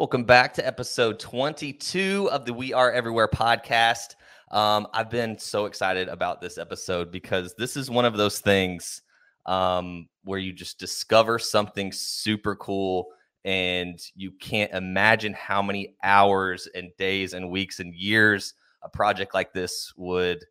Welcome 0.00 0.24
back 0.24 0.54
to 0.54 0.66
episode 0.66 1.18
22 1.18 2.30
of 2.32 2.46
the 2.46 2.54
We 2.54 2.72
Are 2.72 2.90
Everywhere 2.90 3.28
podcast. 3.28 4.14
Um, 4.50 4.86
I've 4.94 5.10
been 5.10 5.38
so 5.38 5.66
excited 5.66 6.08
about 6.08 6.40
this 6.40 6.56
episode 6.56 7.12
because 7.12 7.54
this 7.58 7.76
is 7.76 7.90
one 7.90 8.06
of 8.06 8.16
those 8.16 8.38
things 8.38 9.02
um, 9.44 10.08
where 10.24 10.38
you 10.38 10.54
just 10.54 10.78
discover 10.78 11.38
something 11.38 11.92
super 11.92 12.56
cool 12.56 13.08
and 13.44 14.00
you 14.14 14.30
can't 14.30 14.72
imagine 14.72 15.34
how 15.34 15.60
many 15.60 15.94
hours 16.02 16.66
and 16.74 16.96
days 16.96 17.34
and 17.34 17.50
weeks 17.50 17.78
and 17.78 17.94
years 17.94 18.54
a 18.80 18.88
project 18.88 19.34
like 19.34 19.52
this 19.52 19.92
would 19.98 20.42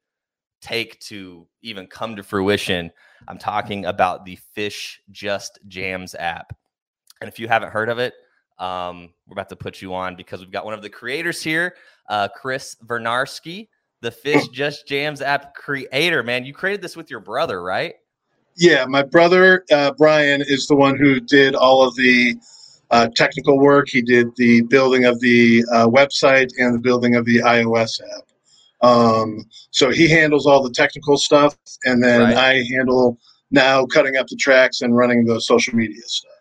take 0.61 1.00
to 1.00 1.47
even 1.64 1.88
come 1.88 2.16
to 2.18 2.21
fruition. 2.21 2.92
I'm 3.28 3.39
talking 3.39 3.86
about 3.86 4.25
the 4.25 4.38
Phish 4.56 4.97
Just 5.10 5.57
Jams 5.68 6.14
app. 6.14 6.56
And 7.20 7.28
if 7.28 7.39
you 7.39 7.47
haven't 7.47 7.71
heard 7.71 7.89
of 7.89 7.97
it, 7.97 8.14
um, 8.60 9.10
we're 9.28 9.34
about 9.34 9.50
to 9.50 9.56
put 9.56 9.82
you 9.82 9.94
on 9.94 10.16
because 10.16 10.42
we've 10.42 10.52
got 10.52 10.66
one 10.66 10.74
of 10.74 10.82
the 10.82 10.90
creators 10.90 11.42
here, 11.42 11.76
uh, 12.10 12.28
Chris 12.28 12.76
Vernarski, 12.86 13.70
the 14.02 14.12
Phish 14.12 14.52
Just 14.54 14.88
Jams 14.88 15.22
app 15.22 15.56
creator. 15.56 16.24
Man, 16.24 16.46
you 16.46 16.54
created 16.54 16.82
this 16.82 16.96
with 16.96 17.10
your 17.10 17.20
brother, 17.20 17.64
right? 17.64 17.96
Yeah, 18.56 18.86
my 18.86 19.04
brother 19.04 19.64
uh, 19.72 19.94
Brian 19.98 20.42
is 20.42 20.68
the 20.68 20.76
one 20.76 20.98
who 20.98 21.20
did 21.20 21.56
all 21.56 21.82
of 21.82 21.96
the 21.96 22.36
uh, 22.92 23.08
technical 23.16 23.58
work. 23.58 23.88
He 23.88 24.02
did 24.02 24.36
the 24.36 24.62
building 24.64 25.06
of 25.06 25.20
the 25.21 25.64
uh, 25.71 25.88
website 25.88 26.50
and 26.57 26.76
the 26.76 26.80
building 26.80 27.16
of 27.16 27.26
the 27.26 27.38
iOS 27.38 28.02
app. 28.02 28.26
Um, 28.82 29.46
so 29.71 29.92
he 29.92 30.10
handles 30.10 30.46
all 30.46 30.64
the 30.64 30.71
technical 30.71 31.18
stuff, 31.18 31.57
and 31.86 32.04
then 32.04 32.22
right. 32.22 32.36
I 32.36 32.64
handle 32.76 33.18
now 33.52 33.86
cutting 33.86 34.16
up 34.16 34.28
the 34.28 34.38
tracks 34.38 34.82
and 34.82 34.96
running 34.96 35.26
the 35.26 35.40
social 35.42 35.76
media 35.76 36.02
stuff. 36.06 36.32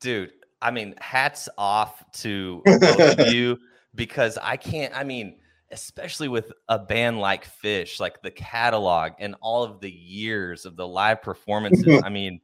Dude, 0.00 0.32
I 0.66 0.72
mean, 0.72 0.94
hats 0.98 1.48
off 1.56 2.02
to 2.22 2.60
both 2.64 3.20
of 3.20 3.28
you 3.32 3.56
because 3.94 4.36
I 4.36 4.56
can't, 4.56 4.92
I 4.96 5.04
mean, 5.04 5.36
especially 5.70 6.26
with 6.26 6.52
a 6.68 6.76
band 6.76 7.20
like 7.20 7.46
Phish, 7.62 8.00
like 8.00 8.20
the 8.20 8.32
catalog 8.32 9.12
and 9.20 9.36
all 9.40 9.62
of 9.62 9.80
the 9.80 9.90
years 9.90 10.66
of 10.66 10.74
the 10.74 10.86
live 10.86 11.22
performances. 11.22 12.02
I 12.04 12.08
mean, 12.08 12.40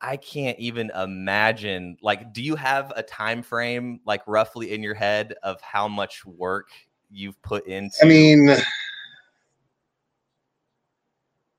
I 0.00 0.16
can't 0.18 0.56
even 0.60 0.90
imagine 0.90 1.96
like 2.00 2.32
do 2.32 2.42
you 2.42 2.54
have 2.54 2.92
a 2.94 3.02
time 3.02 3.42
frame 3.42 4.00
like 4.04 4.22
roughly 4.28 4.72
in 4.72 4.82
your 4.82 4.94
head 4.94 5.34
of 5.42 5.60
how 5.62 5.88
much 5.88 6.26
work 6.26 6.68
you've 7.10 7.40
put 7.40 7.66
into 7.66 7.96
I 8.02 8.06
mean 8.06 8.54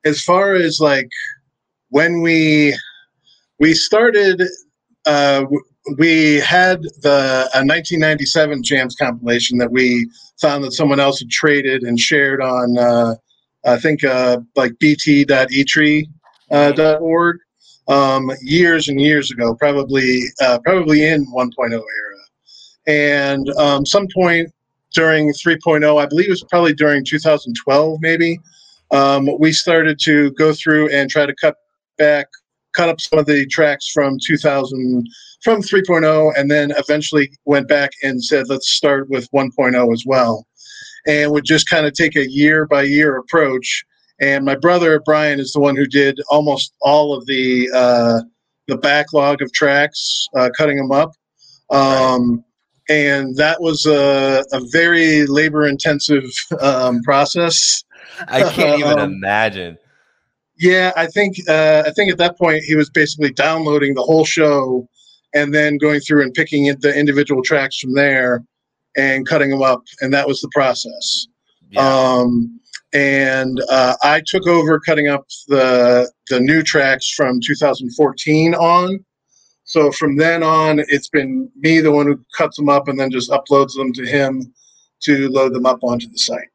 as 0.06 0.22
far 0.22 0.54
as 0.54 0.80
like 0.80 1.10
when 1.90 2.22
we 2.22 2.78
we 3.58 3.74
started 3.74 4.44
uh 5.08 5.46
we 5.98 6.36
had 6.36 6.82
the 7.02 7.50
a 7.54 7.62
1997 7.64 8.64
jams 8.64 8.96
compilation 8.96 9.58
that 9.60 9.72
we 9.72 10.10
found 10.42 10.64
that 10.64 10.74
someone 10.74 11.00
else 11.00 11.20
had 11.20 11.30
traded 11.30 11.84
and 11.84 12.00
shared 12.00 12.42
on 12.42 12.78
uh, 12.78 13.16
I 13.66 13.78
think 13.78 14.04
uh, 14.04 14.40
like 14.56 14.78
bt.etree.org 14.80 16.08
uh, 16.52 17.92
um, 17.92 18.32
years 18.42 18.88
and 18.90 19.00
years 19.00 19.32
ago, 19.32 19.56
probably 19.56 20.22
uh, 20.42 20.60
probably 20.64 21.04
in 21.04 21.26
1.0 21.34 21.72
era, 21.72 21.84
and 22.88 23.50
um, 23.58 23.86
some 23.86 24.08
point 24.14 24.52
during 24.94 25.30
3.0, 25.30 26.02
I 26.02 26.06
believe 26.06 26.28
it 26.28 26.32
was 26.32 26.44
probably 26.50 26.74
during 26.74 27.04
2012, 27.04 27.98
maybe. 28.02 28.40
Um, 28.92 29.28
we 29.40 29.52
started 29.52 30.00
to 30.04 30.32
go 30.32 30.54
through 30.54 30.90
and 30.90 31.10
try 31.10 31.26
to 31.26 31.36
cut 31.36 31.56
back 31.98 32.28
cut 32.76 32.90
up 32.90 33.02
some 33.02 33.20
of 33.20 33.26
the 33.26 33.46
tracks 33.48 33.90
from 33.92 34.18
2000 34.26 35.08
from 35.44 35.62
3.0 35.62 36.34
and 36.38 36.50
then 36.50 36.72
eventually 36.78 37.32
went 37.46 37.68
back 37.68 37.92
and 38.04 38.24
said 38.24 38.50
let's 38.50 38.70
start 38.70 39.10
with 39.10 39.30
1.0 39.32 39.94
as 39.94 40.04
well. 40.06 40.46
And 41.08 41.32
would 41.32 41.46
just 41.46 41.70
kind 41.70 41.86
of 41.86 41.94
take 41.94 42.16
a 42.16 42.30
year 42.30 42.66
by 42.66 42.84
year 42.84 43.18
approach. 43.18 43.86
And 44.20 44.46
my 44.46 44.56
brother 44.56 45.02
brian 45.06 45.40
is 45.40 45.54
the 45.54 45.60
one 45.60 45.76
who 45.76 45.86
did 45.86 46.20
almost 46.30 46.74
all 46.82 47.14
of 47.14 47.26
the 47.26 47.70
uh, 47.74 48.22
the 48.68 48.78
backlog 48.78 49.42
of 49.42 49.52
tracks 49.54 50.28
uh, 50.36 50.50
cutting 50.58 50.78
them 50.78 50.92
up. 50.92 51.12
Um, 51.70 52.44
and 52.90 53.36
that 53.38 53.62
was 53.62 53.86
a, 53.86 54.44
a 54.52 54.62
very 54.72 55.26
labor 55.26 55.68
intensive 55.68 56.24
um, 56.62 57.02
process. 57.04 57.84
I 58.28 58.44
can't 58.52 58.80
even 58.80 59.00
um, 59.00 59.14
imagine 59.14 59.78
yeah, 60.58 60.92
I 60.96 61.08
think 61.08 61.38
uh, 61.50 61.84
I 61.86 61.92
think 61.92 62.12
at 62.12 62.18
that 62.20 62.38
point 62.38 62.64
he 62.64 62.76
was 62.76 62.90
basically 62.90 63.32
downloading 63.32 63.94
the 63.94 64.04
whole 64.04 64.26
show 64.26 64.88
and 65.34 65.54
then 65.54 65.78
going 65.78 66.00
through 66.00 66.24
and 66.24 66.34
picking 66.34 66.66
the 66.80 66.98
individual 66.98 67.42
tracks 67.42 67.80
from 67.80 67.94
there 67.94 68.44
and 68.96 69.28
cutting 69.28 69.50
them 69.50 69.62
up, 69.62 69.84
and 70.00 70.14
that 70.14 70.28
was 70.28 70.40
the 70.40 70.50
process. 70.54 71.28
Yeah. 71.70 71.82
Um, 71.82 72.60
and 72.94 73.62
uh, 73.70 73.96
I 74.04 74.22
took 74.26 74.48
over 74.48 74.80
cutting 74.80 75.10
up 75.10 75.26
the 75.48 76.10
the 76.30 76.40
new 76.40 76.64
tracks 76.64 77.12
from 77.12 77.42
2014 77.42 78.56
on. 78.56 79.04
So 79.66 79.92
from 79.92 80.16
then 80.16 80.44
on, 80.44 80.80
it's 80.88 81.10
been 81.10 81.50
me, 81.58 81.82
the 81.82 81.92
one 81.92 82.06
who 82.06 82.24
cuts 82.38 82.56
them 82.56 82.70
up 82.70 82.88
and 82.88 83.00
then 83.00 83.10
just 83.10 83.32
uploads 83.32 83.74
them 83.74 83.92
to 83.94 84.06
him 84.06 84.54
to 85.02 85.28
load 85.30 85.54
them 85.54 85.66
up 85.66 85.80
onto 85.84 86.08
the 86.08 86.20
site 86.20 86.48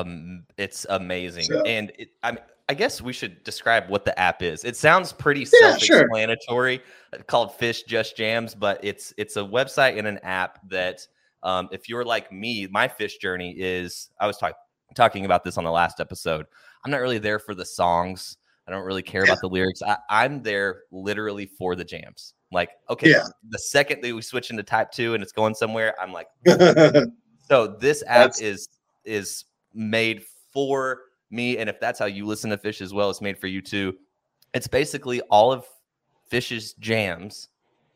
um, 0.00 0.44
it's 0.56 0.86
amazing. 0.88 1.44
So, 1.44 1.62
and 1.62 1.92
it, 1.98 2.10
I 2.22 2.38
I 2.68 2.74
guess 2.74 3.00
we 3.00 3.12
should 3.12 3.42
describe 3.44 3.88
what 3.88 4.04
the 4.04 4.18
app 4.18 4.42
is. 4.42 4.64
It 4.64 4.76
sounds 4.76 5.12
pretty 5.12 5.40
yeah, 5.40 5.76
self-explanatory, 5.78 6.76
sure. 6.76 7.20
Uh, 7.20 7.22
called 7.22 7.58
Phish 7.58 7.86
Just 7.86 8.16
Jams, 8.16 8.54
but 8.54 8.78
it's 8.84 9.14
it's 9.16 9.36
a 9.36 9.42
website 9.42 9.98
and 9.98 10.06
an 10.06 10.18
app 10.18 10.60
that, 10.68 11.06
um, 11.42 11.68
if 11.72 11.88
you're 11.88 12.04
like 12.04 12.30
me, 12.30 12.66
my 12.70 12.86
Phish 12.88 13.18
journey 13.20 13.54
is. 13.58 14.10
I 14.20 14.26
was 14.26 14.36
talking 14.36 14.56
talking 14.94 15.24
about 15.24 15.44
this 15.44 15.56
on 15.58 15.64
the 15.64 15.70
last 15.70 16.00
episode. 16.00 16.46
I'm 16.84 16.90
not 16.90 17.00
really 17.00 17.18
there 17.18 17.38
for 17.38 17.54
the 17.54 17.64
songs. 17.64 18.36
I 18.66 18.70
don't 18.70 18.84
really 18.84 19.02
care 19.02 19.24
yeah. 19.24 19.32
about 19.32 19.40
the 19.40 19.48
lyrics. 19.48 19.80
I, 19.82 19.96
I'm 20.10 20.42
there 20.42 20.82
literally 20.90 21.46
for 21.46 21.74
the 21.74 21.84
jams. 21.84 22.34
Like, 22.52 22.70
okay, 22.90 23.10
yeah. 23.10 23.24
the 23.48 23.58
second 23.58 24.02
that 24.02 24.14
we 24.14 24.20
switch 24.20 24.50
into 24.50 24.62
type 24.62 24.90
two 24.90 25.14
and 25.14 25.22
it's 25.22 25.32
going 25.32 25.54
somewhere, 25.54 25.94
I'm 26.00 26.12
like, 26.12 26.28
so 27.48 27.66
this 27.80 28.02
app 28.06 28.32
That's... 28.32 28.40
is 28.40 28.68
is 29.04 29.44
made 29.74 30.24
for 30.52 31.02
me. 31.30 31.58
And 31.58 31.68
if 31.68 31.80
that's 31.80 31.98
how 31.98 32.06
you 32.06 32.26
listen 32.26 32.50
to 32.50 32.56
Phish 32.56 32.80
as 32.80 32.92
well, 32.92 33.10
it's 33.10 33.20
made 33.20 33.38
for 33.38 33.46
you 33.46 33.60
too. 33.60 33.96
It's 34.54 34.66
basically 34.66 35.20
all 35.22 35.52
of 35.52 35.64
Phish's 36.30 36.74
jams 36.74 37.48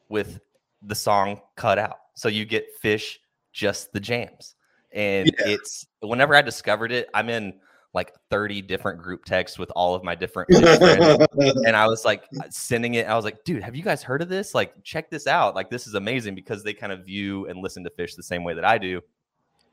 with 0.09 0.41
the 0.83 0.95
song 0.95 1.41
cut 1.57 1.79
out. 1.79 1.99
So 2.15 2.29
you 2.29 2.45
get 2.45 2.67
Phish 2.83 3.19
just 3.53 3.93
the 3.93 4.01
jams. 4.01 4.55
And 4.93 5.27
yeah. 5.39 5.49
it's 5.49 5.87
whenever 6.01 6.35
I 6.35 6.43
discovered 6.43 6.93
it, 6.93 7.09
I'm 7.15 7.29
in 7.29 7.55
like 7.95 8.13
30 8.31 8.63
different 8.63 9.01
group 9.01 9.25
texts 9.25 9.59
with 9.59 9.71
all 9.73 9.95
of 9.95 10.03
my 10.03 10.15
different 10.15 10.51
friends. 10.53 11.27
and 11.67 11.77
I 11.77 11.87
was 11.87 12.05
like 12.05 12.25
sending 12.51 12.95
it. 12.95 13.07
I 13.07 13.15
was 13.17 13.25
like, 13.25 13.45
dude, 13.45 13.63
have 13.63 13.77
you 13.77 13.83
guys 13.83 14.03
heard 14.03 14.23
of 14.23 14.29
this? 14.29 14.55
Like, 14.55 14.75
check 14.83 15.11
this 15.11 15.27
out. 15.27 15.55
Like, 15.55 15.71
this 15.71 15.87
is 15.87 15.95
amazing 15.95 16.35
because 16.35 16.63
they 16.63 16.73
kind 16.73 16.93
of 16.93 17.05
view 17.05 17.47
and 17.49 17.61
listen 17.61 17.85
to 17.85 17.91
Phish 17.91 18.17
the 18.17 18.23
same 18.23 18.45
way 18.45 18.55
that 18.55 18.65
I 18.65 18.79
do. 18.79 19.03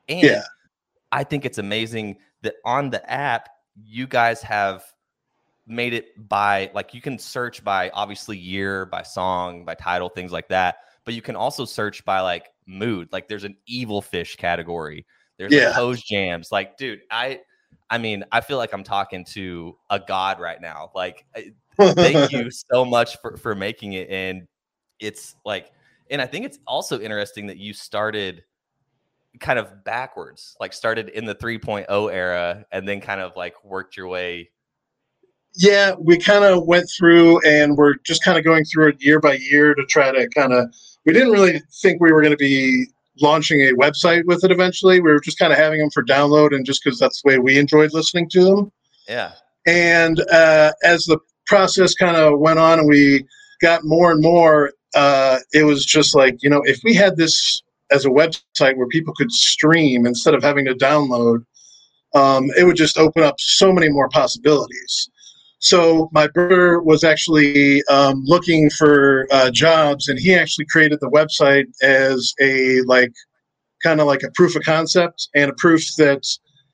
And 0.10 0.24
yeah. 0.24 0.44
I 1.12 1.24
think 1.24 1.46
it's 1.46 1.58
amazing 1.58 2.18
that 2.42 2.56
on 2.66 2.90
the 2.90 3.10
app, 3.12 3.50
you 3.84 4.08
guys 4.08 4.42
have 4.42 4.84
made 5.68 5.94
it 5.94 6.28
by 6.28 6.72
like 6.74 6.94
you 6.94 7.02
can 7.02 7.18
search 7.18 7.64
by 7.64 7.90
obviously 7.92 8.38
year, 8.38 8.86
by 8.86 9.04
song, 9.04 9.66
by 9.66 9.76
title, 9.76 10.10
things 10.10 10.32
like 10.32 10.50
that. 10.50 10.78
But 11.06 11.14
you 11.14 11.22
can 11.22 11.36
also 11.36 11.66
search 11.66 12.04
by 12.06 12.22
like 12.22 12.50
mood. 12.66 13.10
Like 13.12 13.28
there's 13.28 13.44
an 13.44 13.56
evil 13.68 14.02
Phish 14.02 14.38
category. 14.38 15.06
There's 15.38 15.54
yeah. 15.54 15.78
like 15.80 16.00
jams. 16.04 16.52
Like, 16.52 16.78
dude, 16.78 17.02
I 17.10 17.40
I 17.90 17.98
mean, 17.98 18.24
I 18.32 18.42
feel 18.42 18.58
like 18.58 18.74
I'm 18.74 18.84
talking 18.84 19.26
to 19.26 19.78
a 19.90 20.00
god 20.00 20.40
right 20.40 20.62
now. 20.62 20.92
Like, 20.94 21.26
thank 21.78 22.32
you 22.32 22.52
so 22.52 22.86
much 22.86 23.18
for 23.22 23.38
for 23.38 23.56
making 23.56 23.94
it. 23.94 24.10
And 24.10 24.48
it's 25.00 25.36
like, 25.46 25.72
and 26.10 26.22
I 26.22 26.28
think 26.28 26.46
it's 26.46 26.60
also 26.68 27.00
interesting 27.00 27.48
that 27.48 27.58
you 27.58 27.74
started 27.74 28.44
kind 29.40 29.60
of 29.60 29.84
backwards, 29.84 30.56
like 30.60 30.74
started 30.74 31.10
in 31.10 31.26
the 31.26 31.36
3.0 31.36 32.14
era 32.14 32.66
and 32.72 32.88
then 32.88 33.02
kind 33.02 33.22
of 33.22 33.34
like 33.36 33.64
worked 33.64 33.98
your 33.98 34.08
way? 34.08 34.50
Yeah, 35.56 35.94
we 36.00 36.18
kind 36.18 36.44
of 36.44 36.66
went 36.68 36.90
through 36.98 37.46
and 37.46 37.76
we're 37.76 37.96
just 38.06 38.24
kind 38.24 38.38
of 38.38 38.44
going 38.44 38.66
through 38.66 38.90
it 38.90 39.04
year 39.04 39.20
by 39.20 39.40
year 39.50 39.74
to 39.74 39.86
try 39.86 40.12
to 40.12 40.28
kind 40.30 40.54
of. 40.54 40.74
We 41.06 41.14
didn't 41.14 41.32
really 41.32 41.62
think 41.82 42.02
we 42.02 42.12
were 42.12 42.22
going 42.22 42.34
to 42.34 42.38
be 42.38 42.86
launching 43.22 43.62
a 43.62 43.74
website 43.74 44.26
with 44.26 44.44
it 44.44 44.52
eventually. 44.52 45.00
We 45.00 45.12
were 45.12 45.20
just 45.20 45.40
kind 45.40 45.52
of 45.52 45.58
having 45.58 45.80
them 45.80 45.90
for 45.90 46.04
download 46.04 46.54
and 46.54 46.66
just 46.66 46.84
because 46.84 47.00
that's 47.00 47.22
the 47.22 47.30
way 47.30 47.40
we 47.40 47.58
enjoyed 47.58 47.94
listening 47.94 48.30
to 48.30 48.44
them. 48.44 48.72
Yeah. 49.08 49.32
And 49.66 50.20
uh, 50.32 50.72
as 50.84 51.06
the 51.06 51.20
process 51.48 51.94
kind 51.96 52.16
of 52.16 52.40
went 52.40 52.60
on 52.60 52.80
and 52.80 52.88
we 52.88 53.26
got 53.62 53.84
more 53.84 54.12
and 54.12 54.22
more, 54.22 54.74
uh, 54.96 55.40
it 55.54 55.64
was 55.64 55.86
just 55.86 56.16
like, 56.16 56.42
you 56.42 56.50
know, 56.50 56.62
if 56.66 56.80
we 56.84 56.94
had 56.94 57.18
this 57.18 57.62
as 57.92 58.06
a 58.06 58.10
website 58.10 58.76
where 58.78 58.88
people 58.88 59.14
could 59.16 59.32
stream 59.32 60.06
instead 60.06 60.34
of 60.34 60.44
having 60.44 60.66
to 60.66 60.74
download, 60.74 61.44
um, 62.16 62.50
it 62.58 62.66
would 62.66 62.76
just 62.76 62.98
open 62.98 63.24
up 63.24 63.36
so 63.40 63.72
many 63.72 63.90
more 63.90 64.10
possibilities. 64.10 65.10
so 65.60 66.10
my 66.14 66.28
brother 66.28 66.82
was 66.82 67.04
actually 67.04 67.84
um, 67.86 68.24
looking 68.26 68.70
for 68.70 69.28
uh, 69.32 69.52
jobs, 69.52 70.08
and 70.08 70.18
he 70.20 70.34
actually 70.34 70.66
created 70.66 71.00
the 71.02 71.10
website 71.10 71.66
as 71.82 72.34
a 72.42 72.82
like 72.82 73.12
kind 73.84 74.00
of 74.02 74.08
like 74.08 74.24
a 74.24 74.32
proof 74.36 74.56
of 74.56 74.64
concept 74.64 75.30
and 75.36 75.52
a 75.52 75.54
proof 75.56 75.82
that 75.98 76.24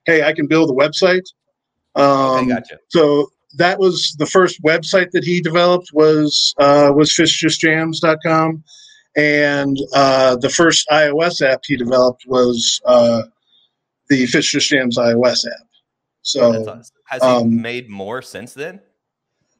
hey, 0.06 0.24
I 0.24 0.34
can 0.34 0.48
build 0.48 0.70
a 0.70 0.74
website. 0.74 1.26
Um, 1.96 2.50
gotcha. 2.50 2.78
So 2.90 3.30
that 3.58 3.80
was 3.80 4.16
the 4.20 4.26
first 4.26 4.62
website 4.64 5.12
that 5.12 5.24
he 5.24 5.42
developed 5.42 5.90
was 5.94 6.54
uh, 6.60 6.92
was 6.96 7.10
phishjustjams.com. 7.12 8.64
and 9.16 9.78
uh, 9.94 10.36
the 10.36 10.50
first 10.50 10.88
iOS 10.90 11.46
app 11.46 11.62
he 11.66 11.78
developed 11.78 12.24
was 12.28 12.82
uh, 12.86 13.24
the 14.10 14.24
Phish 14.26 14.52
Just 14.52 14.70
Jams 14.70 14.98
iOS 14.98 15.46
app. 15.48 15.68
So 16.22 16.82
has 17.06 17.22
he 17.22 17.28
um, 17.28 17.62
made 17.62 17.90
more 17.90 18.22
since 18.22 18.54
then? 18.54 18.82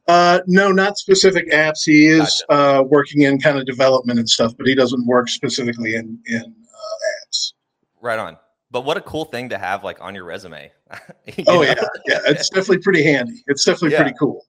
Uh, 0.08 0.40
no, 0.46 0.70
not 0.70 0.98
specific 0.98 1.50
apps. 1.50 1.84
He 1.84 2.06
is 2.06 2.44
gotcha. 2.48 2.80
uh, 2.80 2.82
working 2.82 3.22
in 3.22 3.40
kind 3.40 3.58
of 3.58 3.66
development 3.66 4.18
and 4.18 4.28
stuff, 4.28 4.52
but 4.56 4.66
he 4.66 4.74
doesn't 4.74 5.04
work 5.06 5.28
specifically 5.28 5.94
in 5.94 6.18
in 6.26 6.42
uh, 6.42 7.26
apps. 7.26 7.52
Right 8.00 8.18
on. 8.18 8.36
But 8.70 8.84
what 8.84 8.96
a 8.96 9.00
cool 9.00 9.24
thing 9.24 9.48
to 9.50 9.58
have 9.58 9.84
like 9.84 10.00
on 10.00 10.14
your 10.14 10.24
resume. 10.24 10.70
you 11.36 11.44
oh 11.46 11.54
know? 11.54 11.62
yeah, 11.62 11.74
yeah, 12.06 12.18
it's 12.26 12.48
definitely 12.48 12.78
pretty 12.78 13.02
handy. 13.02 13.42
It's 13.46 13.64
definitely 13.64 13.92
yeah. 13.92 14.02
pretty 14.02 14.16
cool, 14.18 14.44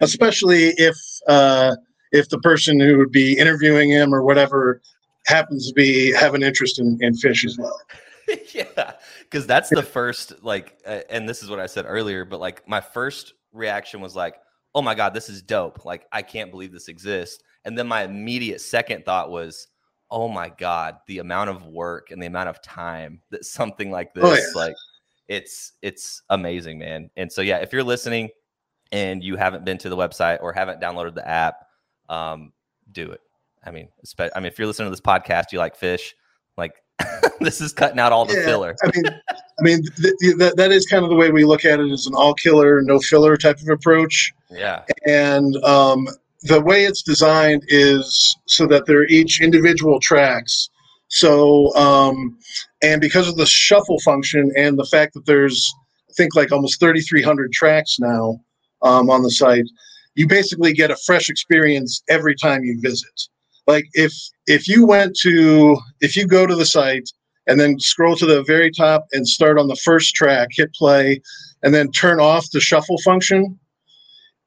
especially 0.00 0.68
if 0.76 0.96
uh, 1.28 1.74
if 2.14 2.28
the 2.28 2.38
person 2.38 2.78
who 2.78 2.96
would 2.96 3.10
be 3.10 3.36
interviewing 3.36 3.90
him 3.90 4.14
or 4.14 4.22
whatever 4.22 4.80
happens 5.26 5.68
to 5.68 5.74
be 5.74 6.12
have 6.12 6.34
an 6.34 6.42
interest 6.42 6.78
in, 6.78 6.96
in 7.00 7.12
Phish 7.12 7.44
as 7.44 7.58
well. 7.58 7.78
yeah, 8.54 8.92
because 9.20 9.46
that's 9.46 9.68
the 9.68 9.82
first 9.82 10.42
like, 10.42 10.78
uh, 10.86 11.00
and 11.10 11.28
this 11.28 11.42
is 11.42 11.50
what 11.50 11.58
I 11.58 11.66
said 11.66 11.84
earlier. 11.86 12.24
But 12.24 12.40
like, 12.40 12.66
my 12.68 12.80
first 12.80 13.34
reaction 13.52 14.00
was 14.00 14.16
like, 14.16 14.36
"Oh 14.74 14.80
my 14.80 14.94
god, 14.94 15.12
this 15.12 15.28
is 15.28 15.42
dope! 15.42 15.84
Like, 15.84 16.06
I 16.12 16.22
can't 16.22 16.50
believe 16.50 16.72
this 16.72 16.88
exists." 16.88 17.42
And 17.64 17.76
then 17.76 17.88
my 17.88 18.04
immediate 18.04 18.60
second 18.60 19.04
thought 19.04 19.30
was, 19.30 19.66
"Oh 20.10 20.28
my 20.28 20.50
god, 20.56 20.98
the 21.06 21.18
amount 21.18 21.50
of 21.50 21.66
work 21.66 22.12
and 22.12 22.22
the 22.22 22.26
amount 22.26 22.48
of 22.48 22.62
time 22.62 23.20
that 23.30 23.44
something 23.44 23.90
like 23.90 24.12
oh, 24.16 24.30
this, 24.30 24.52
oh, 24.54 24.60
yeah. 24.60 24.66
like, 24.66 24.76
it's 25.28 25.72
it's 25.82 26.22
amazing, 26.30 26.78
man." 26.78 27.10
And 27.16 27.30
so 27.30 27.42
yeah, 27.42 27.58
if 27.58 27.72
you're 27.72 27.82
listening 27.82 28.30
and 28.92 29.22
you 29.22 29.36
haven't 29.36 29.64
been 29.64 29.78
to 29.78 29.88
the 29.88 29.96
website 29.96 30.40
or 30.40 30.52
haven't 30.52 30.80
downloaded 30.80 31.14
the 31.14 31.28
app, 31.28 31.63
um, 32.08 32.52
do 32.92 33.10
it. 33.10 33.20
I 33.64 33.70
mean, 33.70 33.88
I 34.18 34.40
mean, 34.40 34.46
if 34.46 34.58
you're 34.58 34.66
listening 34.66 34.86
to 34.86 34.90
this 34.90 35.00
podcast, 35.00 35.52
you 35.52 35.58
like 35.58 35.78
Phish, 35.78 36.12
like 36.56 36.74
this 37.40 37.60
is 37.60 37.72
cutting 37.72 37.98
out 37.98 38.12
all 38.12 38.24
the 38.24 38.34
yeah, 38.34 38.44
filler. 38.44 38.76
I 38.82 38.90
mean, 38.94 39.04
I 39.30 39.62
mean 39.62 39.82
th- 39.96 40.14
th- 40.20 40.36
that, 40.36 40.56
that 40.56 40.72
is 40.72 40.86
kind 40.86 41.04
of 41.04 41.10
the 41.10 41.16
way 41.16 41.30
we 41.30 41.44
look 41.44 41.64
at 41.64 41.80
it 41.80 41.90
as 41.90 42.06
an 42.06 42.14
all 42.14 42.34
killer, 42.34 42.82
no 42.82 42.98
filler 43.00 43.36
type 43.36 43.60
of 43.60 43.68
approach. 43.68 44.32
Yeah. 44.50 44.82
And 45.06 45.56
um, 45.64 46.06
the 46.42 46.60
way 46.60 46.84
it's 46.84 47.02
designed 47.02 47.62
is 47.68 48.36
so 48.46 48.66
that 48.66 48.86
they're 48.86 49.06
each 49.06 49.40
individual 49.40 49.98
tracks. 49.98 50.68
So, 51.08 51.74
um, 51.74 52.38
and 52.82 53.00
because 53.00 53.28
of 53.28 53.36
the 53.36 53.46
shuffle 53.46 54.00
function 54.00 54.52
and 54.56 54.78
the 54.78 54.84
fact 54.84 55.14
that 55.14 55.26
there's, 55.26 55.72
I 56.10 56.12
think, 56.16 56.34
like 56.34 56.52
almost 56.52 56.80
3,300 56.80 57.52
tracks 57.52 57.98
now 57.98 58.40
um, 58.82 59.10
on 59.10 59.22
the 59.22 59.30
site, 59.30 59.66
you 60.14 60.26
basically 60.26 60.72
get 60.72 60.90
a 60.90 60.96
fresh 60.96 61.28
experience 61.28 62.02
every 62.08 62.34
time 62.34 62.64
you 62.64 62.80
visit. 62.80 63.28
Like 63.66 63.86
if 63.94 64.12
if 64.46 64.68
you 64.68 64.86
went 64.86 65.16
to 65.22 65.78
if 66.00 66.16
you 66.16 66.26
go 66.26 66.46
to 66.46 66.54
the 66.54 66.66
site 66.66 67.10
and 67.46 67.58
then 67.58 67.78
scroll 67.78 68.16
to 68.16 68.26
the 68.26 68.42
very 68.42 68.70
top 68.70 69.06
and 69.12 69.26
start 69.26 69.58
on 69.58 69.68
the 69.68 69.76
first 69.76 70.14
track 70.14 70.48
hit 70.52 70.72
play 70.74 71.20
and 71.62 71.74
then 71.74 71.90
turn 71.90 72.20
off 72.20 72.50
the 72.50 72.60
shuffle 72.60 72.98
function 72.98 73.58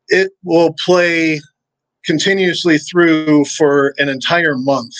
it 0.09 0.31
will 0.43 0.73
play 0.85 1.41
continuously 2.05 2.77
through 2.77 3.43
for 3.45 3.93
an 3.97 4.07
entire 4.07 4.55
month 4.55 4.93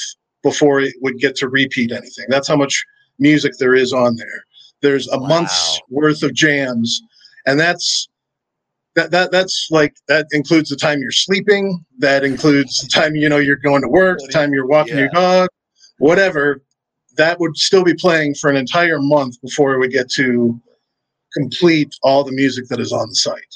before 0.44 0.82
it 0.82 0.94
would 1.02 1.18
get 1.20 1.36
to 1.38 1.48
repeat 1.48 1.92
anything. 1.92 2.26
That's 2.28 2.48
how 2.48 2.58
much 2.58 2.84
music 3.18 3.54
there 3.60 3.74
is 3.74 3.94
on 3.94 4.18
there. 4.18 4.46
There's 4.82 5.08
a 5.12 5.18
wow. 5.18 5.28
month's 5.28 5.80
worth 5.90 6.24
of 6.24 6.34
jams 6.34 7.02
and 7.46 7.60
that's 7.60 8.10
that, 8.98 9.12
that 9.12 9.32
that's 9.32 9.68
like 9.70 9.96
that 10.08 10.26
includes 10.32 10.70
the 10.70 10.76
time 10.76 11.00
you're 11.00 11.12
sleeping 11.12 11.86
that 12.00 12.24
includes 12.24 12.80
the 12.80 12.88
time 12.88 13.16
you 13.16 13.30
know 13.30 13.38
you're 13.38 13.56
going 13.56 13.82
to 13.82 13.88
work 13.88 14.18
the 14.20 14.28
time 14.28 14.52
you're 14.52 14.66
walking 14.66 14.96
yeah. 14.96 15.02
your 15.02 15.10
dog 15.10 15.50
whatever 16.00 16.64
that 17.16 17.40
would 17.40 17.56
still 17.56 17.84
be 17.84 17.94
playing 17.94 18.34
for 18.34 18.50
an 18.50 18.56
entire 18.56 19.00
month 19.00 19.40
before 19.42 19.80
we 19.80 19.88
get 19.88 20.10
to 20.10 20.60
complete 21.34 21.94
all 22.02 22.24
the 22.24 22.32
music 22.32 22.68
that 22.70 22.80
is 22.80 22.92
on 22.92 23.08
the 23.08 23.16
site 23.16 23.56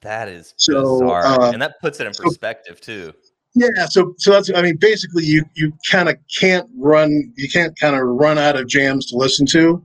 that 0.00 0.28
is 0.28 0.54
so 0.56 1.00
bizarre. 1.00 1.24
Uh, 1.24 1.52
and 1.52 1.60
that 1.60 1.74
puts 1.80 1.98
it 1.98 2.06
in 2.06 2.12
perspective 2.12 2.78
so, 2.80 2.92
too 2.92 3.14
yeah 3.56 3.86
so 3.86 4.14
so 4.18 4.30
that's 4.30 4.48
i 4.54 4.62
mean 4.62 4.76
basically 4.76 5.24
you 5.24 5.44
you 5.54 5.72
kind 5.90 6.08
of 6.08 6.16
can't 6.38 6.68
run 6.76 7.32
you 7.36 7.48
can't 7.48 7.76
kind 7.80 7.96
of 7.96 8.02
run 8.02 8.38
out 8.38 8.54
of 8.54 8.68
jams 8.68 9.06
to 9.06 9.16
listen 9.16 9.44
to 9.44 9.82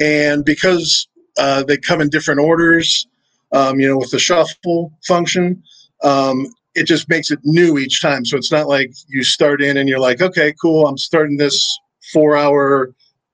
and 0.00 0.44
because 0.44 1.06
uh, 1.36 1.64
they 1.64 1.76
come 1.76 2.00
in 2.00 2.08
different 2.08 2.40
orders 2.40 3.08
um, 3.54 3.80
you 3.80 3.88
know, 3.88 3.96
with 3.96 4.10
the 4.10 4.18
shuffle 4.18 4.92
function. 5.06 5.62
Um, 6.02 6.46
it 6.74 6.86
just 6.86 7.08
makes 7.08 7.30
it 7.30 7.38
new 7.44 7.78
each 7.78 8.02
time. 8.02 8.24
So 8.24 8.36
it's 8.36 8.50
not 8.50 8.66
like 8.66 8.92
you 9.08 9.22
start 9.22 9.62
in 9.62 9.76
and 9.76 9.88
you're 9.88 10.00
like, 10.00 10.20
okay, 10.20 10.52
cool, 10.60 10.86
I'm 10.86 10.98
starting 10.98 11.36
this 11.36 11.78
four 12.12 12.36
hour 12.36 12.92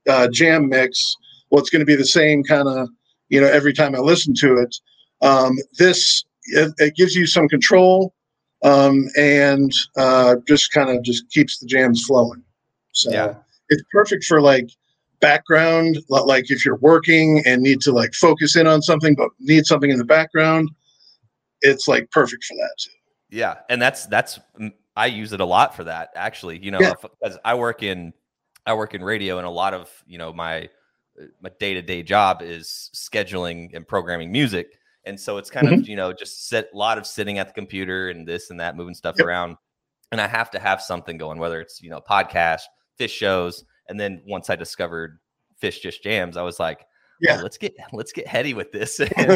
uh, 0.08 0.28
jam 0.28 0.68
mix. 0.68 1.16
Well, 1.50 1.60
it's 1.60 1.70
going 1.70 1.80
to 1.80 1.86
be 1.86 1.96
the 1.96 2.04
same 2.04 2.44
kind 2.44 2.68
of, 2.68 2.88
you 3.30 3.40
know, 3.40 3.48
every 3.48 3.72
time 3.72 3.94
I 3.96 3.98
listen 3.98 4.34
to 4.40 4.58
it. 4.58 4.76
Um, 5.22 5.56
this, 5.78 6.24
it, 6.44 6.72
it, 6.78 6.96
gives 6.96 7.14
you 7.14 7.26
some 7.26 7.48
control 7.48 8.14
um, 8.62 9.06
and 9.18 9.72
uh, 9.96 10.36
just 10.46 10.72
kind 10.72 10.90
of 10.90 11.02
just 11.02 11.28
keeps 11.30 11.58
the 11.58 11.66
jams 11.66 12.04
flowing. 12.04 12.42
So 12.92 13.10
yeah. 13.10 13.34
it's 13.68 13.82
perfect 13.92 14.24
for 14.24 14.40
like 14.40 14.70
background 15.20 15.98
like 16.08 16.50
if 16.50 16.64
you're 16.64 16.76
working 16.76 17.42
and 17.46 17.62
need 17.62 17.80
to 17.80 17.92
like 17.92 18.14
focus 18.14 18.56
in 18.56 18.66
on 18.66 18.80
something 18.80 19.14
but 19.14 19.28
need 19.38 19.66
something 19.66 19.90
in 19.90 19.98
the 19.98 20.04
background 20.04 20.70
it's 21.60 21.86
like 21.86 22.10
perfect 22.10 22.44
for 22.44 22.54
that 22.54 22.70
too 22.78 22.90
yeah 23.30 23.56
and 23.68 23.80
that's 23.80 24.06
that's 24.06 24.38
mm, 24.58 24.72
i 24.96 25.06
use 25.06 25.32
it 25.32 25.40
a 25.40 25.44
lot 25.44 25.74
for 25.76 25.84
that 25.84 26.10
actually 26.16 26.58
you 26.64 26.70
know 26.70 26.78
because 26.78 27.34
yeah. 27.34 27.38
i 27.44 27.54
work 27.54 27.82
in 27.82 28.12
i 28.66 28.72
work 28.72 28.94
in 28.94 29.02
radio 29.04 29.38
and 29.38 29.46
a 29.46 29.50
lot 29.50 29.74
of 29.74 29.90
you 30.06 30.18
know 30.18 30.32
my 30.32 30.68
my 31.40 31.50
day-to-day 31.58 32.02
job 32.02 32.40
is 32.40 32.90
scheduling 32.94 33.74
and 33.74 33.86
programming 33.86 34.32
music 34.32 34.78
and 35.04 35.18
so 35.18 35.36
it's 35.36 35.50
kind 35.50 35.66
mm-hmm. 35.66 35.80
of 35.80 35.88
you 35.88 35.96
know 35.96 36.12
just 36.12 36.48
sit 36.48 36.68
a 36.72 36.76
lot 36.76 36.96
of 36.96 37.06
sitting 37.06 37.38
at 37.38 37.46
the 37.46 37.52
computer 37.52 38.08
and 38.08 38.26
this 38.26 38.50
and 38.50 38.60
that 38.60 38.76
moving 38.76 38.94
stuff 38.94 39.16
yep. 39.18 39.26
around 39.26 39.56
and 40.12 40.20
i 40.20 40.26
have 40.26 40.50
to 40.50 40.58
have 40.58 40.80
something 40.80 41.18
going 41.18 41.38
whether 41.38 41.60
it's 41.60 41.82
you 41.82 41.90
know 41.90 42.00
podcast 42.00 42.62
fish 42.96 43.12
shows 43.12 43.64
and 43.90 44.00
then 44.00 44.22
once 44.26 44.48
I 44.48 44.56
discovered 44.56 45.18
Phish 45.60 45.82
Just 45.82 46.02
Jams, 46.02 46.36
I 46.36 46.42
was 46.42 46.58
like, 46.58 46.86
yeah, 47.20 47.38
oh, 47.38 47.42
let's 47.42 47.58
get 47.58 47.74
let's 47.92 48.12
get 48.12 48.26
heady 48.26 48.54
with 48.54 48.72
this. 48.72 49.00
and, 49.16 49.28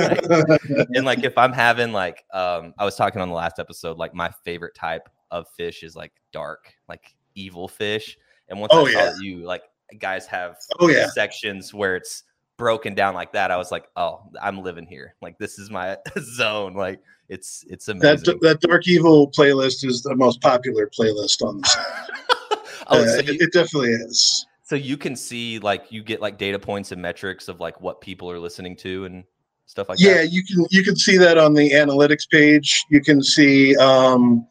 like, 0.49 0.65
and, 0.95 1.05
like, 1.05 1.25
if 1.25 1.37
I'm 1.37 1.53
having 1.53 1.93
like 1.93 2.25
um 2.33 2.73
I 2.79 2.85
was 2.85 2.97
talking 2.97 3.21
on 3.21 3.29
the 3.29 3.35
last 3.35 3.59
episode, 3.59 3.99
like 3.99 4.15
my 4.15 4.31
favorite 4.45 4.75
type 4.75 5.09
of 5.31 5.47
Phish 5.59 5.83
is 5.83 5.95
like 5.95 6.13
dark, 6.33 6.73
like 6.89 7.15
evil 7.35 7.69
Phish. 7.69 8.17
And 8.49 8.61
once 8.61 8.73
oh, 8.75 8.87
I 8.87 8.91
yeah. 8.91 9.13
saw 9.13 9.21
you 9.21 9.45
like 9.45 9.63
guys 9.99 10.27
have 10.27 10.57
oh, 10.81 10.89
yeah. 10.89 11.09
sections 11.09 11.75
where 11.75 11.97
it's 11.97 12.25
broken 12.57 12.95
down 12.95 13.15
like 13.15 13.33
that, 13.33 13.51
I 13.51 13.57
was 13.57 13.73
like, 13.73 13.87
oh, 13.97 14.23
I'm 14.41 14.63
living 14.63 14.87
here. 14.87 15.15
Like 15.21 15.37
this 15.39 15.59
is 15.59 15.71
my 15.71 15.99
zone. 16.19 16.75
Like 16.75 17.01
it's 17.29 17.65
it's 17.69 17.89
amazing. 17.89 18.39
That, 18.41 18.61
that 18.61 18.61
dark 18.61 18.87
evil 18.87 19.31
playlist 19.31 19.85
is 19.85 20.03
the 20.03 20.15
most 20.15 20.41
popular 20.41 20.89
playlist 20.89 21.43
on 21.43 21.59
the. 21.59 22.37
Oh, 22.89 23.03
uh, 23.03 23.07
so 23.07 23.21
you, 23.21 23.39
it 23.41 23.53
definitely 23.53 23.91
is. 23.91 24.47
So 24.63 24.77
you 24.77 24.97
can 24.97 25.15
see 25.15 25.59
like 25.59 25.93
you 25.93 26.03
get 26.03 26.21
like 26.21 26.39
data 26.39 26.59
points 26.59 26.93
and 26.93 27.01
metrics 27.01 27.49
of 27.49 27.61
like 27.61 27.81
what 27.81 28.01
people 28.01 28.31
are 28.31 28.39
listening 28.39 28.77
to 28.77 29.05
and 29.05 29.25
stuff 29.67 29.89
like 29.89 30.01
yeah, 30.01 30.15
that. 30.15 30.25
Yeah, 30.25 30.31
you 30.31 30.43
can 30.45 30.67
you 30.71 30.83
can 30.83 30.97
see 30.97 31.17
that 31.19 31.39
on 31.39 31.55
the 31.55 31.71
analytics 31.71 32.29
page. 32.31 32.85
You 32.91 33.01
can 33.01 33.23
see 33.23 33.77
um, 33.77 34.47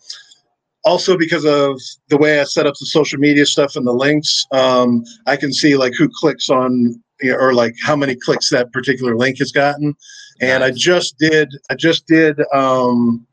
also 0.85 1.17
because 1.17 1.45
of 1.45 1.79
the 2.09 2.17
way 2.17 2.39
I 2.39 2.43
set 2.43 2.67
up 2.67 2.75
the 2.79 2.85
social 2.85 3.19
media 3.19 3.45
stuff 3.45 3.75
and 3.75 3.87
the 3.87 3.93
links, 3.93 4.45
um, 4.51 5.03
I 5.25 5.35
can 5.35 5.51
see 5.51 5.75
like 5.75 5.93
who 5.97 6.09
clicks 6.13 6.49
on 6.49 7.01
you 7.21 7.31
know, 7.31 7.37
or 7.37 7.53
like 7.53 7.75
how 7.81 7.95
many 7.95 8.15
clicks 8.15 8.49
that 8.49 8.71
particular 8.71 9.15
link 9.15 9.39
has 9.39 9.51
gotten. 9.51 9.95
And 10.41 10.61
nice. 10.61 10.71
I 10.71 10.75
just 10.75 11.17
did 11.17 11.49
I 11.69 11.75
just 11.75 12.05
did 12.07 12.39
um 12.53 13.25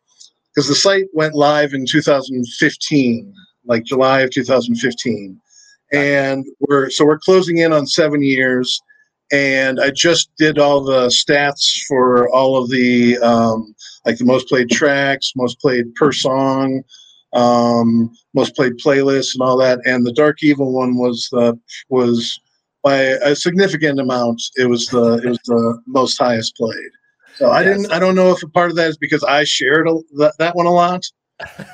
because 0.55 0.69
the 0.69 0.75
site 0.75 1.07
went 1.13 1.35
live 1.35 1.75
in 1.75 1.87
2015 1.87 3.35
like 3.71 3.85
July 3.85 4.21
of 4.21 4.31
2015. 4.31 5.41
And 5.93 6.45
we're 6.59 6.91
so 6.91 7.07
we're 7.07 7.19
closing 7.19 7.59
in 7.59 7.73
on 7.73 7.87
seven 7.87 8.23
years. 8.23 8.81
And 9.33 9.81
I 9.81 9.91
just 9.91 10.29
did 10.37 10.59
all 10.59 10.83
the 10.83 11.07
stats 11.07 11.81
for 11.87 12.29
all 12.31 12.61
of 12.61 12.69
the 12.69 13.17
um, 13.19 13.75
like 14.05 14.19
the 14.19 14.25
most 14.25 14.49
played 14.49 14.71
tracks, 14.71 15.33
most 15.37 15.61
played 15.61 15.95
per 15.95 16.11
song, 16.11 16.83
um, 17.33 18.11
most 18.35 18.57
played 18.57 18.75
playlists, 18.75 19.35
and 19.35 19.43
all 19.43 19.57
that. 19.59 19.79
And 19.87 20.05
the 20.05 20.13
Dark 20.13 20.43
Evil 20.43 20.73
one 20.73 20.97
was 20.97 21.29
the 21.31 21.59
was 21.89 22.41
by 22.83 22.97
a 22.97 23.37
significant 23.37 24.01
amount. 24.01 24.43
It 24.57 24.69
was 24.69 24.87
the 24.89 25.21
it 25.25 25.29
was 25.29 25.41
the 25.47 25.81
most 25.87 26.19
highest 26.19 26.57
played. 26.57 26.91
So 27.37 27.51
I 27.51 27.63
didn't. 27.63 27.93
I 27.93 28.01
don't 28.01 28.17
know 28.17 28.33
if 28.33 28.43
a 28.43 28.49
part 28.49 28.71
of 28.71 28.77
that 28.77 28.89
is 28.89 28.99
because 28.99 29.23
I 29.23 29.45
shared 29.45 29.89
a, 29.89 29.95
that, 30.19 30.35
that 30.39 30.57
one 30.57 30.67
a 30.67 30.73
lot, 30.73 31.05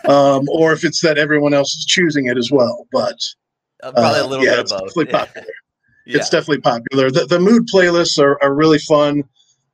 um, 0.08 0.49
or 0.49 0.73
if 0.73 0.85
it's 0.85 1.00
that 1.00 1.18
everyone 1.18 1.54
else 1.54 1.75
is 1.75 1.85
choosing 1.85 2.26
it 2.26 2.37
as 2.37 2.50
well. 2.50 2.87
But 2.92 3.18
uh, 3.82 3.92
probably 3.92 4.20
a 4.20 4.25
uh, 4.25 4.26
little 4.26 4.44
yeah, 4.44 4.50
bit 4.52 4.61
it's 4.61 4.73
of 4.73 4.80
both. 4.80 4.88
Definitely 4.88 5.12
popular. 5.12 5.46
yeah. 6.06 6.16
It's 6.16 6.30
definitely 6.30 6.61
popular. 6.61 7.11
The, 7.11 7.26
the 7.26 7.40
mood 7.40 7.68
playlists 7.73 8.18
are, 8.23 8.42
are 8.42 8.54
really 8.54 8.78
fun. 8.78 9.25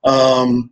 Um, 0.04 0.70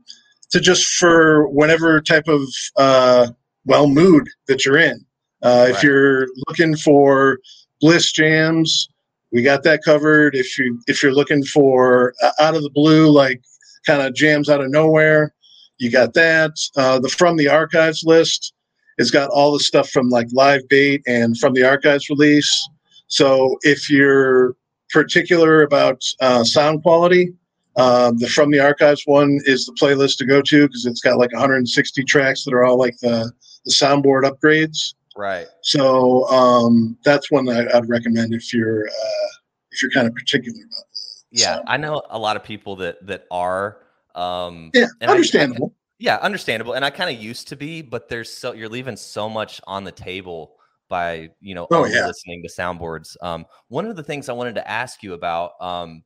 to 0.51 0.61
just 0.61 0.85
for 0.95 1.49
whatever 1.49 2.01
type 2.01 2.29
of 2.29 2.43
uh, 2.77 3.29
well 3.65 3.89
mood 3.89 4.29
that 4.49 4.65
you're 4.65 4.79
in. 4.79 5.05
Uh, 5.43 5.49
right. 5.49 5.71
If 5.71 5.83
you're 5.83 6.27
looking 6.49 6.77
for 6.77 7.39
bliss 7.81 8.13
jams, 8.13 8.89
we 9.33 9.43
got 9.43 9.63
that 9.63 9.81
covered. 9.85 10.35
If 10.35 10.59
you 10.59 10.81
if 10.87 11.03
you're 11.03 11.15
looking 11.15 11.45
for 11.45 12.15
uh, 12.23 12.33
out 12.41 12.55
of 12.55 12.63
the 12.63 12.71
blue, 12.71 13.11
like 13.11 13.41
kind 13.87 14.03
of 14.03 14.15
jams 14.15 14.49
out 14.49 14.61
of 14.61 14.71
nowhere, 14.71 15.33
you 15.79 15.91
got 15.91 16.15
that. 16.15 16.53
Uh, 16.77 16.99
the 16.99 17.09
from 17.09 17.37
the 17.37 17.49
archives 17.49 18.03
list 18.05 18.53
has 19.01 19.11
got 19.11 19.31
all 19.31 19.53
the 19.53 19.61
stuff 19.61 19.91
from 19.91 20.11
like 20.11 20.29
live 20.33 20.61
bait 20.69 21.03
and 21.07 21.37
from 21.39 21.55
the 21.55 21.67
archives 21.67 22.09
release. 22.11 22.69
So 23.09 23.57
if 23.63 23.91
you're 23.91 24.55
particular 24.91 25.63
about 25.63 26.03
uh, 26.21 26.45
sound 26.45 26.83
quality, 26.83 27.33
um, 27.77 28.19
the 28.19 28.29
From 28.29 28.51
the 28.51 28.61
Archives 28.61 29.03
one 29.07 29.41
is 29.45 29.65
the 29.65 29.73
playlist 29.73 30.19
to 30.19 30.27
go 30.27 30.43
to 30.43 30.67
because 30.67 30.85
it's 30.87 31.01
got 31.01 31.19
like 31.19 31.33
160 31.33 32.05
tracks 32.05 32.45
that 32.45 32.53
are 32.53 32.65
all 32.65 32.79
like 32.79 32.99
the, 32.99 33.33
the 33.65 33.71
soundboard 33.71 34.25
upgrades. 34.25 34.95
Right. 35.17 35.47
So 35.63 36.27
um, 36.29 36.99
that's 37.05 37.31
one 37.31 37.47
that 37.47 37.75
I'd 37.75 37.89
recommend 37.89 38.35
if 38.35 38.53
you're 38.53 38.87
uh, 38.87 39.29
if 39.71 39.83
you're 39.83 39.91
kind 39.93 40.07
of 40.07 40.15
particular 40.15 40.59
about. 40.59 40.85
Yeah. 41.31 41.61
I 41.67 41.77
know 41.77 42.03
a 42.11 42.19
lot 42.19 42.37
of 42.37 42.45
people 42.45 42.77
that 42.77 43.07
that 43.07 43.27
are. 43.31 43.79
Um, 44.15 44.73
yeah, 44.75 44.87
understandable. 45.03 45.73
Yeah, 46.01 46.17
understandable, 46.17 46.73
and 46.73 46.85
I 46.85 46.89
kind 46.89 47.15
of 47.15 47.23
used 47.23 47.49
to 47.49 47.57
be, 47.57 47.83
but 47.83 48.09
there's 48.09 48.33
so 48.33 48.55
you're 48.55 48.71
leaving 48.71 48.97
so 48.97 49.29
much 49.29 49.61
on 49.67 49.85
the 49.85 49.93
table 49.93 50.57
by 50.89 51.29
you 51.41 51.55
know 51.55 51.67
oh, 51.71 51.85
yeah. 51.85 52.07
listening 52.07 52.43
to 52.43 52.49
soundboards. 52.49 53.17
Um, 53.23 53.45
one 53.69 53.85
of 53.85 53.97
the 53.97 54.03
things 54.03 54.31
I 54.31 54.33
wanted 54.33 54.55
to 54.55 54.69
ask 54.69 55.03
you 55.03 55.13
about 55.13 55.53
um, 55.61 56.03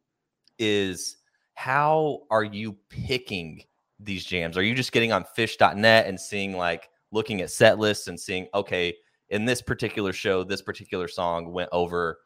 is 0.59 1.19
how 1.55 2.23
are 2.29 2.43
you 2.43 2.77
picking 2.91 3.63
these 4.01 4.25
jams? 4.25 4.59
Are 4.59 4.65
you 4.65 4.75
just 4.75 4.91
getting 4.91 5.13
on 5.13 5.25
Phish.net 5.39 6.07
and 6.07 6.19
seeing 6.21 6.57
like 6.57 6.89
looking 7.13 7.41
at 7.41 7.53
set 7.53 7.79
lists 7.79 8.09
and 8.09 8.19
seeing, 8.19 8.49
okay, 8.53 8.93
in 9.29 9.45
this 9.45 9.63
particular 9.63 10.13
show, 10.13 10.43
this 10.43 10.61
particular 10.61 11.07
song 11.07 11.53
went 11.53 11.69
over 11.71 12.19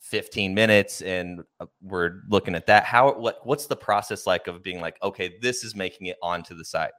15 0.00 0.54
minutes 0.54 1.02
and 1.02 1.42
uh, 1.60 1.66
we're 1.82 2.22
looking 2.30 2.54
at 2.54 2.66
that. 2.66 2.84
How 2.84 3.12
what 3.18 3.46
what's 3.46 3.66
the 3.66 3.76
process 3.76 4.26
like 4.26 4.46
of 4.46 4.62
being 4.62 4.80
like, 4.80 4.96
okay, 5.02 5.36
this 5.42 5.64
is 5.64 5.76
making 5.76 6.06
it 6.06 6.16
onto 6.22 6.54
the 6.54 6.64
site? 6.64 6.92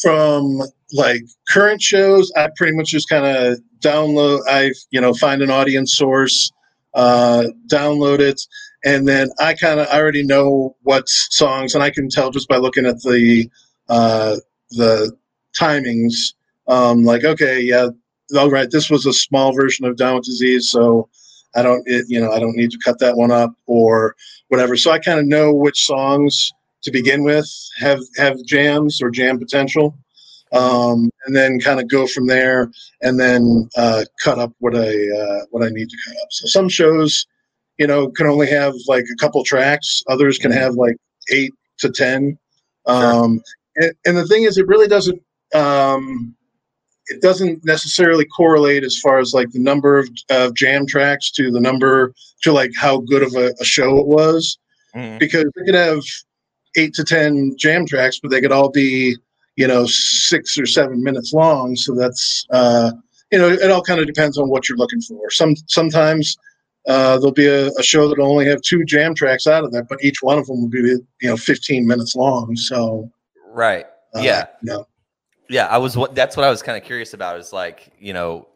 From 0.00 0.62
like 0.92 1.22
current 1.48 1.82
shows, 1.82 2.32
I 2.36 2.48
pretty 2.56 2.76
much 2.76 2.90
just 2.90 3.08
kind 3.08 3.24
of 3.26 3.58
download 3.80 4.40
I 4.48 4.72
you 4.90 5.00
know 5.00 5.14
find 5.14 5.42
an 5.42 5.50
audience 5.50 5.94
source, 5.94 6.52
uh 6.94 7.44
download 7.68 8.20
it 8.20 8.40
and 8.84 9.06
then 9.06 9.30
I 9.38 9.54
kind 9.54 9.80
of 9.80 9.88
I 9.88 9.98
already 10.00 10.24
know 10.24 10.76
what 10.82 11.08
songs, 11.08 11.74
and 11.74 11.84
I 11.84 11.90
can 11.90 12.08
tell 12.08 12.30
just 12.30 12.48
by 12.48 12.56
looking 12.56 12.86
at 12.86 13.00
the 13.02 13.50
uh, 13.88 14.36
the 14.70 15.12
timings. 15.58 16.34
Um, 16.66 17.04
like, 17.04 17.24
okay, 17.24 17.60
yeah, 17.60 17.88
all 18.36 18.50
right, 18.50 18.70
this 18.70 18.90
was 18.90 19.06
a 19.06 19.12
small 19.12 19.52
version 19.52 19.84
of 19.84 19.96
Down 19.96 20.16
with 20.16 20.24
Disease, 20.24 20.70
so 20.70 21.08
I 21.54 21.62
don't, 21.62 21.82
it, 21.86 22.06
you 22.08 22.20
know, 22.20 22.30
I 22.30 22.38
don't 22.38 22.56
need 22.56 22.70
to 22.70 22.78
cut 22.84 23.00
that 23.00 23.16
one 23.16 23.32
up 23.32 23.52
or 23.66 24.14
whatever. 24.48 24.76
So 24.76 24.92
I 24.92 24.98
kind 25.00 25.18
of 25.18 25.26
know 25.26 25.52
which 25.52 25.84
songs 25.84 26.52
to 26.82 26.90
begin 26.90 27.24
with 27.24 27.48
have 27.78 28.00
have 28.16 28.42
jams 28.44 29.02
or 29.02 29.10
jam 29.10 29.38
potential, 29.38 29.96
um, 30.52 31.10
and 31.26 31.36
then 31.36 31.60
kind 31.60 31.80
of 31.80 31.88
go 31.88 32.06
from 32.06 32.26
there, 32.26 32.70
and 33.02 33.18
then 33.18 33.68
uh, 33.76 34.04
cut 34.22 34.38
up 34.38 34.52
what 34.58 34.76
I 34.76 34.88
uh, 34.88 35.44
what 35.50 35.62
I 35.64 35.68
need 35.68 35.88
to 35.88 35.96
cut 36.06 36.16
up. 36.22 36.28
So 36.30 36.46
some 36.46 36.68
shows 36.68 37.26
you 37.80 37.86
know, 37.86 38.10
can 38.10 38.26
only 38.26 38.48
have 38.48 38.74
like 38.86 39.06
a 39.10 39.16
couple 39.16 39.42
tracks. 39.42 40.02
Others 40.06 40.36
can 40.36 40.52
have 40.52 40.74
like 40.74 40.96
eight 41.32 41.52
to 41.78 41.90
ten. 41.90 42.38
Um, 42.84 43.42
and, 43.76 43.92
and, 44.04 44.16
the 44.18 44.26
thing 44.26 44.42
is, 44.42 44.58
it 44.58 44.66
really 44.66 44.86
doesn't. 44.86 45.20
Um, 45.54 46.36
it 47.06 47.22
doesn't 47.22 47.64
necessarily 47.64 48.26
correlate 48.26 48.84
as 48.84 48.98
far 49.00 49.18
as 49.18 49.32
like 49.32 49.50
the 49.50 49.58
number 49.58 49.98
of, 49.98 50.08
of 50.30 50.54
jam 50.54 50.86
tracks 50.86 51.30
to 51.32 51.50
the 51.50 51.58
number 51.58 52.12
to 52.42 52.52
like 52.52 52.70
how 52.78 52.98
good 52.98 53.22
of 53.22 53.34
a, 53.34 53.52
a 53.60 53.64
show 53.64 53.98
it 53.98 54.06
was, 54.06 54.58
mm-hmm. 54.94 55.16
because 55.16 55.46
they 55.56 55.64
could 55.64 55.74
have 55.74 56.02
eight 56.76 56.94
to 56.94 57.04
ten 57.04 57.54
jam 57.58 57.86
tracks, 57.86 58.18
but 58.20 58.30
they 58.30 58.40
could 58.40 58.52
all 58.52 58.70
be 58.70 59.16
you 59.56 59.66
know 59.66 59.86
six 59.86 60.58
or 60.58 60.66
seven 60.66 61.02
minutes 61.02 61.32
long. 61.32 61.76
So 61.76 61.94
that's 61.94 62.46
uh, 62.50 62.92
you 63.30 63.38
know 63.38 63.48
it 63.48 63.70
all 63.70 63.82
kind 63.82 64.00
of 64.00 64.06
depends 64.06 64.38
on 64.38 64.48
what 64.48 64.68
you're 64.68 64.78
looking 64.78 65.00
for. 65.00 65.30
Some 65.30 65.54
sometimes 65.66 66.36
uh, 66.88 67.18
there'll 67.18 67.32
be 67.32 67.46
a, 67.46 67.68
a, 67.68 67.82
show 67.82 68.08
that'll 68.08 68.26
only 68.26 68.46
have 68.46 68.62
two 68.62 68.84
jam 68.84 69.14
tracks 69.14 69.46
out 69.46 69.64
of 69.64 69.72
that, 69.72 69.86
but 69.88 70.02
each 70.02 70.22
one 70.22 70.38
of 70.38 70.46
them 70.46 70.62
will 70.62 70.68
be 70.68 70.78
you 70.78 71.04
know 71.22 71.36
15 71.36 71.86
minutes 71.86 72.16
long. 72.16 72.56
So 72.56 73.10
right, 73.48 73.86
uh, 74.14 74.20
yeah, 74.20 74.46
yeah, 74.62 74.78
yeah. 75.48 75.66
I 75.66 75.78
was 75.78 75.96
what 75.96 76.14
that's 76.14 76.36
what 76.36 76.46
I 76.46 76.50
was 76.50 76.62
kind 76.62 76.78
of 76.78 76.84
curious 76.84 77.12
about. 77.12 77.38
Is 77.38 77.52
like 77.52 77.92
you 77.98 78.12
know 78.12 78.48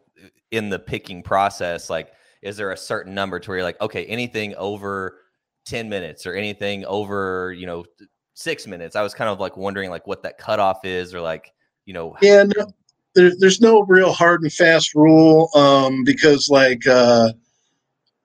in 0.51 0.69
the 0.69 0.79
picking 0.79 1.21
process, 1.21 1.89
like 1.89 2.13
is 2.41 2.57
there 2.57 2.71
a 2.71 2.77
certain 2.77 3.13
number 3.13 3.39
to 3.39 3.49
where 3.49 3.57
you're 3.57 3.65
like 3.65 3.79
okay, 3.79 4.05
anything 4.05 4.55
over 4.55 5.19
10 5.65 5.89
minutes 5.89 6.25
or 6.25 6.33
anything 6.33 6.85
over 6.85 7.53
you 7.53 7.65
know 7.65 7.85
six 8.33 8.67
minutes? 8.67 8.95
I 8.95 9.01
was 9.01 9.13
kind 9.13 9.29
of 9.29 9.39
like 9.39 9.57
wondering 9.57 9.89
like 9.89 10.07
what 10.07 10.23
that 10.23 10.37
cutoff 10.37 10.85
is 10.85 11.13
or 11.13 11.21
like 11.21 11.51
you 11.85 11.93
know 11.93 12.15
yeah. 12.21 12.43
No, 12.43 12.67
there, 13.13 13.31
there's 13.39 13.61
no 13.61 13.81
real 13.83 14.11
hard 14.11 14.41
and 14.41 14.51
fast 14.51 14.95
rule 14.95 15.49
um, 15.55 16.03
because 16.03 16.49
like. 16.49 16.85
Uh, 16.87 17.31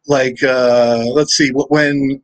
like 0.06 0.42
uh, 0.42 1.04
let's 1.12 1.36
see 1.36 1.50
when 1.50 2.20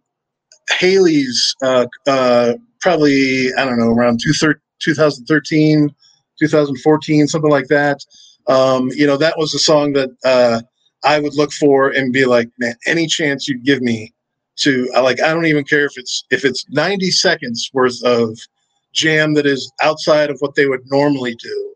Halley's 0.71 1.55
uh, 1.63 1.87
uh, 2.07 2.55
probably 2.81 3.53
I 3.55 3.65
don't 3.65 3.79
know 3.79 3.93
around 3.93 4.21
2013, 4.21 5.95
2014, 6.39 7.29
something 7.29 7.51
like 7.51 7.69
that. 7.69 8.01
Um, 8.49 8.91
you 8.95 9.07
know, 9.07 9.17
that 9.17 9.39
was 9.39 9.55
a 9.55 9.59
song 9.59 9.93
that 9.95 10.11
uh, 10.25 10.61
I 11.05 11.21
would 11.21 11.35
look 11.35 11.53
for 11.53 11.91
and 11.91 12.13
be 12.13 12.27
like, 12.27 12.49
man, 12.59 12.75
any 12.87 13.07
chance 13.07 13.49
you'd 13.49 13.65
give 13.65 13.83
me 13.83 14.13
to 14.59 14.89
like, 14.95 15.21
I 15.21 15.33
don't 15.33 15.47
even 15.47 15.65
care 15.65 15.85
if 15.85 15.97
it's 15.97 16.25
if 16.31 16.45
it's 16.45 16.69
90 16.71 17.11
seconds 17.11 17.71
worth 17.73 18.03
of 18.05 18.39
jam 18.93 19.35
that 19.35 19.47
is 19.47 19.71
outside 19.83 20.31
of 20.31 20.39
what 20.41 20.55
they 20.55 20.67
would 20.67 20.83
normally 20.87 21.35
do. 21.37 21.75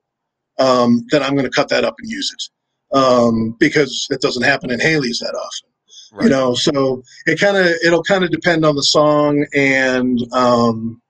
Um, 0.58 1.06
then 1.10 1.22
I'm 1.22 1.32
going 1.32 1.44
to 1.44 1.50
cut 1.50 1.68
that 1.70 1.84
up 1.84 1.94
and 1.98 2.10
use 2.10 2.34
it 2.34 2.96
um, 2.96 3.56
because 3.58 4.06
it 4.10 4.20
doesn't 4.20 4.42
happen 4.42 4.70
in 4.70 4.80
Halley's 4.80 5.20
that 5.20 5.34
often. 5.34 5.70
Right. 6.12 6.24
You 6.24 6.30
know, 6.30 6.54
so 6.54 7.02
it 7.26 7.38
kind 7.38 7.56
of 7.56 7.66
it'll 7.84 8.02
kind 8.02 8.24
of 8.24 8.30
depend 8.30 8.64
on 8.64 8.74
the 8.74 8.82
song 8.82 9.46
and 9.54 10.20
um, 10.32 11.00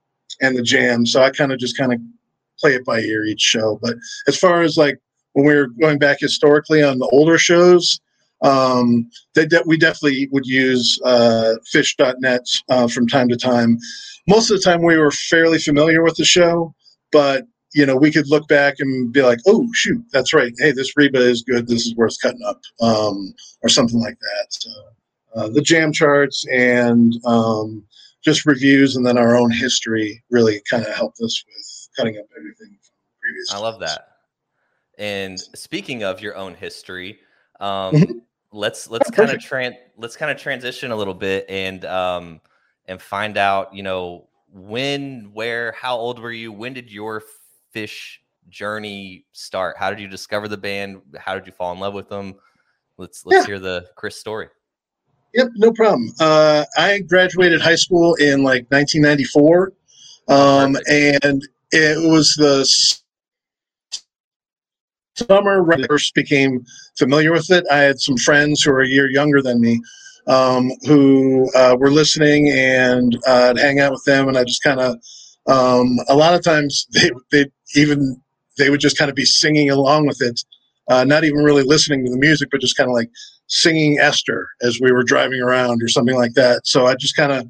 and 0.41 0.57
the 0.57 0.63
jam. 0.63 1.07
So 1.07 1.23
I 1.23 1.31
kind 1.31 1.53
of 1.53 1.59
just 1.59 1.77
kind 1.77 1.93
of 1.93 2.01
play 2.59 2.75
it 2.75 2.85
by 2.85 3.01
ear 3.01 3.25
each 3.25 3.41
show. 3.41 3.79
But 3.81 3.97
as 4.29 4.37
far 4.37 4.63
as 4.63 4.77
like 4.77 4.99
when 5.33 5.47
we 5.47 5.55
were 5.55 5.69
going 5.69 5.99
back 5.99 6.19
historically 6.21 6.83
on 6.83 6.99
the 6.99 7.07
older 7.07 7.39
shows, 7.39 7.99
um, 8.43 9.11
they 9.35 9.47
de- 9.47 9.63
we 9.67 9.77
definitely 9.77 10.29
would 10.33 10.47
use 10.47 10.99
uh, 11.05 11.55
phish.net 11.73 12.47
uh, 12.69 12.89
from 12.89 13.07
time 13.07 13.29
to 13.29 13.37
time. 13.37 13.79
Most 14.29 14.51
of 14.51 14.57
the 14.57 14.63
time, 14.63 14.83
we 14.83 14.97
were 14.97 15.11
fairly 15.11 15.59
familiar 15.59 16.03
with 16.03 16.17
the 16.17 16.25
show, 16.25 16.75
but 17.13 17.47
you 17.73 17.87
know, 17.87 17.97
we 17.97 18.11
could 18.11 18.29
look 18.29 18.49
back 18.49 18.77
and 18.81 19.13
be 19.13 19.23
like, 19.23 19.39
oh, 19.47 19.69
shoot, 19.75 20.03
that's 20.13 20.35
right. 20.35 20.53
Hey, 20.59 20.73
this 20.73 20.97
Reba 20.97 21.21
is 21.21 21.43
good. 21.43 21.69
This 21.69 21.87
is 21.87 21.95
worth 21.95 22.17
cutting 22.21 22.43
up, 22.45 22.61
um, 22.81 23.33
or 23.63 23.69
something 23.69 24.01
like 24.01 24.19
that. 24.19 24.47
So, 24.51 24.71
uh, 25.37 25.49
the 25.51 25.63
jam 25.63 25.93
charts 25.93 26.45
and 26.49 27.15
um, 27.25 27.85
just 28.23 28.45
reviews 28.45 28.97
and 28.97 29.07
then 29.07 29.17
our 29.17 29.37
own 29.37 29.51
history 29.51 30.23
really 30.31 30.61
kind 30.69 30.85
of 30.85 30.93
helped 30.95 31.21
us 31.21 31.45
with 31.47 31.89
cutting 31.97 32.19
up 32.19 32.27
everything 32.37 32.77
from 32.83 32.95
previous. 33.21 33.53
I 33.53 33.59
love 33.59 33.81
that. 33.81 34.09
And 34.99 35.41
speaking 35.41 36.03
of 36.03 36.21
your 36.21 36.37
own 36.37 36.55
history, 36.55 37.21
um, 37.61 37.95
mm-hmm. 37.95 38.19
Let's 38.53 38.91
let's 38.91 39.11
kind 39.11 39.31
of 39.31 39.39
tran 39.39 39.75
let's 39.97 40.17
kind 40.17 40.31
of 40.31 40.37
transition 40.37 40.91
a 40.91 40.97
little 40.97 41.15
bit 41.15 41.47
and 41.49 41.85
um, 41.85 42.41
and 42.87 43.01
find 43.01 43.37
out, 43.39 43.75
you 43.75 43.83
know, 43.83 44.27
when, 44.53 45.31
where, 45.33 45.73
how 45.73 45.97
old 45.97 46.19
were 46.19 46.33
you? 46.33 46.53
When 46.53 46.75
did 46.75 46.91
your 46.91 47.23
Phish 47.75 48.19
journey 48.49 49.25
start? 49.33 49.77
How 49.79 49.91
did 49.91 50.01
you 50.01 50.09
discover 50.09 50.49
the 50.49 50.57
band? 50.57 51.01
How 51.17 51.35
did 51.35 51.47
you 51.47 51.53
fall 51.53 51.73
in 51.73 51.79
love 51.79 51.95
with 51.95 52.09
them? 52.09 52.35
Let's 52.97 53.25
let's 53.25 53.45
yeah. 53.45 53.47
hear 53.47 53.59
the 53.59 53.87
Chris 53.95 54.19
story. 54.19 54.49
Yep, 55.35 55.49
no 55.57 55.73
problem. 55.73 56.13
Uh, 56.19 56.65
I 56.77 56.99
graduated 56.99 57.61
high 57.61 57.77
school 57.77 58.15
in 58.17 58.43
like 58.43 58.67
1994, 58.71 59.73
um, 60.27 60.77
and 60.89 61.47
it 61.71 62.11
was 62.11 62.35
the 62.37 62.65
summer 65.27 65.63
when 65.63 65.85
I 65.85 65.87
first 65.87 66.15
became 66.15 66.65
familiar 66.99 67.33
with 67.33 67.51
it. 67.51 67.65
I 67.71 67.79
had 67.79 67.99
some 68.01 68.17
friends 68.17 68.63
who 68.63 68.71
are 68.73 68.83
a 68.83 68.89
year 68.89 69.09
younger 69.11 69.43
than 69.43 69.61
me 69.61 69.81
um, 70.27 70.71
who 70.87 71.49
uh, 71.55 71.77
were 71.79 71.91
listening, 71.91 72.51
and 72.51 73.17
uh, 73.27 73.51
I'd 73.51 73.59
hang 73.59 73.81
out 73.81 73.93
with 73.93 74.05
them, 74.05 74.29
and 74.29 74.37
I 74.39 74.45
just 74.45 74.63
kind 74.63 74.81
of 74.81 74.97
Um, 75.47 75.99
a 76.09 76.15
lot 76.15 76.35
of 76.35 76.43
times 76.45 76.87
they 76.95 77.11
they 77.33 77.47
even 77.75 78.21
they 78.59 78.71
would 78.71 78.81
just 78.81 78.99
kind 78.99 79.09
of 79.11 79.17
be 79.17 79.25
singing 79.25 79.71
along 79.71 80.07
with 80.07 80.21
it, 80.21 80.39
uh, 80.89 81.05
not 81.05 81.25
even 81.25 81.43
really 81.45 81.63
listening 81.65 82.05
to 82.05 82.11
the 82.11 82.19
music, 82.19 82.49
but 82.53 82.61
just 82.61 82.77
kind 82.77 82.91
of 82.91 82.95
like 82.95 83.11
singing 83.47 83.99
Esther 83.99 84.47
as 84.63 84.79
we 84.81 84.93
were 84.93 85.03
driving 85.03 85.41
around 85.41 85.83
or 85.83 85.89
something 85.89 86.17
like 86.17 86.35
that. 86.35 86.67
So 86.67 86.87
I 86.87 86.95
just 86.95 87.17
kind 87.17 87.33
of 87.33 87.47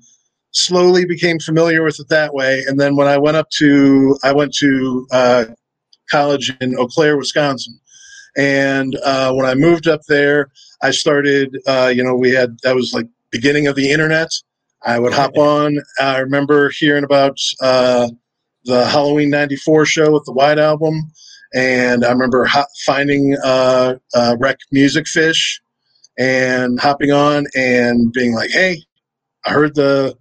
slowly 0.53 1.05
became 1.05 1.39
familiar 1.41 1.83
with 1.83 1.99
it 2.01 2.09
that 2.09 2.33
way. 2.33 2.63
And 2.67 2.79
then 2.79 2.97
when 2.97 3.09
I 3.09 3.19
went 3.19 3.37
up 3.37 3.49
to, 3.59 4.17
I 4.23 4.33
went 4.33 4.55
to 4.55 5.07
uh, 5.13 5.45
college 6.11 6.53
in 6.61 6.77
Eau 6.77 6.87
Claire, 6.87 7.17
Wisconsin. 7.17 7.79
And 8.37 8.97
uh, 9.05 9.33
when 9.33 9.47
I 9.47 9.55
moved 9.55 9.89
up 9.89 10.03
there, 10.09 10.51
I 10.83 10.91
started, 10.91 11.57
uh, 11.67 11.93
you 11.95 12.03
know, 12.03 12.15
we 12.15 12.31
had, 12.31 12.59
that 12.63 12.75
was 12.75 12.93
like 12.95 13.07
beginning 13.31 13.67
of 13.67 13.77
the 13.77 13.91
internet. 13.91 14.29
I 14.83 14.99
would 14.99 15.13
hop 15.13 15.37
on. 15.37 15.79
I 15.99 16.19
remember 16.19 16.71
hearing 16.71 17.05
about 17.05 17.39
uh, 17.61 18.09
the 18.65 18.87
Halloween 18.87 19.31
94 19.31 19.85
show 19.87 20.13
with 20.13 20.25
the 20.25 20.33
White 20.33 20.59
Album. 20.59 21.11
And 21.55 22.05
I 22.05 22.11
remember 22.11 22.45
ho- 22.45 22.65
finding 22.87 23.37
uh, 23.45 23.97
uh, 24.15 24.37
Rec 24.39 24.59
Music 24.73 25.05
Phish 25.07 25.61
and 26.19 26.79
hopping 26.81 27.13
on 27.13 27.47
and 27.55 28.13
being 28.13 28.35
like, 28.35 28.51
hey, 28.51 28.83
I 29.45 29.51
heard 29.51 29.75
the 29.75 30.17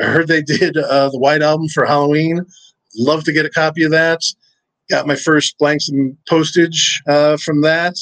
I 0.00 0.04
heard 0.04 0.28
they 0.28 0.42
did 0.42 0.76
uh, 0.76 1.10
the 1.10 1.18
White 1.18 1.42
Album 1.42 1.68
for 1.68 1.84
Halloween. 1.84 2.44
Love 2.96 3.24
to 3.24 3.32
get 3.32 3.46
a 3.46 3.50
copy 3.50 3.84
of 3.84 3.90
that. 3.90 4.20
Got 4.92 5.06
my 5.06 5.16
first 5.16 5.56
blanks 5.58 5.88
and 5.88 6.14
postage 6.28 7.00
uh, 7.08 7.38
from 7.38 7.62
that, 7.62 7.94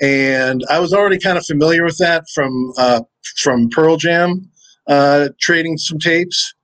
and 0.00 0.64
I 0.70 0.78
was 0.78 0.94
already 0.94 1.18
kind 1.18 1.36
of 1.36 1.44
familiar 1.44 1.84
with 1.84 1.98
that 1.98 2.24
from 2.34 2.72
uh, 2.78 3.02
from 3.36 3.68
Pearl 3.68 3.98
Jam, 3.98 4.48
uh, 4.86 5.28
trading 5.38 5.76
some 5.76 5.98
tapes. 5.98 6.54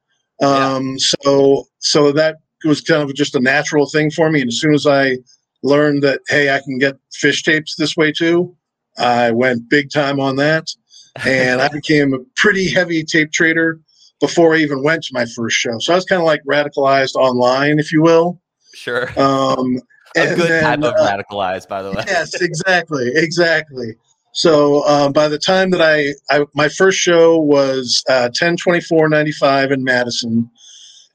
Um, 0.42 0.92
yeah. 0.92 0.96
So 1.22 1.64
so 1.80 2.12
that 2.12 2.36
was 2.64 2.80
kind 2.80 3.02
of 3.02 3.14
just 3.14 3.34
a 3.34 3.40
natural 3.40 3.86
thing 3.86 4.10
for 4.10 4.30
me. 4.30 4.40
And 4.40 4.48
as 4.48 4.58
soon 4.58 4.72
as 4.72 4.86
I 4.86 5.18
learned 5.62 6.02
that 6.02 6.22
hey, 6.28 6.48
I 6.48 6.60
can 6.60 6.78
get 6.78 6.96
Phish 7.22 7.42
tapes 7.42 7.76
this 7.76 7.94
way 7.94 8.10
too, 8.10 8.56
I 8.96 9.32
went 9.32 9.68
big 9.68 9.90
time 9.92 10.18
on 10.18 10.36
that, 10.36 10.66
and 11.26 11.60
I 11.60 11.68
became 11.68 12.14
a 12.14 12.20
pretty 12.36 12.70
heavy 12.70 13.04
tape 13.04 13.32
trader 13.32 13.80
before 14.18 14.54
I 14.54 14.60
even 14.60 14.82
went 14.82 15.02
to 15.02 15.10
my 15.12 15.26
first 15.26 15.56
show. 15.56 15.78
So 15.78 15.92
I 15.92 15.96
was 15.96 16.06
kind 16.06 16.22
of 16.22 16.26
like 16.26 16.40
radicalized 16.48 17.16
online, 17.16 17.78
if 17.78 17.92
you 17.92 18.00
will. 18.00 18.40
Sure. 18.74 19.08
Um, 19.18 19.78
a 20.16 20.34
good 20.34 20.48
then, 20.48 20.62
type 20.62 20.78
of 20.78 20.94
uh, 20.94 21.16
radicalized, 21.16 21.68
by 21.68 21.82
the 21.82 21.90
way. 21.90 22.02
yes, 22.06 22.40
exactly, 22.40 23.10
exactly. 23.14 23.94
So 24.32 24.86
um, 24.86 25.12
by 25.12 25.28
the 25.28 25.38
time 25.38 25.70
that 25.70 25.82
I, 25.82 26.14
I 26.30 26.44
my 26.54 26.68
first 26.68 26.98
show 26.98 27.38
was 27.38 28.02
uh, 28.08 28.30
ten 28.34 28.56
twenty 28.56 28.80
four 28.80 29.08
ninety 29.08 29.32
five 29.32 29.72
in 29.72 29.84
Madison, 29.84 30.50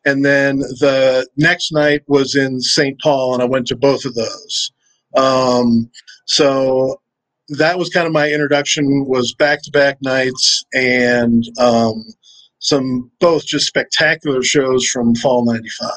and 0.05 0.25
then 0.25 0.59
the 0.59 1.27
next 1.37 1.71
night 1.71 2.01
was 2.07 2.35
in 2.35 2.59
St. 2.61 2.99
Paul, 3.01 3.33
and 3.33 3.41
I 3.41 3.45
went 3.45 3.67
to 3.67 3.75
both 3.75 4.05
of 4.05 4.15
those. 4.15 4.71
Um, 5.15 5.89
so 6.25 6.99
that 7.49 7.77
was 7.77 7.89
kind 7.89 8.07
of 8.07 8.13
my 8.13 8.29
introduction. 8.29 9.05
Was 9.07 9.33
back 9.33 9.61
to 9.63 9.71
back 9.71 9.97
nights, 10.01 10.65
and 10.73 11.43
um, 11.59 12.05
some 12.59 13.11
both 13.19 13.45
just 13.45 13.67
spectacular 13.67 14.43
shows 14.43 14.87
from 14.87 15.15
fall 15.15 15.45
95 15.45 15.91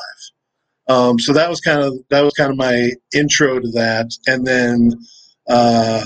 um, 0.89 1.19
so 1.19 1.33
that 1.33 1.49
was 1.49 1.61
kind 1.61 1.81
of 1.81 1.95
that 2.11 2.23
was 2.23 2.33
kind 2.35 2.51
of 2.51 2.57
my 2.57 2.91
intro 3.15 3.59
to 3.59 3.71
that. 3.73 4.11
And 4.27 4.47
then 4.47 4.93
uh, 5.49 6.05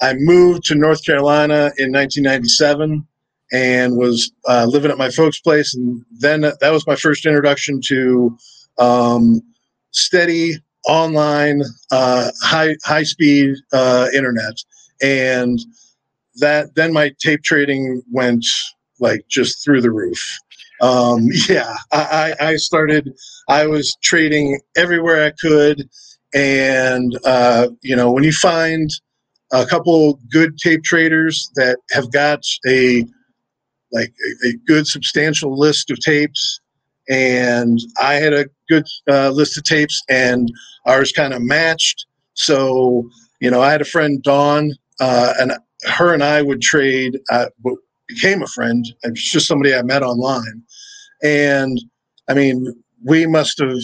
i 0.00 0.14
moved 0.14 0.62
to 0.62 0.74
north 0.74 1.04
carolina 1.04 1.72
in 1.78 1.90
1997 1.90 3.04
and 3.52 3.96
was 3.96 4.30
uh, 4.48 4.66
living 4.68 4.90
at 4.90 4.98
my 4.98 5.10
folks 5.10 5.40
place. 5.40 5.74
And 5.74 6.04
then 6.18 6.40
that 6.40 6.70
was 6.70 6.86
my 6.86 6.96
first 6.96 7.26
introduction 7.26 7.80
to 7.86 8.36
um, 8.78 9.40
steady 9.92 10.54
online 10.88 11.62
uh, 11.90 12.30
high 12.42 12.76
high 12.84 13.02
speed 13.04 13.54
uh, 13.72 14.08
internet. 14.14 14.54
And 15.02 15.58
that 16.36 16.74
then 16.74 16.92
my 16.92 17.12
tape 17.18 17.42
trading 17.42 18.02
went 18.10 18.44
like 19.00 19.26
just 19.28 19.64
through 19.64 19.80
the 19.80 19.90
roof. 19.90 20.38
Um, 20.80 21.28
yeah, 21.48 21.74
I, 21.92 22.34
I 22.40 22.56
started, 22.56 23.14
I 23.48 23.66
was 23.66 23.96
trading 24.02 24.60
everywhere 24.76 25.24
I 25.24 25.32
could. 25.40 25.88
And, 26.34 27.18
uh, 27.24 27.68
you 27.82 27.96
know, 27.96 28.12
when 28.12 28.24
you 28.24 28.32
find 28.32 28.90
a 29.52 29.64
couple 29.64 30.18
good 30.30 30.58
tape 30.58 30.82
traders 30.82 31.50
that 31.54 31.78
have 31.92 32.10
got 32.12 32.40
a, 32.66 33.04
like 33.92 34.12
a, 34.44 34.48
a 34.48 34.52
good 34.66 34.86
substantial 34.86 35.56
list 35.56 35.90
of 35.90 35.98
tapes, 36.00 36.60
and 37.08 37.78
I 38.00 38.14
had 38.14 38.32
a 38.32 38.46
good 38.68 38.84
uh, 39.08 39.30
list 39.30 39.56
of 39.56 39.62
tapes, 39.64 40.02
and 40.08 40.50
ours 40.86 41.12
kind 41.12 41.32
of 41.32 41.40
matched. 41.40 42.06
So, 42.34 43.08
you 43.40 43.50
know, 43.50 43.62
I 43.62 43.70
had 43.70 43.80
a 43.80 43.84
friend, 43.86 44.20
Dawn, 44.22 44.72
uh, 45.00 45.34
and 45.38 45.52
her 45.84 46.12
and 46.12 46.24
I 46.24 46.42
would 46.42 46.60
trade. 46.60 47.20
Uh, 47.30 47.46
became 48.08 48.42
a 48.42 48.46
friend. 48.46 48.84
It's 49.02 49.30
just 49.30 49.46
somebody 49.46 49.74
I 49.74 49.82
met 49.82 50.02
online. 50.02 50.62
And 51.22 51.80
I 52.28 52.34
mean, 52.34 52.72
we 53.04 53.26
must 53.26 53.58
have 53.58 53.78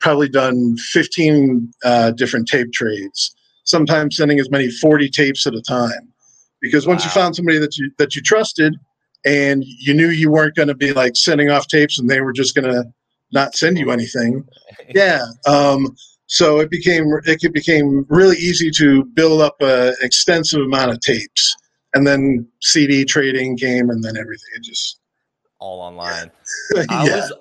probably 0.00 0.28
done 0.28 0.76
15 0.76 1.72
uh, 1.84 2.10
different 2.12 2.48
tape 2.48 2.72
trades, 2.72 3.34
sometimes 3.64 4.16
sending 4.16 4.40
as 4.40 4.50
many 4.50 4.70
40 4.70 5.08
tapes 5.10 5.46
at 5.46 5.54
a 5.54 5.62
time. 5.62 6.12
Because 6.60 6.86
once 6.86 7.02
wow. 7.02 7.06
you 7.06 7.10
found 7.12 7.36
somebody 7.36 7.58
that 7.58 7.76
you 7.76 7.90
that 7.98 8.14
you 8.14 8.22
trusted 8.22 8.76
and 9.24 9.64
you 9.64 9.94
knew 9.94 10.08
you 10.08 10.30
weren't 10.30 10.54
going 10.54 10.68
to 10.68 10.74
be 10.74 10.92
like 10.92 11.16
sending 11.16 11.50
off 11.50 11.66
tapes 11.66 11.98
and 11.98 12.08
they 12.08 12.20
were 12.20 12.32
just 12.32 12.54
going 12.54 12.70
to 12.70 12.84
not 13.32 13.56
send 13.56 13.78
you 13.78 13.90
anything. 13.90 14.46
yeah. 14.94 15.24
Um, 15.46 15.96
so 16.26 16.60
it 16.60 16.70
became 16.70 17.06
it 17.24 17.52
became 17.52 18.06
really 18.08 18.36
easy 18.36 18.70
to 18.72 19.04
build 19.04 19.40
up 19.40 19.56
an 19.60 19.94
extensive 20.00 20.60
amount 20.60 20.92
of 20.92 21.00
tapes 21.00 21.56
and 21.94 22.06
then 22.06 22.46
CD 22.60 23.04
trading 23.04 23.56
came, 23.56 23.90
and 23.90 24.02
then 24.02 24.16
everything. 24.16 24.48
It 24.54 24.62
just 24.62 25.00
all 25.58 25.80
online. 25.80 26.30
yeah. 26.74 26.84
I 26.88 27.08
always, 27.08 27.32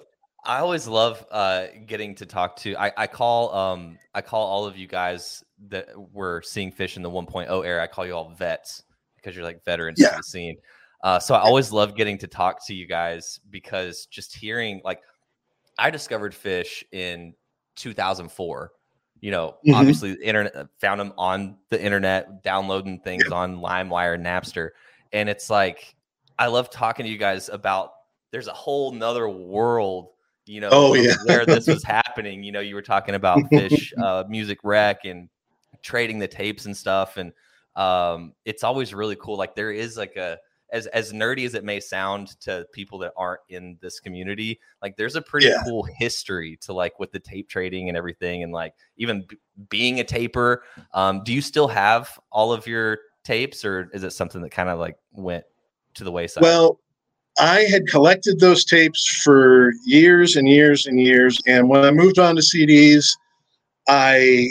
I 0.44 0.60
always 0.60 0.88
love 0.88 1.26
uh, 1.32 1.68
getting 1.86 2.16
to 2.16 2.26
talk 2.26 2.56
to. 2.58 2.76
I, 2.76 2.92
I 2.98 3.08
call 3.08 3.54
um 3.54 3.98
I 4.14 4.22
call 4.22 4.46
all 4.48 4.66
of 4.66 4.78
you 4.78 4.88
guys 4.88 5.44
that 5.70 5.90
were 6.12 6.42
seeing 6.42 6.72
Phish 6.72 6.98
in 6.98 7.04
the 7.04 7.10
1.0 7.10 7.66
era. 7.66 7.84
I 7.84 7.88
call 7.88 8.06
you 8.06 8.14
all 8.14 8.34
vets 8.34 8.84
because 9.16 9.36
you're 9.36 9.46
like 9.46 9.64
veterans 9.64 10.00
yeah. 10.00 10.10
of 10.10 10.18
the 10.18 10.24
scene. 10.24 10.58
Uh, 11.04 11.20
so 11.20 11.36
I 11.36 11.40
always 11.40 11.72
love 11.72 11.96
getting 11.96 12.18
to 12.20 12.28
talk 12.28 12.66
to 12.68 12.74
you 12.74 12.88
guys 12.88 13.40
because 13.50 14.06
just 14.08 14.36
hearing 14.36 14.82
like 14.84 15.02
I 15.78 15.90
discovered 15.90 16.34
Phish 16.34 16.84
in 16.92 17.34
2004 17.76 18.72
you 19.22 19.30
know, 19.30 19.56
mm-hmm. 19.66 19.76
obviously 19.76 20.14
internet 20.14 20.56
uh, 20.56 20.66
found 20.80 21.00
them 21.00 21.14
on 21.18 21.56
the 21.70 21.82
internet, 21.82 22.44
downloading 22.44 23.00
things 23.00 23.24
yeah. 23.30 23.36
on 23.36 23.58
LimeWire, 23.58 24.20
Napster. 24.20 24.70
And 25.14 25.30
it's 25.30 25.50
like, 25.50 25.96
I 26.38 26.48
love 26.48 26.72
talking 26.72 27.06
to 27.06 27.12
you 27.12 27.20
guys 27.20 27.48
about 27.48 27.92
there's 28.32 28.48
a 28.48 28.54
whole 28.54 28.92
nother 28.92 29.30
world, 29.30 30.10
you 30.46 30.62
know, 30.62 30.70
oh, 30.72 30.94
yeah. 30.94 31.14
where 31.26 31.46
this 31.46 31.68
was 31.68 31.84
happening. 31.86 32.44
You 32.44 32.52
know, 32.52 32.60
you 32.60 32.76
were 32.76 32.82
talking 32.82 33.16
about 33.16 33.40
Phish, 33.52 33.92
uh, 34.02 34.24
music 34.28 34.60
rec 34.64 35.06
and 35.06 35.30
trading 35.82 36.20
the 36.20 36.28
tapes 36.28 36.66
and 36.66 36.76
stuff. 36.76 37.18
And 37.18 37.32
um, 37.76 38.34
it's 38.46 38.64
always 38.64 38.94
really 38.94 39.16
cool. 39.16 39.38
Like 39.38 39.56
there 39.56 39.72
is 39.72 39.98
like 39.98 40.16
a, 40.16 40.38
as 40.72 40.88
as 40.88 41.12
nerdy 41.12 41.46
as 41.46 41.54
it 41.54 41.64
may 41.64 41.80
sound 41.80 42.40
to 42.42 42.66
people 42.72 42.98
that 43.00 43.12
aren't 43.18 43.42
in 43.50 43.78
this 43.82 44.00
community, 44.00 44.60
like 44.82 44.96
there's 44.96 45.16
a 45.16 45.22
pretty 45.22 45.48
yeah. 45.48 45.62
cool 45.66 45.84
history 45.84 46.58
to 46.62 46.74
like 46.74 46.98
with 46.98 47.12
the 47.12 47.20
tape 47.20 47.50
trading 47.50 47.90
and 47.90 47.98
everything, 47.98 48.44
and 48.44 48.54
like 48.54 48.74
even 48.98 49.26
b- 49.28 49.38
being 49.70 50.00
a 50.00 50.04
taper. 50.04 50.64
Um, 50.94 51.24
do 51.24 51.34
you 51.34 51.42
still 51.42 51.68
have 51.68 52.18
all 52.32 52.54
of 52.54 52.68
your 52.68 53.00
tapes, 53.24 53.66
or 53.66 53.90
is 53.94 54.04
it 54.04 54.12
something 54.12 54.42
that 54.42 54.52
kind 54.52 54.70
of 54.70 54.80
like 54.80 54.96
went 55.12 55.44
to 55.96 56.06
the 56.06 56.12
wayside? 56.12 56.42
Well, 56.42 56.80
I 57.42 57.62
had 57.62 57.88
collected 57.88 58.40
those 58.40 58.64
tapes 58.64 59.22
for 59.24 59.74
years 59.84 60.36
and 60.36 60.48
years 60.48 60.86
and 60.86 61.02
years, 61.02 61.40
and 61.48 61.70
when 61.70 61.84
I 61.84 61.90
moved 61.90 62.20
on 62.20 62.36
to 62.36 62.42
CDs, 62.42 63.18
I 63.88 64.50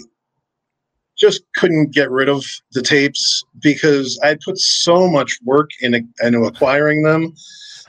just 1.17 1.43
couldn't 1.55 1.93
get 1.93 2.11
rid 2.11 2.29
of 2.29 2.45
the 2.73 2.83
tapes 2.83 3.45
because 3.63 4.19
I 4.25 4.37
put 4.45 4.59
so 4.59 5.09
much 5.09 5.39
work 5.45 5.71
in 5.81 6.11
into 6.21 6.41
acquiring 6.41 7.05
them, 7.05 7.33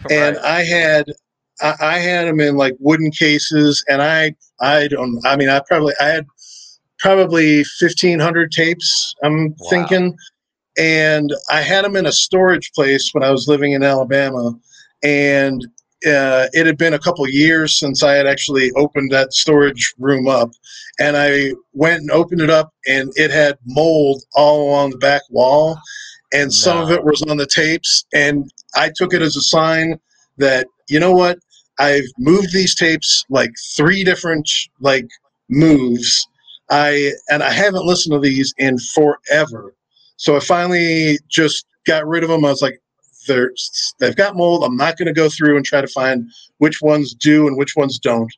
right. 0.03 0.11
and 0.11 0.37
I 0.37 0.63
had 0.63 1.11
I, 1.61 1.73
I, 1.81 1.97
had 1.97 2.27
them 2.27 2.39
in 2.39 2.55
like 2.55 2.75
wooden 2.79 3.09
cases, 3.09 3.83
and 3.89 4.03
I 4.03 4.35
I 4.59 4.87
don't 4.87 5.19
I 5.25 5.35
mean 5.35 5.49
I 5.49 5.61
probably 5.67 5.95
I 5.99 6.09
had 6.09 6.27
probably 6.99 7.63
fifteen 7.63 8.19
hundred 8.19 8.51
tapes. 8.51 9.15
I'm 9.23 9.49
wow. 9.49 9.69
thinking, 9.71 10.15
and 10.77 11.33
I 11.49 11.61
had 11.61 11.85
them 11.85 11.95
in 11.95 12.05
a 12.05 12.11
storage 12.11 12.71
place 12.75 13.09
when 13.13 13.23
I 13.23 13.31
was 13.31 13.47
living 13.47 13.71
in 13.71 13.81
Alabama, 13.81 14.53
and 15.03 15.63
uh, 16.05 16.47
it 16.53 16.65
had 16.65 16.77
been 16.77 16.95
a 16.95 16.99
couple 16.99 17.27
years 17.27 17.77
since 17.77 18.01
I 18.01 18.13
had 18.13 18.25
actually 18.25 18.71
opened 18.71 19.11
that 19.11 19.33
storage 19.33 19.93
room 19.99 20.27
up, 20.27 20.51
and 20.99 21.15
I 21.15 21.51
went 21.73 22.01
and 22.01 22.11
opened 22.11 22.41
it 22.41 22.49
up, 22.49 22.73
and 22.87 23.11
it 23.15 23.31
had 23.31 23.57
mold 23.65 24.23
all 24.35 24.69
along 24.69 24.91
the 24.91 24.97
back 24.97 25.21
wall, 25.29 25.77
and 26.33 26.45
no. 26.45 26.49
some 26.49 26.77
of 26.79 26.91
it 26.91 27.03
was 27.03 27.21
on 27.23 27.37
the 27.37 27.45
tapes, 27.45 28.05
and 28.13 28.51
I 28.75 28.91
took 28.95 29.13
it 29.13 29.21
as 29.21 29.35
a 29.35 29.41
sign 29.41 29.99
that 30.37 30.67
you 30.89 30.99
know 30.99 31.13
what, 31.13 31.37
I've 31.79 32.05
moved 32.17 32.51
these 32.51 32.75
tapes 32.75 33.25
like 33.29 33.51
three 33.75 34.03
different 34.03 34.49
like 34.79 35.07
moves. 35.49 36.27
I 36.69 37.11
and 37.29 37.43
I 37.43 37.51
haven't 37.51 37.85
listened 37.85 38.13
to 38.13 38.19
these 38.19 38.53
in 38.57 38.77
forever. 38.79 39.75
So 40.17 40.35
I 40.35 40.39
finally 40.39 41.17
just 41.29 41.65
got 41.87 42.07
rid 42.07 42.23
of 42.23 42.29
them. 42.29 42.45
I 42.45 42.49
was 42.49 42.61
like, 42.61 42.80
they're 43.27 43.51
they've 43.99 44.15
got 44.15 44.35
mold. 44.35 44.63
I'm 44.63 44.75
not 44.75 44.97
going 44.97 45.07
to 45.07 45.13
go 45.13 45.29
through 45.29 45.55
and 45.55 45.65
try 45.65 45.81
to 45.81 45.87
find 45.87 46.29
which 46.57 46.81
ones 46.81 47.13
do 47.13 47.47
and 47.47 47.57
which 47.57 47.75
ones 47.75 47.99
don't. 47.99 48.33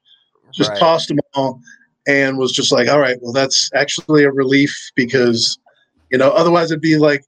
Just 0.53 0.71
right. 0.71 0.79
tossed 0.79 1.07
them 1.07 1.19
all 1.33 1.59
and 2.07 2.37
was 2.37 2.51
just 2.51 2.71
like, 2.71 2.87
all 2.89 2.99
right, 2.99 3.17
well, 3.21 3.33
that's 3.33 3.69
actually 3.73 4.23
a 4.23 4.31
relief 4.31 4.91
because 4.95 5.57
you 6.11 6.17
know 6.17 6.29
otherwise 6.29 6.71
it'd 6.71 6.81
be 6.81 6.97
like 6.97 7.23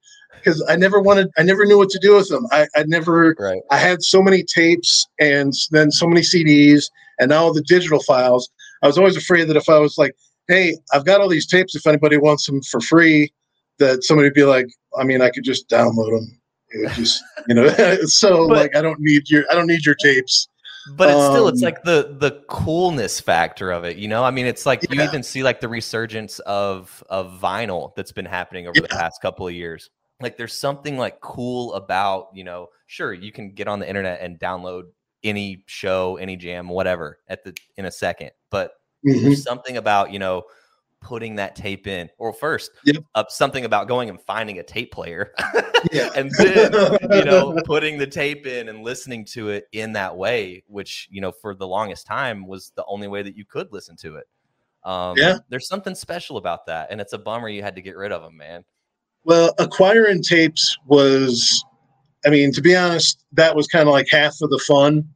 because 0.46 0.64
I 0.70 0.76
never 0.76 1.02
wanted, 1.02 1.32
I 1.40 1.44
never 1.44 1.66
knew 1.66 1.78
what 1.78 1.90
to 1.90 2.00
do 2.00 2.16
with 2.16 2.30
them. 2.30 2.46
I, 2.52 2.68
I 2.76 2.84
never, 2.86 3.36
right. 3.40 3.62
I 3.72 3.78
had 3.78 4.04
so 4.04 4.22
many 4.22 4.44
tapes 4.44 5.08
and 5.20 5.52
then 5.72 5.90
so 5.90 6.08
many 6.08 6.22
CDs 6.22 6.92
and 7.20 7.30
now 7.30 7.52
the 7.52 7.64
digital 7.64 8.00
files. 8.04 8.50
I 8.84 8.88
was 8.88 8.98
always 8.98 9.18
afraid 9.18 9.48
that 9.48 9.58
if 9.58 9.68
I 9.70 9.80
was 9.80 9.98
like, 9.98 10.16
hey, 10.48 10.78
I've 10.94 11.06
got 11.06 11.20
all 11.20 11.30
these 11.30 11.48
tapes, 11.48 11.76
if 11.76 11.88
anybody 11.88 12.18
wants 12.18 12.46
them 12.46 12.62
for 12.62 12.80
free, 12.80 13.34
that 13.80 14.04
somebody 14.04 14.28
would 14.28 14.36
be 14.36 14.44
like, 14.44 14.68
I 14.98 15.04
mean, 15.04 15.22
I 15.22 15.32
could 15.32 15.44
just 15.44 15.68
download 15.68 16.12
them. 16.12 16.40
It 16.70 16.92
just, 16.94 17.24
you 17.48 17.56
know, 17.56 17.70
so 18.06 18.48
but, 18.48 18.58
like, 18.58 18.76
I 18.76 18.82
don't 18.82 19.00
need 19.00 19.30
your, 19.30 19.44
I 19.52 19.56
don't 19.56 19.68
need 19.68 19.86
your 19.86 19.96
tapes. 19.96 20.48
But 20.96 21.10
it's 21.10 21.26
still, 21.26 21.48
it's 21.48 21.64
um, 21.64 21.66
like 21.66 21.82
the 21.82 22.16
the 22.20 22.44
coolness 22.48 23.20
factor 23.20 23.72
of 23.72 23.86
it, 23.86 23.98
you 23.98 24.08
know. 24.08 24.24
I 24.24 24.30
mean, 24.30 24.46
it's 24.46 24.68
like 24.68 24.84
yeah. 24.84 24.90
you 24.92 25.02
even 25.02 25.24
see 25.24 25.42
like 25.42 25.60
the 25.60 25.68
resurgence 25.68 26.38
of 26.40 27.04
of 27.10 27.40
vinyl 27.42 27.96
that's 27.96 28.12
been 28.12 28.28
happening 28.28 28.68
over 28.68 28.76
yeah. 28.76 28.84
the 28.84 28.90
past 28.90 29.20
couple 29.20 29.48
of 29.48 29.54
years 29.56 29.90
like 30.22 30.38
there's 30.38 30.54
something 30.54 30.98
like 30.98 31.20
cool 31.20 31.74
about 31.74 32.30
you 32.34 32.44
know 32.44 32.70
sure 32.88 33.14
you 33.14 33.32
can 33.32 33.52
get 33.52 33.68
on 33.68 33.80
the 33.80 33.88
internet 33.88 34.22
and 34.22 34.40
download 34.40 34.84
any 35.24 35.64
show 35.66 36.18
any 36.18 36.36
jam 36.36 36.70
whatever 36.70 37.20
at 37.28 37.44
the 37.44 37.56
in 37.78 37.86
a 37.86 37.92
second 37.92 38.32
but 38.50 38.74
mm-hmm. 39.06 39.24
there's 39.24 39.44
something 39.44 39.78
about 39.78 40.12
you 40.12 40.20
know 40.20 40.44
putting 41.06 41.36
that 41.36 41.56
tape 41.56 41.86
in 41.86 42.10
or 42.18 42.34
first 42.34 42.72
yep. 42.84 42.98
uh, 43.14 43.24
something 43.30 43.64
about 43.64 43.88
going 43.88 44.10
and 44.10 44.20
finding 44.20 44.58
a 44.58 44.64
tape 44.64 44.92
player 44.92 45.32
and 46.16 46.32
then 46.40 46.74
you 47.12 47.24
know 47.24 47.56
putting 47.66 48.00
the 48.00 48.08
tape 48.08 48.48
in 48.48 48.70
and 48.70 48.84
listening 48.84 49.24
to 49.24 49.50
it 49.50 49.68
in 49.72 49.94
that 49.94 50.18
way 50.18 50.64
which 50.66 51.08
you 51.12 51.22
know 51.22 51.32
for 51.32 51.54
the 51.54 51.68
longest 51.68 52.08
time 52.08 52.48
was 52.48 52.72
the 52.76 52.84
only 52.88 53.08
way 53.08 53.22
that 53.22 53.38
you 53.38 53.46
could 53.46 53.72
listen 53.72 53.96
to 53.96 54.16
it. 54.16 54.26
Um, 54.84 55.16
yeah. 55.16 55.38
there's 55.50 55.68
something 55.68 55.94
special 55.94 56.38
about 56.38 56.66
that 56.66 56.88
and 56.90 57.00
it's 57.00 57.14
a 57.14 57.20
bummer 57.20 57.50
you 57.50 57.62
had 57.62 57.76
to 57.76 57.84
get 57.84 57.96
rid 57.96 58.12
of 58.12 58.24
them 58.24 58.36
man. 58.36 58.66
Well, 59.26 59.54
acquiring 59.60 60.24
tapes 60.24 60.76
was, 60.88 61.64
I 62.26 62.30
mean, 62.30 62.52
to 62.54 62.62
be 62.62 62.76
honest, 62.76 63.24
that 63.34 63.56
was 63.56 63.68
kind 63.68 63.88
of 63.88 63.94
like 63.94 64.08
half 64.12 64.36
of 64.42 64.50
the 64.50 64.64
fun 64.68 65.08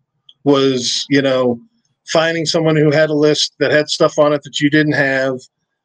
was, 0.44 1.06
you 1.10 1.22
know, 1.22 1.60
finding 2.08 2.46
someone 2.46 2.76
who 2.76 2.92
had 2.92 3.10
a 3.10 3.14
list 3.14 3.54
that 3.60 3.72
had 3.72 3.88
stuff 3.88 4.18
on 4.18 4.34
it 4.34 4.42
that 4.44 4.60
you 4.60 4.70
didn't 4.70 4.94
have, 4.94 5.40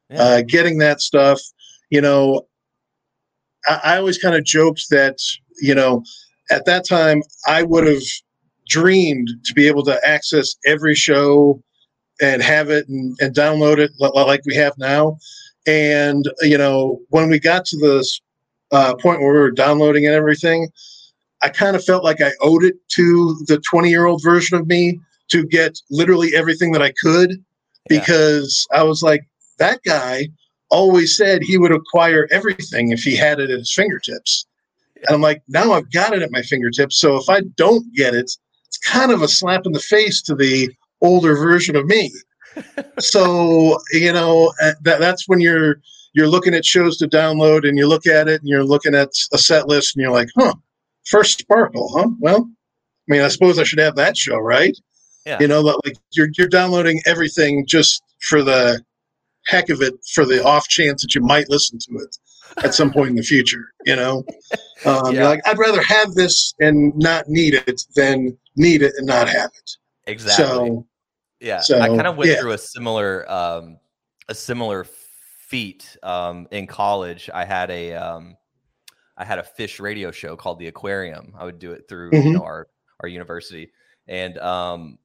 yeah. 0.09 0.21
uh, 0.21 0.41
getting 0.41 0.77
that 0.79 1.01
stuff. 1.01 1.41
You 1.89 2.01
know, 2.01 2.47
I, 3.67 3.79
I 3.83 3.97
always 3.97 4.17
kind 4.17 4.35
of 4.35 4.43
joked 4.43 4.89
that, 4.89 5.17
you 5.61 5.75
know, 5.75 6.03
at 6.51 6.65
that 6.65 6.87
time 6.87 7.21
I 7.47 7.63
would 7.63 7.87
have 7.87 8.03
dreamed 8.67 9.29
to 9.45 9.53
be 9.53 9.67
able 9.67 9.83
to 9.83 10.07
access 10.07 10.55
every 10.65 10.95
show 10.95 11.61
and 12.21 12.41
have 12.41 12.69
it 12.69 12.87
and, 12.87 13.15
and 13.19 13.35
download 13.35 13.77
it 13.77 13.91
like 13.99 14.41
we 14.45 14.55
have 14.55 14.77
now. 14.77 15.17
And 15.67 16.29
you 16.41 16.57
know, 16.57 17.01
when 17.09 17.29
we 17.29 17.39
got 17.39 17.65
to 17.65 17.77
this 17.77 18.21
uh, 18.71 18.95
point 18.95 19.21
where 19.21 19.33
we 19.33 19.39
were 19.39 19.51
downloading 19.51 20.05
and 20.05 20.15
everything, 20.15 20.69
I 21.41 21.49
kind 21.49 21.75
of 21.75 21.83
felt 21.83 22.03
like 22.03 22.21
I 22.21 22.31
owed 22.41 22.63
it 22.63 22.75
to 22.89 23.35
the 23.47 23.61
20 23.69 23.89
year 23.89 24.05
old 24.05 24.23
version 24.23 24.57
of 24.57 24.67
me 24.67 24.99
to 25.29 25.45
get 25.45 25.79
literally 25.89 26.35
everything 26.35 26.71
that 26.71 26.81
I 26.81 26.93
could 27.01 27.43
because 27.87 28.67
yeah. 28.71 28.81
I 28.81 28.83
was 28.83 29.01
like, 29.01 29.27
that 29.57 29.79
guy 29.85 30.27
always 30.69 31.15
said 31.15 31.41
he 31.41 31.57
would 31.57 31.71
acquire 31.71 32.27
everything 32.31 32.91
if 32.91 33.01
he 33.03 33.15
had 33.15 33.39
it 33.39 33.49
at 33.49 33.59
his 33.59 33.73
fingertips. 33.73 34.45
And 34.95 35.15
I'm 35.15 35.21
like, 35.21 35.41
now 35.47 35.73
I've 35.73 35.91
got 35.91 36.13
it 36.13 36.21
at 36.21 36.31
my 36.31 36.41
fingertips. 36.41 36.99
So 36.99 37.17
if 37.17 37.29
I 37.29 37.41
don't 37.55 37.85
get 37.93 38.13
it, 38.15 38.31
it's 38.65 38.77
kind 38.85 39.11
of 39.11 39.21
a 39.21 39.27
slap 39.27 39.65
in 39.65 39.71
the 39.71 39.79
face 39.79 40.21
to 40.23 40.35
the 40.35 40.69
older 41.01 41.35
version 41.35 41.75
of 41.75 41.85
me 41.85 42.11
so 42.99 43.77
you 43.91 44.13
know 44.13 44.53
uh, 44.61 44.73
that, 44.83 44.99
that's 44.99 45.27
when 45.27 45.39
you're 45.39 45.81
you're 46.13 46.27
looking 46.27 46.53
at 46.53 46.65
shows 46.65 46.97
to 46.97 47.07
download 47.07 47.67
and 47.67 47.77
you 47.77 47.87
look 47.87 48.07
at 48.07 48.27
it 48.27 48.39
and 48.39 48.47
you're 48.47 48.63
looking 48.63 48.95
at 48.95 49.09
a 49.33 49.37
set 49.37 49.67
list 49.67 49.95
and 49.95 50.01
you're 50.01 50.13
like, 50.13 50.29
huh, 50.37 50.53
first 51.05 51.39
Sparkle, 51.39 51.91
huh? 51.93 52.07
Well, 52.21 52.49
I 52.49 53.11
mean, 53.11 53.21
I 53.21 53.27
suppose 53.27 53.59
I 53.59 53.65
should 53.65 53.79
have 53.79 53.97
that 53.97 54.15
show, 54.15 54.37
right? 54.37 54.75
Yeah. 55.25 55.39
You 55.41 55.49
know, 55.49 55.61
like 55.61 55.97
you're 56.13 56.29
you're 56.37 56.47
downloading 56.47 57.01
everything 57.05 57.65
just 57.67 58.01
for 58.21 58.43
the 58.43 58.81
heck 59.47 59.69
of 59.69 59.81
it, 59.81 59.93
for 60.13 60.25
the 60.25 60.43
off 60.43 60.67
chance 60.67 61.01
that 61.01 61.15
you 61.15 61.21
might 61.21 61.49
listen 61.49 61.79
to 61.79 61.97
it 61.97 62.17
at 62.63 62.73
some 62.73 62.91
point 62.91 63.09
in 63.09 63.15
the 63.15 63.23
future. 63.23 63.73
You 63.85 63.95
know, 63.95 64.23
um, 64.85 65.15
yeah. 65.15 65.29
like 65.29 65.41
I'd 65.47 65.57
rather 65.57 65.81
have 65.81 66.13
this 66.13 66.53
and 66.59 66.93
not 66.95 67.27
need 67.27 67.53
it 67.53 67.81
than 67.95 68.37
need 68.55 68.81
it 68.81 68.93
and 68.97 69.07
not 69.07 69.29
have 69.29 69.51
it. 69.55 69.71
Exactly. 70.07 70.45
So 70.45 70.87
yeah, 71.39 71.59
so, 71.61 71.79
I 71.79 71.87
kind 71.87 72.07
of 72.07 72.17
went 72.17 72.31
yeah. 72.31 72.39
through 72.39 72.51
a 72.51 72.57
similar 72.57 73.29
um, 73.31 73.77
a 74.29 74.35
similar 74.35 74.85
feat 75.47 75.97
um, 76.01 76.47
in 76.51 76.67
college. 76.67 77.29
I 77.33 77.45
had 77.45 77.69
a 77.71 77.93
um, 77.93 78.37
I 79.17 79.25
had 79.25 79.39
a 79.39 79.45
Phish 79.57 79.79
radio 79.79 80.11
show 80.11 80.35
called 80.35 80.59
the 80.59 80.67
Aquarium. 80.67 81.33
I 81.37 81.45
would 81.45 81.59
do 81.59 81.71
it 81.71 81.85
through 81.87 82.11
mm-hmm. 82.11 82.27
you 82.27 82.33
know 82.33 82.43
our 82.43 82.67
our 83.01 83.07
university, 83.07 83.71
and 84.07 84.37
um, 84.39 84.97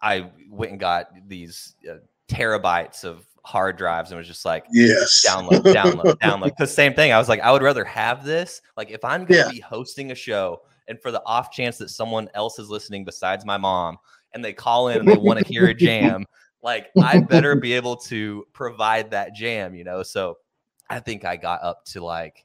I 0.00 0.30
went 0.50 0.72
and 0.72 0.80
got 0.80 1.10
these 1.26 1.74
uh, 1.90 1.96
terabytes 2.28 3.04
of 3.04 3.26
hard 3.44 3.76
drives 3.76 4.10
and 4.10 4.18
was 4.18 4.26
just 4.26 4.44
like 4.44 4.64
yes 4.70 5.24
download 5.26 5.60
download 5.74 6.14
download 6.22 6.44
because 6.44 6.72
same 6.72 6.94
thing 6.94 7.12
i 7.12 7.18
was 7.18 7.28
like 7.28 7.40
i 7.40 7.52
would 7.52 7.62
rather 7.62 7.84
have 7.84 8.24
this 8.24 8.62
like 8.76 8.90
if 8.90 9.04
i'm 9.04 9.26
going 9.26 9.40
to 9.40 9.46
yeah. 9.46 9.50
be 9.50 9.60
hosting 9.60 10.12
a 10.12 10.14
show 10.14 10.62
and 10.88 11.00
for 11.00 11.10
the 11.10 11.22
off 11.24 11.50
chance 11.50 11.78
that 11.78 11.90
someone 11.90 12.28
else 12.34 12.58
is 12.58 12.68
listening 12.68 13.04
besides 13.04 13.44
my 13.44 13.56
mom 13.56 13.98
and 14.32 14.44
they 14.44 14.52
call 14.52 14.88
in 14.88 14.98
and 14.98 15.08
they 15.08 15.16
want 15.16 15.38
to 15.38 15.46
hear 15.46 15.66
a 15.66 15.74
jam, 15.74 16.26
like 16.62 16.90
I 17.00 17.20
better 17.20 17.56
be 17.56 17.72
able 17.72 17.96
to 17.96 18.44
provide 18.52 19.10
that 19.12 19.34
jam, 19.34 19.74
you 19.74 19.84
know? 19.84 20.02
So 20.02 20.38
I 20.90 21.00
think 21.00 21.24
I 21.24 21.36
got 21.36 21.62
up 21.62 21.84
to 21.86 22.04
like 22.04 22.44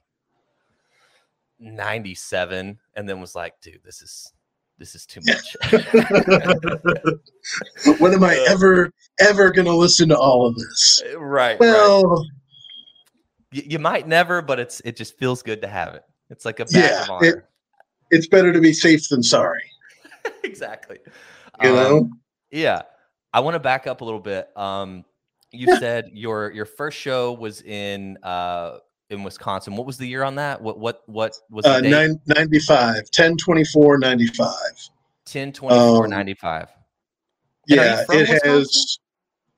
97 1.58 2.78
and 2.94 3.08
then 3.08 3.20
was 3.20 3.34
like, 3.34 3.60
dude, 3.60 3.82
this 3.84 4.02
is 4.02 4.32
this 4.80 4.94
is 4.94 5.04
too 5.06 5.20
much. 5.26 5.56
when 8.00 8.14
am 8.14 8.24
I 8.24 8.42
ever 8.48 8.90
ever 9.20 9.52
going 9.52 9.66
to 9.66 9.76
listen 9.76 10.08
to 10.08 10.18
all 10.18 10.48
of 10.48 10.56
this? 10.56 11.02
Uh, 11.04 11.20
right. 11.20 11.60
Well, 11.60 12.06
right. 12.06 12.26
You, 13.52 13.62
you, 13.66 13.78
might 13.78 14.08
never, 14.08 14.40
but 14.40 14.58
it's 14.58 14.80
it 14.84 14.96
just 14.96 15.18
feels 15.18 15.42
good 15.42 15.60
to 15.62 15.68
have 15.68 15.94
it. 15.94 16.02
It's 16.30 16.46
like 16.46 16.60
a 16.60 16.64
badge 16.64 16.74
yeah, 16.74 17.02
of 17.02 17.10
honor. 17.10 17.28
It, 17.28 17.44
it's 18.10 18.26
better 18.26 18.52
to 18.52 18.60
be 18.60 18.72
safe 18.72 19.08
than 19.08 19.22
sorry. 19.22 19.62
exactly. 20.44 20.98
You 21.62 21.74
know? 21.74 21.98
Um, 21.98 22.20
yeah. 22.50 22.82
I 23.32 23.38
want 23.40 23.56
to 23.56 23.60
back 23.60 23.86
up 23.86 24.00
a 24.00 24.04
little 24.04 24.18
bit. 24.18 24.48
Um, 24.56 25.04
you 25.52 25.66
yeah. 25.68 25.78
said 25.78 26.10
your 26.14 26.50
your 26.52 26.64
first 26.64 26.96
show 26.96 27.32
was 27.32 27.60
in 27.62 28.16
uh 28.22 28.78
in 29.10 29.22
Wisconsin. 29.22 29.76
What 29.76 29.86
was 29.86 29.98
the 29.98 30.06
year 30.06 30.22
on 30.22 30.36
that? 30.36 30.60
What 30.62 30.78
what 30.78 31.02
what 31.06 31.34
was 31.50 31.66
uh, 31.66 31.80
nine, 31.80 32.20
95, 32.26 33.10
10 33.10 33.36
24 33.36 33.98
95. 33.98 34.54
10 35.26 35.52
24 35.52 36.04
um, 36.04 36.10
95. 36.10 36.68
yeah, 37.66 38.02
it 38.02 38.08
Wisconsin? 38.08 38.50
has 38.50 38.98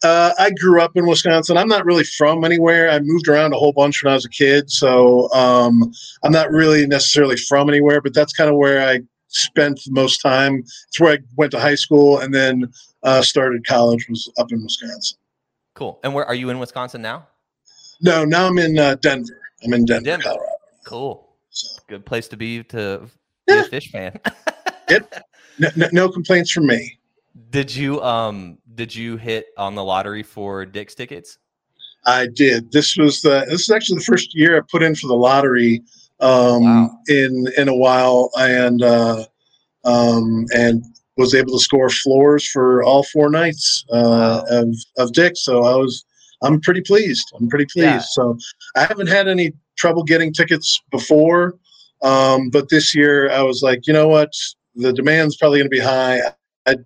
uh, 0.04 0.32
I 0.38 0.50
grew 0.50 0.80
up 0.80 0.96
in 0.96 1.06
Wisconsin. 1.06 1.56
I'm 1.56 1.68
not 1.68 1.84
really 1.84 2.04
from 2.04 2.44
anywhere. 2.44 2.90
I 2.90 2.98
moved 3.00 3.28
around 3.28 3.52
a 3.52 3.56
whole 3.56 3.72
bunch 3.72 4.02
when 4.02 4.10
I 4.10 4.14
was 4.14 4.24
a 4.24 4.30
kid, 4.30 4.70
so 4.70 5.32
um, 5.32 5.92
I'm 6.24 6.32
not 6.32 6.50
really 6.50 6.86
necessarily 6.86 7.36
from 7.36 7.68
anywhere. 7.68 8.00
But 8.00 8.14
that's 8.14 8.32
kind 8.32 8.50
of 8.50 8.56
where 8.56 8.86
I 8.86 9.00
spent 9.28 9.80
the 9.84 9.92
most 9.92 10.18
time. 10.18 10.64
It's 10.88 10.98
where 10.98 11.12
I 11.14 11.18
went 11.36 11.52
to 11.52 11.60
high 11.60 11.76
school 11.76 12.18
and 12.18 12.34
then 12.34 12.72
uh, 13.04 13.22
started 13.22 13.64
college. 13.66 14.06
Was 14.08 14.30
up 14.38 14.50
in 14.50 14.62
Wisconsin. 14.62 15.18
Cool. 15.74 16.00
And 16.02 16.14
where 16.14 16.26
are 16.26 16.34
you 16.34 16.50
in 16.50 16.58
Wisconsin 16.58 17.00
now? 17.00 17.28
No, 18.00 18.24
now 18.24 18.48
I'm 18.48 18.58
in 18.58 18.78
uh, 18.78 18.96
Denver. 18.96 19.41
I'm 19.64 19.72
in 19.72 19.84
Denver, 19.84 20.04
Denver. 20.04 20.22
Colorado. 20.24 20.52
Cool. 20.84 21.28
So. 21.50 21.82
Good 21.88 22.06
place 22.06 22.28
to 22.28 22.36
be 22.36 22.62
to 22.64 23.08
be 23.46 23.54
yeah. 23.54 23.62
a 23.62 23.68
Phish 23.68 23.90
fan. 23.90 24.18
yep. 24.88 25.24
No, 25.58 25.68
no, 25.76 25.88
no, 25.92 26.08
complaints 26.08 26.50
from 26.50 26.66
me. 26.66 26.98
Did 27.50 27.74
you 27.74 28.00
um 28.02 28.58
did 28.74 28.94
you 28.94 29.16
hit 29.16 29.46
on 29.56 29.74
the 29.74 29.84
lottery 29.84 30.22
for 30.22 30.64
Dick's 30.64 30.94
tickets? 30.94 31.38
I 32.04 32.26
did. 32.26 32.72
This 32.72 32.96
was 32.96 33.20
the 33.20 33.44
this 33.48 33.62
is 33.62 33.70
actually 33.70 33.98
the 33.98 34.04
first 34.04 34.34
year 34.34 34.56
I 34.56 34.60
put 34.70 34.82
in 34.82 34.94
for 34.94 35.06
the 35.06 35.14
lottery 35.14 35.82
um, 36.20 36.64
wow. 36.64 36.90
in 37.08 37.46
in 37.56 37.68
a 37.68 37.74
while, 37.74 38.30
and 38.38 38.82
uh, 38.82 39.24
um, 39.84 40.46
and 40.54 40.84
was 41.16 41.34
able 41.34 41.58
to 41.58 41.62
score 41.62 41.90
floors 41.90 42.48
for 42.48 42.82
all 42.82 43.04
four 43.04 43.30
nights 43.30 43.84
uh, 43.92 44.42
wow. 44.48 44.58
of 44.58 44.74
of 44.98 45.12
Dick. 45.12 45.34
So 45.36 45.64
I 45.64 45.76
was 45.76 46.04
I'm 46.42 46.60
pretty 46.60 46.80
pleased. 46.80 47.32
I'm 47.38 47.48
pretty 47.48 47.66
pleased. 47.66 47.86
Yeah. 47.86 47.98
So 47.98 48.38
I 48.76 48.84
haven't 48.84 49.08
had 49.08 49.28
any 49.28 49.52
trouble 49.76 50.02
getting 50.02 50.32
tickets 50.32 50.80
before, 50.90 51.56
um, 52.02 52.50
but 52.50 52.68
this 52.68 52.94
year 52.94 53.30
I 53.30 53.42
was 53.42 53.62
like, 53.62 53.86
you 53.86 53.92
know 53.92 54.08
what, 54.08 54.32
the 54.74 54.92
demand's 54.92 55.36
probably 55.36 55.58
going 55.58 55.70
to 55.70 55.76
be 55.76 55.80
high. 55.80 56.20
I 56.66 56.76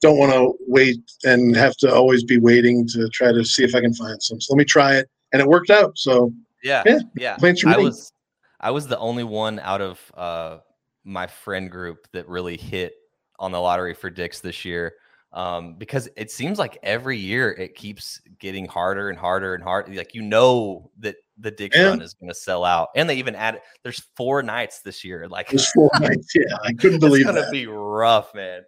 don't 0.00 0.18
want 0.18 0.32
to 0.32 0.54
wait 0.66 0.98
and 1.24 1.56
have 1.56 1.76
to 1.78 1.92
always 1.92 2.24
be 2.24 2.38
waiting 2.38 2.86
to 2.88 3.08
try 3.10 3.32
to 3.32 3.44
see 3.44 3.64
if 3.64 3.74
I 3.74 3.80
can 3.80 3.94
find 3.94 4.22
some. 4.22 4.40
So 4.40 4.54
let 4.54 4.58
me 4.58 4.64
try 4.64 4.96
it, 4.96 5.08
and 5.32 5.40
it 5.40 5.48
worked 5.48 5.70
out. 5.70 5.96
So 5.96 6.32
yeah, 6.62 6.82
yeah, 6.86 7.00
yeah. 7.16 7.36
I 7.66 7.78
was 7.78 8.12
I 8.60 8.70
was 8.70 8.86
the 8.86 8.98
only 8.98 9.24
one 9.24 9.58
out 9.60 9.80
of 9.80 10.12
uh, 10.14 10.58
my 11.04 11.26
friend 11.26 11.70
group 11.70 12.08
that 12.12 12.28
really 12.28 12.56
hit 12.56 12.94
on 13.38 13.52
the 13.52 13.60
lottery 13.60 13.94
for 13.94 14.10
Dick's 14.10 14.40
this 14.40 14.64
year. 14.64 14.94
Um, 15.36 15.74
because 15.74 16.08
it 16.16 16.30
seems 16.30 16.58
like 16.58 16.78
every 16.82 17.18
year 17.18 17.52
it 17.52 17.74
keeps 17.74 18.22
getting 18.38 18.66
harder 18.66 19.10
and 19.10 19.18
harder 19.18 19.54
and 19.54 19.62
harder. 19.62 19.92
Like 19.92 20.14
you 20.14 20.22
know 20.22 20.90
that 21.00 21.16
the 21.36 21.50
Dick's 21.50 21.76
yeah. 21.76 21.88
run 21.88 22.00
is 22.00 22.14
going 22.14 22.30
to 22.30 22.34
sell 22.34 22.64
out, 22.64 22.88
and 22.96 23.06
they 23.06 23.16
even 23.16 23.34
added. 23.34 23.60
There's 23.82 24.00
four 24.16 24.42
nights 24.42 24.80
this 24.80 25.04
year. 25.04 25.28
Like 25.36 25.50
there's 25.50 25.70
four 25.72 25.90
nights. 26.00 26.34
Yeah, 26.34 26.56
I 26.64 26.72
couldn't 26.72 27.00
believe 27.00 27.28
it's 27.28 27.36
gonna 27.36 27.50
be 27.50 27.66
rough, 27.66 28.34
man. 28.34 28.62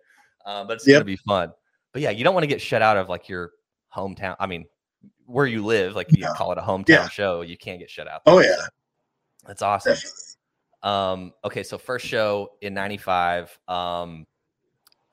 Um, 0.45 0.67
but 0.67 0.75
it's 0.75 0.87
yep. 0.87 0.97
gonna 0.97 1.05
be 1.07 1.17
fun. 1.17 1.53
But 1.95 2.03
yeah, 2.03 2.11
you 2.11 2.23
don't 2.23 2.35
want 2.35 2.45
to 2.45 2.49
get 2.49 2.61
shut 2.61 2.83
out 2.83 2.99
of 2.99 3.09
like 3.09 3.31
your 3.31 3.53
hometown. 3.97 4.37
I 4.39 4.47
mean, 4.47 4.67
where 5.25 5.47
you 5.47 5.65
live, 5.65 5.97
like 5.97 6.15
you 6.15 6.27
call 6.37 6.53
it 6.53 6.59
a 6.59 6.61
hometown 6.61 6.89
yeah. 6.89 7.09
show, 7.09 7.41
you 7.41 7.57
can't 7.57 7.79
get 7.79 7.89
shut 7.89 8.09
out. 8.09 8.21
Oh, 8.27 8.43
there. 8.43 8.53
Oh 8.53 8.57
yeah, 8.59 8.67
that's 9.47 9.63
awesome. 9.63 9.95
Definitely. 9.95 10.13
Um, 10.83 11.33
okay, 11.47 11.63
so 11.63 11.79
first 11.79 12.05
show 12.05 12.51
in 12.61 12.75
'95, 12.75 13.59
um, 13.69 14.27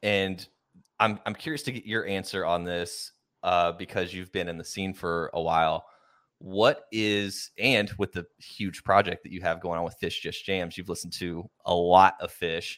and 0.03 0.45
I'm 0.99 1.19
I'm 1.25 1.35
curious 1.35 1.63
to 1.63 1.71
get 1.71 1.85
your 1.85 2.05
answer 2.05 2.45
on 2.45 2.63
this 2.63 3.11
uh, 3.43 3.73
because 3.73 4.13
you've 4.13 4.31
been 4.31 4.47
in 4.47 4.57
the 4.57 4.63
scene 4.63 4.93
for 4.93 5.29
a 5.33 5.41
while. 5.41 5.85
What 6.39 6.83
is 6.91 7.51
and 7.57 7.91
with 7.97 8.11
the 8.11 8.25
huge 8.37 8.83
project 8.83 9.23
that 9.23 9.31
you 9.31 9.41
have 9.41 9.61
going 9.61 9.77
on 9.77 9.85
with 9.85 9.99
Phish 10.01 10.21
Just 10.21 10.45
Jams, 10.45 10.77
you've 10.77 10.89
listened 10.89 11.13
to 11.13 11.49
a 11.65 11.73
lot 11.73 12.15
of 12.19 12.33
Phish. 12.33 12.77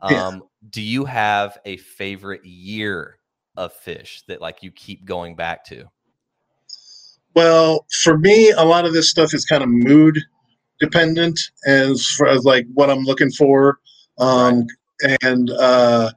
Um, 0.00 0.12
yeah. 0.12 0.38
Do 0.70 0.82
you 0.82 1.04
have 1.04 1.58
a 1.64 1.76
favorite 1.78 2.44
year 2.44 3.18
of 3.56 3.72
Phish 3.84 4.24
that 4.26 4.40
like 4.40 4.62
you 4.62 4.70
keep 4.70 5.04
going 5.04 5.36
back 5.36 5.64
to? 5.66 5.84
Well, 7.34 7.86
for 8.02 8.18
me, 8.18 8.50
a 8.50 8.64
lot 8.64 8.84
of 8.84 8.92
this 8.92 9.10
stuff 9.10 9.34
is 9.34 9.44
kind 9.44 9.62
of 9.62 9.68
mood 9.68 10.18
dependent 10.80 11.38
as 11.66 12.06
far 12.06 12.28
as 12.28 12.44
like 12.44 12.66
what 12.74 12.90
I'm 12.90 13.04
looking 13.04 13.30
for. 13.30 13.78
Um, 14.18 14.66
right. 15.02 15.18
And, 15.22 15.50
uh, 15.50 16.10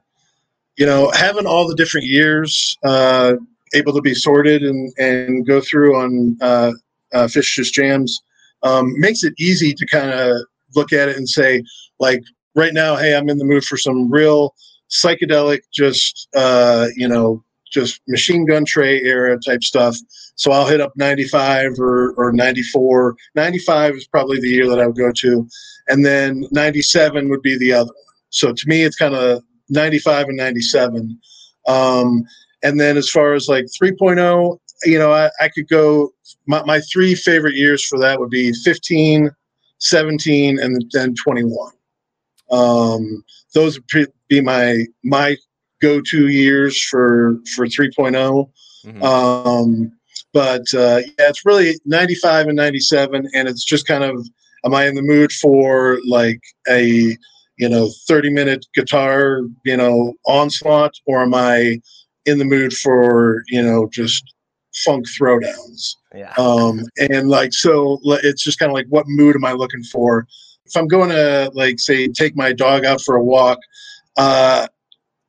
you 0.82 0.86
know, 0.86 1.12
having 1.14 1.46
all 1.46 1.68
the 1.68 1.76
different 1.76 2.08
years 2.08 2.76
uh, 2.82 3.34
able 3.72 3.92
to 3.92 4.00
be 4.00 4.14
sorted 4.14 4.64
and, 4.64 4.92
and 4.98 5.46
go 5.46 5.60
through 5.60 5.94
on 5.94 6.36
uh, 6.40 6.72
uh, 7.12 7.28
Just 7.28 7.72
Jams 7.72 8.20
um, 8.64 8.92
makes 8.98 9.22
it 9.22 9.32
easy 9.38 9.74
to 9.74 9.86
kind 9.86 10.10
of 10.10 10.38
look 10.74 10.92
at 10.92 11.08
it 11.08 11.16
and 11.16 11.28
say, 11.28 11.62
like, 12.00 12.24
right 12.56 12.74
now, 12.74 12.96
hey, 12.96 13.14
I'm 13.16 13.28
in 13.28 13.38
the 13.38 13.44
mood 13.44 13.62
for 13.64 13.76
some 13.76 14.10
real 14.10 14.56
psychedelic, 14.90 15.60
just, 15.72 16.28
uh, 16.34 16.88
you 16.96 17.06
know, 17.06 17.44
just 17.70 18.00
machine 18.08 18.44
gun 18.44 18.64
Trey 18.64 19.00
era 19.02 19.38
type 19.38 19.62
stuff. 19.62 19.96
So 20.34 20.50
I'll 20.50 20.66
hit 20.66 20.80
up 20.80 20.94
95 20.96 21.78
or, 21.78 22.12
or 22.14 22.32
94. 22.32 23.14
95 23.36 23.94
is 23.94 24.08
probably 24.08 24.40
the 24.40 24.48
year 24.48 24.68
that 24.68 24.80
I 24.80 24.88
would 24.88 24.96
go 24.96 25.12
to. 25.12 25.48
And 25.86 26.04
then 26.04 26.44
97 26.50 27.28
would 27.28 27.42
be 27.42 27.56
the 27.56 27.72
other 27.72 27.86
one. 27.86 27.94
So 28.30 28.52
to 28.52 28.62
me, 28.66 28.82
it's 28.82 28.96
kind 28.96 29.14
of 29.14 29.44
95 29.68 30.28
and 30.28 30.36
97. 30.36 31.18
Um, 31.66 32.24
and 32.62 32.80
then 32.80 32.96
as 32.96 33.08
far 33.08 33.34
as 33.34 33.48
like 33.48 33.66
3.0, 33.82 34.58
you 34.84 34.98
know, 34.98 35.12
I, 35.12 35.30
I 35.40 35.48
could 35.48 35.68
go, 35.68 36.10
my, 36.46 36.62
my 36.64 36.80
three 36.80 37.14
favorite 37.14 37.54
years 37.54 37.84
for 37.84 37.98
that 37.98 38.18
would 38.18 38.30
be 38.30 38.52
15, 38.52 39.30
17, 39.78 40.58
and 40.58 40.84
then 40.92 41.14
21. 41.14 41.72
Um, 42.50 43.24
those 43.54 43.78
would 43.94 44.12
be 44.28 44.40
my 44.40 44.84
my 45.02 45.36
go-to 45.80 46.28
years 46.28 46.80
for 46.82 47.38
for 47.54 47.66
3.0. 47.66 48.50
Mm-hmm. 48.84 49.02
Um, 49.02 49.92
but 50.32 50.62
uh, 50.74 51.00
yeah, 51.04 51.28
it's 51.28 51.44
really 51.44 51.74
95 51.84 52.48
and 52.48 52.56
97, 52.56 53.28
and 53.34 53.48
it's 53.48 53.64
just 53.64 53.86
kind 53.86 54.04
of, 54.04 54.26
am 54.64 54.74
I 54.74 54.86
in 54.86 54.94
the 54.94 55.02
mood 55.02 55.32
for 55.32 55.98
like 56.06 56.40
a 56.68 57.16
you 57.62 57.68
know 57.68 57.88
30 58.08 58.30
minute 58.30 58.66
guitar 58.74 59.42
you 59.64 59.76
know 59.76 60.14
onslaught, 60.26 60.94
or 61.06 61.22
am 61.22 61.32
I 61.32 61.80
in 62.26 62.38
the 62.38 62.44
mood 62.44 62.72
for 62.72 63.44
you 63.48 63.62
know 63.62 63.88
just 63.92 64.34
funk 64.84 65.06
throwdowns? 65.08 65.94
Yeah. 66.12 66.32
Um, 66.38 66.82
and 66.98 67.28
like 67.28 67.52
so, 67.52 68.00
it's 68.04 68.42
just 68.42 68.58
kind 68.58 68.70
of 68.70 68.74
like 68.74 68.86
what 68.88 69.04
mood 69.06 69.36
am 69.36 69.44
I 69.44 69.52
looking 69.52 69.84
for? 69.84 70.26
If 70.66 70.76
I'm 70.76 70.88
going 70.88 71.10
to 71.10 71.52
like 71.54 71.78
say 71.78 72.08
take 72.08 72.34
my 72.36 72.52
dog 72.52 72.84
out 72.84 73.00
for 73.00 73.14
a 73.14 73.22
walk, 73.22 73.58
uh, 74.16 74.66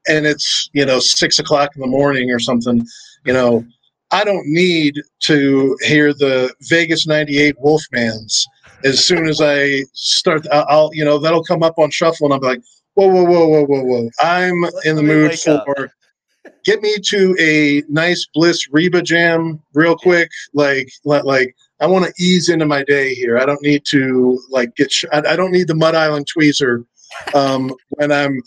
and 0.08 0.26
it's 0.26 0.72
you 0.74 0.86
know 0.88 1.00
six 1.00 1.38
o'clock 1.38 1.76
in 1.76 1.82
the 1.82 1.88
morning 1.88 2.32
or 2.32 2.40
something, 2.40 2.84
you 3.26 3.34
know, 3.34 3.64
I 4.10 4.24
don't 4.24 4.48
need 4.48 4.96
to 5.26 5.78
hear 5.82 6.14
the 6.14 6.52
Vegas 6.64 7.06
'98 7.06 7.58
Wolfmans. 7.64 8.44
As 8.84 9.06
soon 9.06 9.28
as 9.28 9.40
I 9.42 9.84
start, 9.94 10.46
I'll 10.52 10.92
you 10.94 11.06
know 11.06 11.18
that'll 11.20 11.44
come 11.44 11.64
up 11.64 11.80
on 11.80 11.90
shuffle, 11.92 12.26
and 12.26 12.34
I'm 12.34 12.42
like, 12.42 12.62
whoa, 12.96 13.08
whoa, 13.08 13.24
whoa, 13.24 13.48
whoa, 13.48 13.66
whoa, 13.66 13.84
whoa! 13.84 14.10
I'm 14.22 14.64
in 14.86 14.96
the 14.96 15.04
mood 15.04 15.38
for. 15.40 15.92
Get 16.66 16.82
me 16.82 16.96
to 17.08 17.36
a 17.40 17.84
nice 17.90 18.26
Bliss 18.34 18.68
Reba 18.70 19.02
jam 19.02 19.62
real 19.74 19.96
quick. 19.98 20.30
Like, 20.54 20.90
like 21.06 21.56
I 21.80 21.88
want 21.88 22.06
to 22.06 22.14
ease 22.22 22.50
into 22.50 22.66
my 22.66 22.84
day 22.84 23.14
here. 23.14 23.38
I 23.38 23.46
don't 23.46 23.62
need 23.62 23.84
to 23.92 24.42
like 24.50 24.76
get. 24.76 24.92
Sh- 24.92 25.06
I, 25.12 25.20
I 25.20 25.36
don't 25.36 25.52
need 25.52 25.68
the 25.68 25.76
Mud 25.76 25.96
Island 25.96 26.28
tweezer 26.34 26.86
um, 27.34 27.74
when 27.90 28.12
I'm 28.12 28.42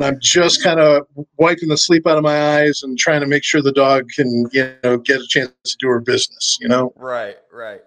I'm 0.00 0.18
just 0.20 0.62
kind 0.62 0.80
of 0.80 1.06
wiping 1.38 1.68
the 1.68 1.76
sleep 1.76 2.06
out 2.06 2.16
of 2.16 2.24
my 2.24 2.58
eyes 2.58 2.82
and 2.82 2.98
trying 2.98 3.20
to 3.20 3.26
make 3.26 3.44
sure 3.44 3.62
the 3.62 3.72
dog 3.72 4.08
can, 4.14 4.48
you 4.52 4.72
know, 4.82 4.98
get 4.98 5.20
a 5.20 5.26
chance 5.28 5.52
to 5.64 5.76
do 5.78 5.88
her 5.88 6.00
business. 6.00 6.58
You 6.60 6.68
know. 6.68 6.92
Right. 6.96 7.36
Right. 7.52 7.82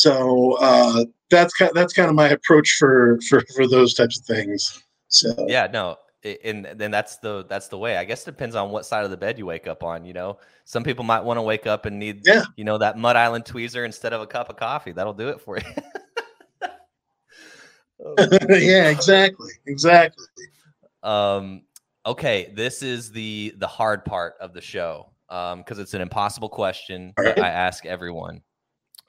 So 0.00 0.56
uh, 0.60 1.04
that's 1.28 1.52
kind 1.52 1.70
that's 1.74 1.92
kind 1.92 2.08
of 2.08 2.14
my 2.14 2.30
approach 2.30 2.76
for 2.78 3.18
for 3.28 3.42
for 3.54 3.68
those 3.68 3.92
types 3.92 4.18
of 4.18 4.24
things. 4.24 4.82
So 5.08 5.34
yeah, 5.46 5.68
no, 5.70 5.96
and 6.42 6.66
then 6.74 6.90
that's 6.90 7.18
the 7.18 7.44
that's 7.50 7.68
the 7.68 7.76
way. 7.76 7.98
I 7.98 8.04
guess 8.06 8.22
it 8.22 8.30
depends 8.30 8.56
on 8.56 8.70
what 8.70 8.86
side 8.86 9.04
of 9.04 9.10
the 9.10 9.18
bed 9.18 9.36
you 9.36 9.44
wake 9.44 9.66
up 9.66 9.82
on. 9.82 10.06
You 10.06 10.14
know, 10.14 10.38
some 10.64 10.84
people 10.84 11.04
might 11.04 11.20
want 11.20 11.36
to 11.36 11.42
wake 11.42 11.66
up 11.66 11.84
and 11.84 11.98
need, 11.98 12.22
yeah. 12.24 12.44
you 12.56 12.64
know, 12.64 12.78
that 12.78 12.96
Mud 12.96 13.16
Island 13.16 13.44
tweezer 13.44 13.84
instead 13.84 14.14
of 14.14 14.22
a 14.22 14.26
cup 14.26 14.48
of 14.48 14.56
coffee. 14.56 14.92
That'll 14.92 15.12
do 15.12 15.28
it 15.28 15.42
for 15.42 15.58
you. 15.58 15.64
yeah, 18.48 18.88
exactly, 18.88 19.52
exactly. 19.66 20.24
Um, 21.02 21.60
okay, 22.06 22.54
this 22.54 22.82
is 22.82 23.12
the 23.12 23.52
the 23.58 23.66
hard 23.66 24.06
part 24.06 24.36
of 24.40 24.54
the 24.54 24.62
show 24.62 25.10
um, 25.28 25.58
because 25.58 25.78
it's 25.78 25.92
an 25.92 26.00
impossible 26.00 26.48
question 26.48 27.12
right. 27.18 27.38
I 27.38 27.48
ask 27.48 27.84
everyone. 27.84 28.40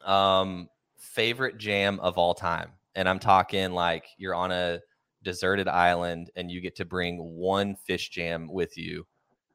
Um, 0.04 0.68
favorite 1.14 1.58
jam 1.58 2.00
of 2.00 2.18
all 2.18 2.34
time, 2.34 2.70
and 2.96 3.08
I'm 3.08 3.20
talking 3.20 3.72
like 3.72 4.06
you're 4.18 4.36
on 4.36 4.52
a 4.52 4.80
deserted 5.24 5.68
island 5.68 6.32
and 6.36 6.50
you 6.50 6.62
get 6.62 6.76
to 6.78 6.86
bring 6.86 7.18
one 7.18 7.76
Phish 7.88 8.10
jam 8.10 8.48
with 8.52 8.78
you, 8.78 9.06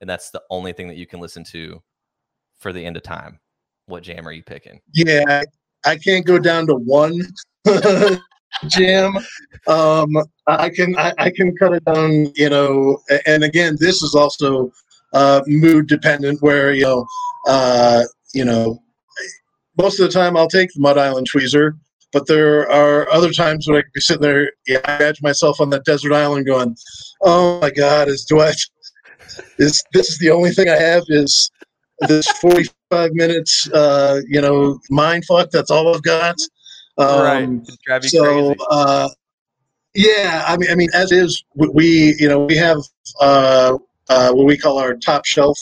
and 0.01 0.09
that's 0.09 0.31
the 0.31 0.43
only 0.51 0.73
thing 0.73 0.89
that 0.89 0.97
you 0.97 1.07
can 1.07 1.21
listen 1.21 1.45
to 1.45 1.83
for 2.59 2.73
the 2.73 2.85
end 2.85 2.97
of 2.97 3.03
time. 3.03 3.41
What 3.87 4.03
jam 4.03 4.27
are 4.27 4.33
you 4.33 4.43
picking? 4.43 4.81
Yeah, 4.93 5.43
I 5.85 5.97
can't 5.97 6.27
go 6.27 6.39
down 6.39 6.67
to 6.67 6.75
one 6.75 7.21
jam. 8.67 9.17
Um, 9.67 10.17
I 10.47 10.71
can 10.71 10.97
I, 10.99 11.13
I, 11.19 11.31
can 11.31 11.57
cut 11.57 11.73
it 11.75 11.85
down, 11.85 12.33
you 12.35 12.51
know. 12.51 12.99
And 13.27 13.45
again, 13.45 13.77
this 13.79 14.03
is 14.03 14.15
also 14.15 14.73
uh, 15.13 15.43
mood 15.47 15.87
dependent, 15.87 16.43
where 16.43 16.73
you 16.73 16.83
know, 16.83 17.07
uh, 17.49 18.05
you 18.35 18.45
know, 18.45 18.83
most 19.77 20.01
of 20.01 20.07
the 20.07 20.13
time 20.13 20.37
I'll 20.37 20.49
take 20.49 20.73
the 20.73 20.81
Mud 20.81 20.99
Island 20.99 21.29
tweezer, 21.31 21.73
but 22.13 22.27
there 22.27 22.71
are 22.71 23.11
other 23.13 23.31
times 23.31 23.67
when 23.67 23.77
I 23.77 23.83
could 23.83 23.93
be 23.93 24.01
sitting 24.01 24.23
there, 24.23 24.53
yeah, 24.67 24.79
I 24.85 24.97
imagine 24.97 25.23
myself 25.23 25.61
on 25.61 25.71
that 25.71 25.85
desert 25.85 26.13
island, 26.13 26.47
going, 26.47 26.77
"Oh 27.23 27.61
my 27.61 27.71
God, 27.71 28.09
is 28.09 28.25
do 28.25 28.41
I? 28.41 28.53
Is 29.59 29.83
this 29.93 30.09
is 30.09 30.19
the 30.19 30.31
only 30.31 30.51
thing 30.51 30.71
I 30.71 30.77
have? 30.77 31.03
Is 31.09 31.51
this 32.09 32.27
forty 32.41 32.65
five 32.91 33.11
minutes? 33.13 33.69
Uh, 33.71 34.23
you 34.27 34.41
know, 34.41 34.79
mind 34.89 35.27
fuck? 35.27 35.51
That's 35.51 35.71
all 35.71 35.95
I've 35.95 36.03
got." 36.03 36.37
Um, 36.97 37.63
right. 37.87 38.05
so, 38.05 38.55
uh, 38.71 39.09
yeah, 39.95 40.45
I 40.47 40.57
mean, 40.57 40.71
I 40.71 40.75
mean, 40.75 40.89
as 40.95 41.13
is, 41.13 41.45
we, 41.55 42.15
you 42.19 42.29
know, 42.29 42.47
we 42.47 42.57
have 42.57 42.79
uh, 43.21 43.77
uh, 44.09 44.33
what 44.33 44.47
we 44.47 44.57
call 44.57 44.79
our 44.79 44.95
top 44.95 45.27
shelf 45.27 45.59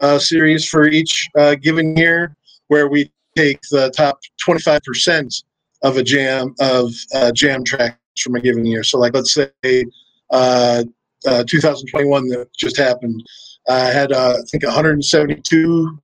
uh, 0.00 0.18
series 0.18 0.68
for 0.68 0.86
each 0.86 1.28
uh, 1.36 1.56
given 1.56 1.96
year, 1.96 2.36
where 2.68 2.88
we 2.88 3.10
take 3.36 3.60
the 3.70 3.90
top 3.90 4.20
25% 4.46 5.44
of 5.82 5.96
a 5.96 6.02
jam 6.02 6.54
of 6.60 6.92
uh, 7.14 7.32
jam 7.32 7.64
tracks 7.64 7.96
from 8.22 8.34
a 8.36 8.40
given 8.40 8.66
year. 8.66 8.84
So, 8.84 8.98
like, 8.98 9.14
let's 9.14 9.34
say 9.34 9.84
uh, 10.30 10.84
2021 11.24 12.28
that 12.28 12.48
just 12.56 12.76
happened, 12.76 13.22
I 13.68 13.86
had 13.86 14.12
I 14.12 14.36
think 14.50 14.64
172 14.64 15.98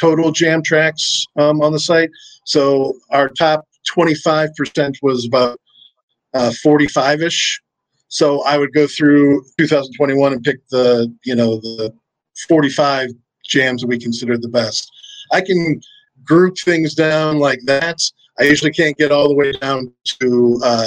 total 0.00 0.32
jam 0.32 0.62
tracks 0.62 1.26
um, 1.36 1.60
on 1.60 1.72
the 1.72 1.78
site. 1.78 2.10
So 2.44 2.94
our 3.10 3.28
top 3.28 3.66
25% 3.96 4.96
was 5.02 5.26
about 5.26 5.60
45 6.62 7.20
uh, 7.20 7.24
ish. 7.24 7.60
So 8.08 8.42
I 8.44 8.58
would 8.58 8.72
go 8.72 8.86
through 8.86 9.42
2021 9.58 10.32
and 10.32 10.42
pick 10.42 10.56
the, 10.70 11.12
you 11.24 11.34
know, 11.34 11.56
the 11.60 11.94
45 12.48 13.10
jams 13.44 13.82
that 13.82 13.88
we 13.88 13.98
consider 13.98 14.36
the 14.36 14.48
best. 14.48 14.90
I 15.30 15.40
can 15.40 15.80
group 16.24 16.56
things 16.58 16.94
down 16.94 17.38
like 17.38 17.60
that. 17.66 17.98
I 18.38 18.44
usually 18.44 18.72
can't 18.72 18.96
get 18.96 19.12
all 19.12 19.28
the 19.28 19.34
way 19.34 19.52
down 19.52 19.92
to 20.20 20.60
uh, 20.64 20.86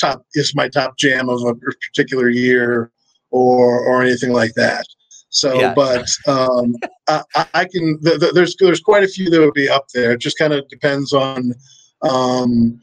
top 0.00 0.24
is 0.34 0.54
my 0.54 0.68
top 0.68 0.96
jam 0.98 1.28
of 1.28 1.42
a 1.44 1.54
particular 1.54 2.28
year 2.28 2.90
or 3.30 3.80
or 3.80 4.02
anything 4.02 4.32
like 4.32 4.54
that. 4.54 4.84
So, 5.30 5.60
yeah. 5.60 5.74
but 5.74 6.08
um, 6.26 6.74
I, 7.08 7.46
I, 7.54 7.64
can. 7.64 8.00
Th- 8.02 8.18
th- 8.18 8.32
there's 8.34 8.56
there's 8.56 8.80
quite 8.80 9.04
a 9.04 9.08
few 9.08 9.30
that 9.30 9.40
would 9.40 9.54
be 9.54 9.68
up 9.68 9.86
there. 9.94 10.12
It 10.12 10.20
just 10.20 10.36
kind 10.36 10.52
of 10.52 10.68
depends 10.68 11.12
on 11.12 11.54
um, 12.02 12.80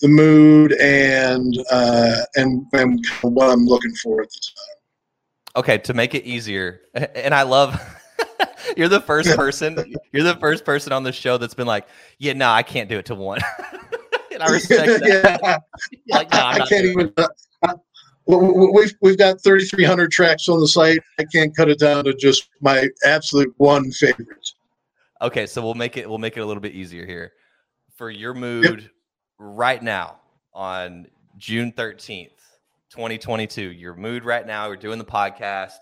the 0.00 0.06
mood 0.06 0.72
and 0.80 1.54
uh, 1.72 2.22
and 2.36 2.64
and 2.72 3.04
what 3.22 3.50
I'm 3.50 3.66
looking 3.66 3.92
for 3.96 4.22
at 4.22 4.28
the 4.28 4.40
time. 4.40 5.60
Okay, 5.60 5.78
to 5.78 5.94
make 5.94 6.14
it 6.14 6.24
easier, 6.24 6.82
and 6.94 7.34
I 7.34 7.42
love. 7.42 7.80
you're 8.76 8.88
the 8.88 9.00
first 9.00 9.34
person. 9.36 9.94
You're 10.12 10.24
the 10.24 10.36
first 10.36 10.64
person 10.64 10.92
on 10.92 11.02
the 11.02 11.12
show 11.12 11.38
that's 11.38 11.54
been 11.54 11.66
like, 11.66 11.86
"Yeah, 12.18 12.32
no, 12.34 12.50
I 12.50 12.62
can't 12.62 12.88
do 12.88 12.98
it 12.98 13.06
to 13.06 13.14
one." 13.14 13.40
and 14.32 14.42
I 14.42 14.50
respect 14.50 14.86
that. 15.00 15.40
yeah. 16.06 16.16
like, 16.16 16.30
no, 16.32 16.38
I 16.38 16.58
can't 16.66 16.84
even. 16.86 17.12
Uh, 17.16 17.74
we've 18.26 18.94
we've 19.00 19.18
got 19.18 19.42
3,300 19.42 20.10
tracks 20.10 20.48
on 20.48 20.60
the 20.60 20.68
site. 20.68 21.00
I 21.18 21.24
can't 21.24 21.54
cut 21.56 21.68
it 21.68 21.78
down 21.78 22.04
to 22.04 22.14
just 22.14 22.48
my 22.60 22.88
absolute 23.04 23.52
one 23.56 23.90
favorite. 23.90 24.52
Okay, 25.20 25.46
so 25.46 25.62
we'll 25.62 25.74
make 25.74 25.96
it 25.96 26.08
we'll 26.08 26.18
make 26.18 26.36
it 26.36 26.40
a 26.40 26.46
little 26.46 26.60
bit 26.60 26.72
easier 26.72 27.06
here. 27.06 27.32
For 27.96 28.10
your 28.10 28.34
mood 28.34 28.82
yep. 28.82 28.90
right 29.38 29.82
now 29.82 30.20
on 30.54 31.08
June 31.36 31.72
13th, 31.72 32.30
2022, 32.90 33.62
your 33.72 33.94
mood 33.94 34.24
right 34.24 34.46
now, 34.46 34.68
we're 34.68 34.76
doing 34.76 34.98
the 34.98 35.04
podcast. 35.04 35.78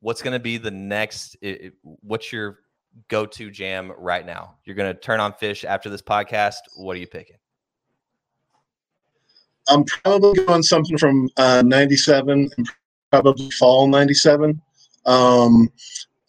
What's 0.00 0.22
going 0.22 0.32
to 0.32 0.40
be 0.40 0.58
the 0.58 0.70
next 0.70 1.36
it, 1.40 1.74
what's 1.82 2.32
your 2.32 2.60
go-to 3.08 3.50
jam 3.50 3.92
right 3.98 4.24
now? 4.24 4.56
You're 4.64 4.76
going 4.76 4.92
to 4.92 5.00
turn 5.00 5.20
on 5.20 5.32
Phish 5.32 5.64
after 5.64 5.90
this 5.90 6.02
podcast. 6.02 6.56
What 6.76 6.96
are 6.96 7.00
you 7.00 7.06
picking? 7.06 7.36
I'm 9.68 9.84
probably 9.84 10.44
going 10.44 10.62
something 10.62 10.96
from 10.96 11.28
uh, 11.36 11.62
97 11.64 12.50
and 12.56 12.70
probably 13.10 13.50
fall 13.52 13.86
97. 13.86 14.60
Um, 15.06 15.68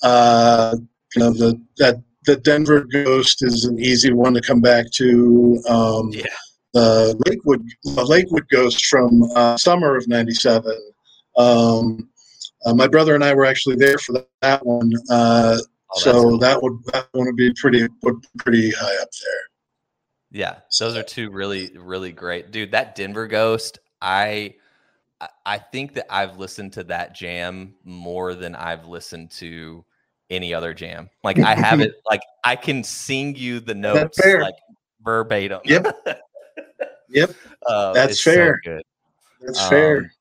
uh, 0.03 0.75
you 1.15 1.19
know, 1.21 1.31
the, 1.31 1.61
that, 1.77 2.01
the 2.25 2.35
Denver 2.37 2.85
Ghost 2.91 3.43
is 3.43 3.65
an 3.65 3.79
easy 3.79 4.13
one 4.13 4.33
to 4.33 4.41
come 4.41 4.61
back 4.61 4.91
to. 4.91 5.61
Um, 5.67 6.09
yeah. 6.11 6.25
The 6.73 7.19
Lakewood, 7.25 7.65
the 7.83 8.05
Lakewood 8.05 8.47
Ghost 8.51 8.85
from 8.85 9.23
uh, 9.35 9.57
summer 9.57 9.95
of 9.95 10.07
'97. 10.07 10.71
Um, 11.35 12.09
uh, 12.65 12.73
my 12.73 12.87
brother 12.87 13.15
and 13.15 13.23
I 13.23 13.33
were 13.33 13.45
actually 13.45 13.75
there 13.75 13.97
for 13.97 14.23
that, 14.41 14.65
one, 14.65 14.91
uh, 15.09 15.57
oh, 15.59 15.99
so 15.99 16.11
cool. 16.11 16.37
that 16.39 16.61
would 16.61 16.83
that 16.93 17.07
one 17.13 17.27
would 17.27 17.35
be 17.35 17.53
pretty 17.53 17.87
would 18.03 18.23
pretty 18.37 18.71
high 18.71 19.01
up 19.01 19.09
there. 19.23 19.41
Yeah, 20.31 20.57
those 20.79 20.95
are 20.95 21.03
two 21.03 21.31
really, 21.31 21.71
really 21.75 22.11
great, 22.11 22.51
dude. 22.51 22.71
That 22.71 22.95
Denver 22.95 23.27
Ghost, 23.27 23.79
I, 23.99 24.55
I 25.45 25.57
think 25.57 25.95
that 25.95 26.05
I've 26.13 26.37
listened 26.37 26.73
to 26.73 26.83
that 26.85 27.15
jam 27.15 27.73
more 27.83 28.35
than 28.35 28.53
I've 28.55 28.85
listened 28.85 29.31
to 29.31 29.83
any 30.29 30.53
other 30.53 30.73
jam. 30.73 31.09
Like 31.23 31.39
I 31.39 31.55
have 31.55 31.81
it, 31.81 31.93
like 32.07 32.21
I 32.43 32.55
can 32.55 32.83
sing 32.83 33.35
you 33.35 33.59
the 33.59 33.73
notes 33.75 34.19
like 34.23 34.53
verbatim. 35.03 35.61
Yep. 35.65 35.97
yep. 37.09 37.31
Uh, 37.65 37.93
That's 37.93 38.21
fair. 38.21 38.59
So 38.63 38.71
good. 38.71 38.83
That's 39.41 39.63
um, 39.63 39.69
fair. 39.69 40.11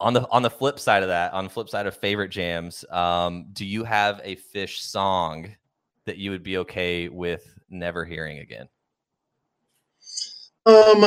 On 0.00 0.12
the 0.12 0.28
on 0.30 0.42
the 0.42 0.50
flip 0.50 0.78
side 0.78 1.02
of 1.02 1.08
that, 1.08 1.32
on 1.32 1.44
the 1.44 1.50
flip 1.50 1.68
side 1.68 1.86
of 1.86 1.96
favorite 1.96 2.28
jams, 2.28 2.84
um, 2.90 3.46
do 3.52 3.64
you 3.64 3.84
have 3.84 4.20
a 4.24 4.36
Phish 4.36 4.80
song 4.80 5.54
that 6.04 6.18
you 6.18 6.30
would 6.30 6.42
be 6.42 6.58
okay 6.58 7.08
with 7.08 7.58
never 7.70 8.04
hearing 8.04 8.38
again? 8.40 8.68
Um, 10.66 11.06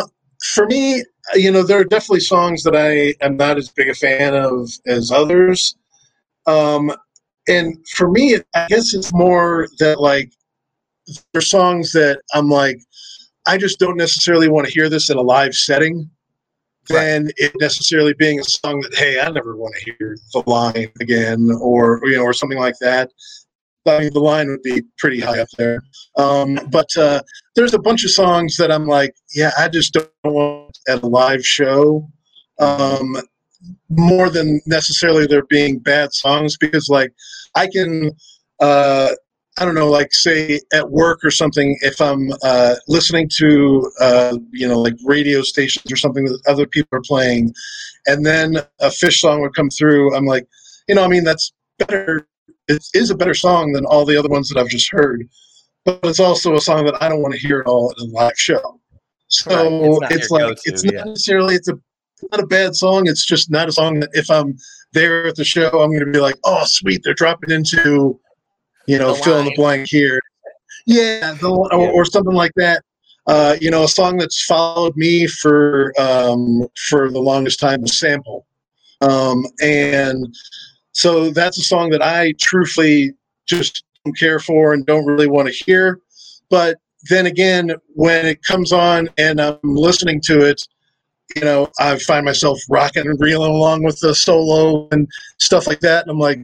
for 0.54 0.68
me, 0.68 1.04
you 1.36 1.52
know, 1.52 1.64
there 1.64 1.80
are 1.80 1.84
definitely 1.84 2.22
songs 2.22 2.64
that 2.64 2.76
I 2.76 3.14
am 3.26 3.38
not 3.38 3.58
as 3.58 3.70
big 3.70 3.90
a 3.90 3.94
fan 3.94 4.36
of 4.36 4.70
as 4.86 5.12
others. 5.12 5.76
Um, 6.46 6.92
and 7.48 7.78
for 7.90 8.10
me, 8.10 8.38
I 8.56 8.68
guess 8.68 8.94
it's 8.94 9.14
more 9.14 9.68
that 9.80 10.00
like 10.00 10.32
there 11.08 11.40
are 11.40 11.42
songs 11.42 11.92
that 11.94 12.22
I'm 12.34 12.50
like, 12.50 12.80
I 13.48 13.58
just 13.58 13.80
don't 13.80 13.98
necessarily 13.98 14.50
want 14.50 14.68
to 14.68 14.74
hear 14.74 14.90
this 14.90 15.10
in 15.10 15.18
a 15.18 15.22
live 15.22 15.56
setting. 15.56 16.10
Right. 16.90 17.04
Than 17.04 17.32
it 17.38 17.52
necessarily 17.60 18.14
being 18.14 18.40
a 18.40 18.44
song 18.44 18.82
that 18.82 18.96
hey, 18.96 19.20
I 19.20 19.30
never 19.30 19.56
want 19.56 19.76
to 19.76 19.94
hear 19.98 20.18
the 20.34 20.44
line 20.46 20.90
again, 21.02 21.50
or 21.60 22.00
you 22.04 22.16
know, 22.16 22.24
or 22.24 22.34
something 22.34 22.60
like 22.60 22.76
that. 22.80 23.12
I 23.86 24.00
mean, 24.00 24.14
the 24.14 24.20
line 24.20 24.50
would 24.50 24.64
be 24.64 24.84
pretty 24.98 25.20
high 25.20 25.40
up 25.40 25.48
there. 25.58 25.82
Um, 26.18 26.60
but 26.70 26.90
uh, 26.98 27.22
there's 27.56 27.74
a 27.74 27.80
bunch 27.80 28.04
of 28.04 28.12
songs 28.12 28.58
that 28.58 28.72
I'm 28.72 28.86
like, 28.86 29.16
yeah, 29.34 29.52
I 29.58 29.70
just 29.70 29.94
don't 29.94 30.10
want 30.26 30.78
at 30.90 31.04
a 31.04 31.08
live 31.08 31.46
show. 31.46 32.08
Um, 32.60 33.16
more 33.90 34.30
than 34.30 34.62
necessarily 34.66 35.26
there 35.26 35.46
being 35.50 35.80
bad 35.80 36.14
songs, 36.14 36.58
because 36.58 36.90
like 36.90 37.14
I 37.56 37.68
can, 37.68 38.12
uh, 38.60 39.12
I 39.60 39.66
don't 39.66 39.76
know, 39.76 39.90
like 39.90 40.14
say 40.14 40.60
at 40.74 40.92
work 40.92 41.20
or 41.24 41.32
something, 41.32 41.78
if 41.82 42.00
I'm 42.00 42.30
uh, 42.44 42.76
listening 42.88 43.30
to, 43.38 43.92
uh, 44.00 44.38
you 44.52 44.68
know, 44.68 44.80
like 44.80 44.96
radio 45.06 45.42
stations 45.42 45.92
or 45.92 45.96
something 45.96 46.26
that 46.26 46.40
other 46.48 46.68
people 46.68 46.98
are 46.98 47.02
playing, 47.02 47.54
and 48.06 48.26
then 48.26 48.58
a 48.80 48.88
Phish 48.88 49.18
song 49.18 49.42
would 49.42 49.56
come 49.56 49.70
through, 49.70 50.16
I'm 50.16 50.26
like, 50.26 50.48
you 50.88 50.96
know, 50.96 51.04
I 51.04 51.08
mean, 51.08 51.24
that's 51.24 51.54
better 51.80 52.28
it 52.68 52.86
is 52.94 53.10
a 53.10 53.16
better 53.16 53.34
song 53.34 53.72
than 53.72 53.86
all 53.86 54.06
the 54.06 54.18
other 54.18 54.30
ones 54.30 54.50
that 54.50 54.60
I've 54.60 54.70
just 54.70 54.92
heard. 54.92 55.28
But 55.86 56.00
it's 56.04 56.20
also 56.20 56.56
a 56.56 56.62
song 56.62 56.86
that 56.86 57.02
I 57.02 57.08
don't 57.08 57.22
want 57.22 57.34
to 57.34 57.40
hear 57.40 57.62
at 57.62 57.68
all 57.68 57.94
in 57.98 58.10
a 58.10 58.12
live 58.12 58.38
show. 58.38 58.80
So 59.30 60.00
right. 60.00 60.12
it's, 60.12 60.16
it's 60.16 60.32
like 60.32 60.58
it's 60.66 60.84
not 60.84 60.94
yeah. 60.94 61.04
necessarily 61.06 61.56
it's 61.56 61.68
a 61.68 61.80
not 62.32 62.42
a 62.42 62.48
bad 62.48 62.76
song. 62.76 63.08
It's 63.08 63.26
just 63.26 63.52
not 63.52 63.70
a 63.70 63.72
song 63.72 64.00
that 64.02 64.10
if 64.14 64.30
I'm 64.30 64.58
there 64.94 65.28
at 65.28 65.36
the 65.36 65.46
show, 65.46 65.68
I'm 65.68 65.92
going 65.92 66.06
to 66.06 66.12
be 66.12 66.20
like, 66.20 66.36
oh, 66.46 66.64
sweet, 66.66 67.02
they're 67.04 67.14
dropping 67.14 67.52
into, 67.52 68.20
you 68.88 68.98
know, 68.98 69.14
the 69.14 69.22
fill 69.24 69.40
in 69.40 69.46
the 69.46 69.56
blank 69.56 69.88
here. 69.88 70.20
Yeah, 70.86 71.34
the, 71.34 71.50
or, 71.50 71.74
or, 71.74 72.06
something 72.06 72.34
like 72.34 72.54
that. 72.56 72.82
Uh, 73.28 73.58
you 73.60 73.70
know, 73.70 73.84
a 73.84 73.88
song 73.88 74.18
that's 74.18 74.46
followed 74.46 74.96
me 74.96 75.28
for 75.28 75.94
um, 76.00 76.66
for 76.90 77.12
the 77.12 77.20
longest 77.20 77.60
time 77.60 77.82
was 77.82 78.00
"Sample," 78.00 78.48
um, 79.02 79.46
and 79.62 80.34
so 80.94 81.30
that's 81.30 81.58
a 81.58 81.64
song 81.64 81.90
that 81.90 82.02
I 82.02 82.34
truthfully 82.40 83.14
just 83.46 83.84
don't 84.06 84.18
care 84.18 84.40
for 84.40 84.74
and 84.74 84.86
don't 84.86 85.06
really 85.06 85.28
want 85.28 85.48
to 85.50 85.54
hear. 85.54 86.00
But 86.50 86.78
then 87.10 87.26
again, 87.26 87.74
when 87.94 88.26
it 88.26 88.42
comes 88.44 88.72
on 88.72 89.10
and 89.18 89.40
I'm 89.40 89.60
listening 89.64 90.22
to 90.22 90.46
it, 90.46 90.62
you 91.36 91.42
know, 91.42 91.70
I 91.80 91.98
find 92.00 92.26
myself 92.26 92.60
rocking 92.70 93.06
and 93.06 93.20
reeling 93.20 93.52
along 93.52 93.84
with 93.84 94.00
the 94.00 94.16
solo 94.16 94.88
and 94.92 95.08
stuff 95.40 95.68
like 95.68 95.82
that. 95.82 96.04
And 96.04 96.12
I'm 96.12 96.20
like, 96.20 96.42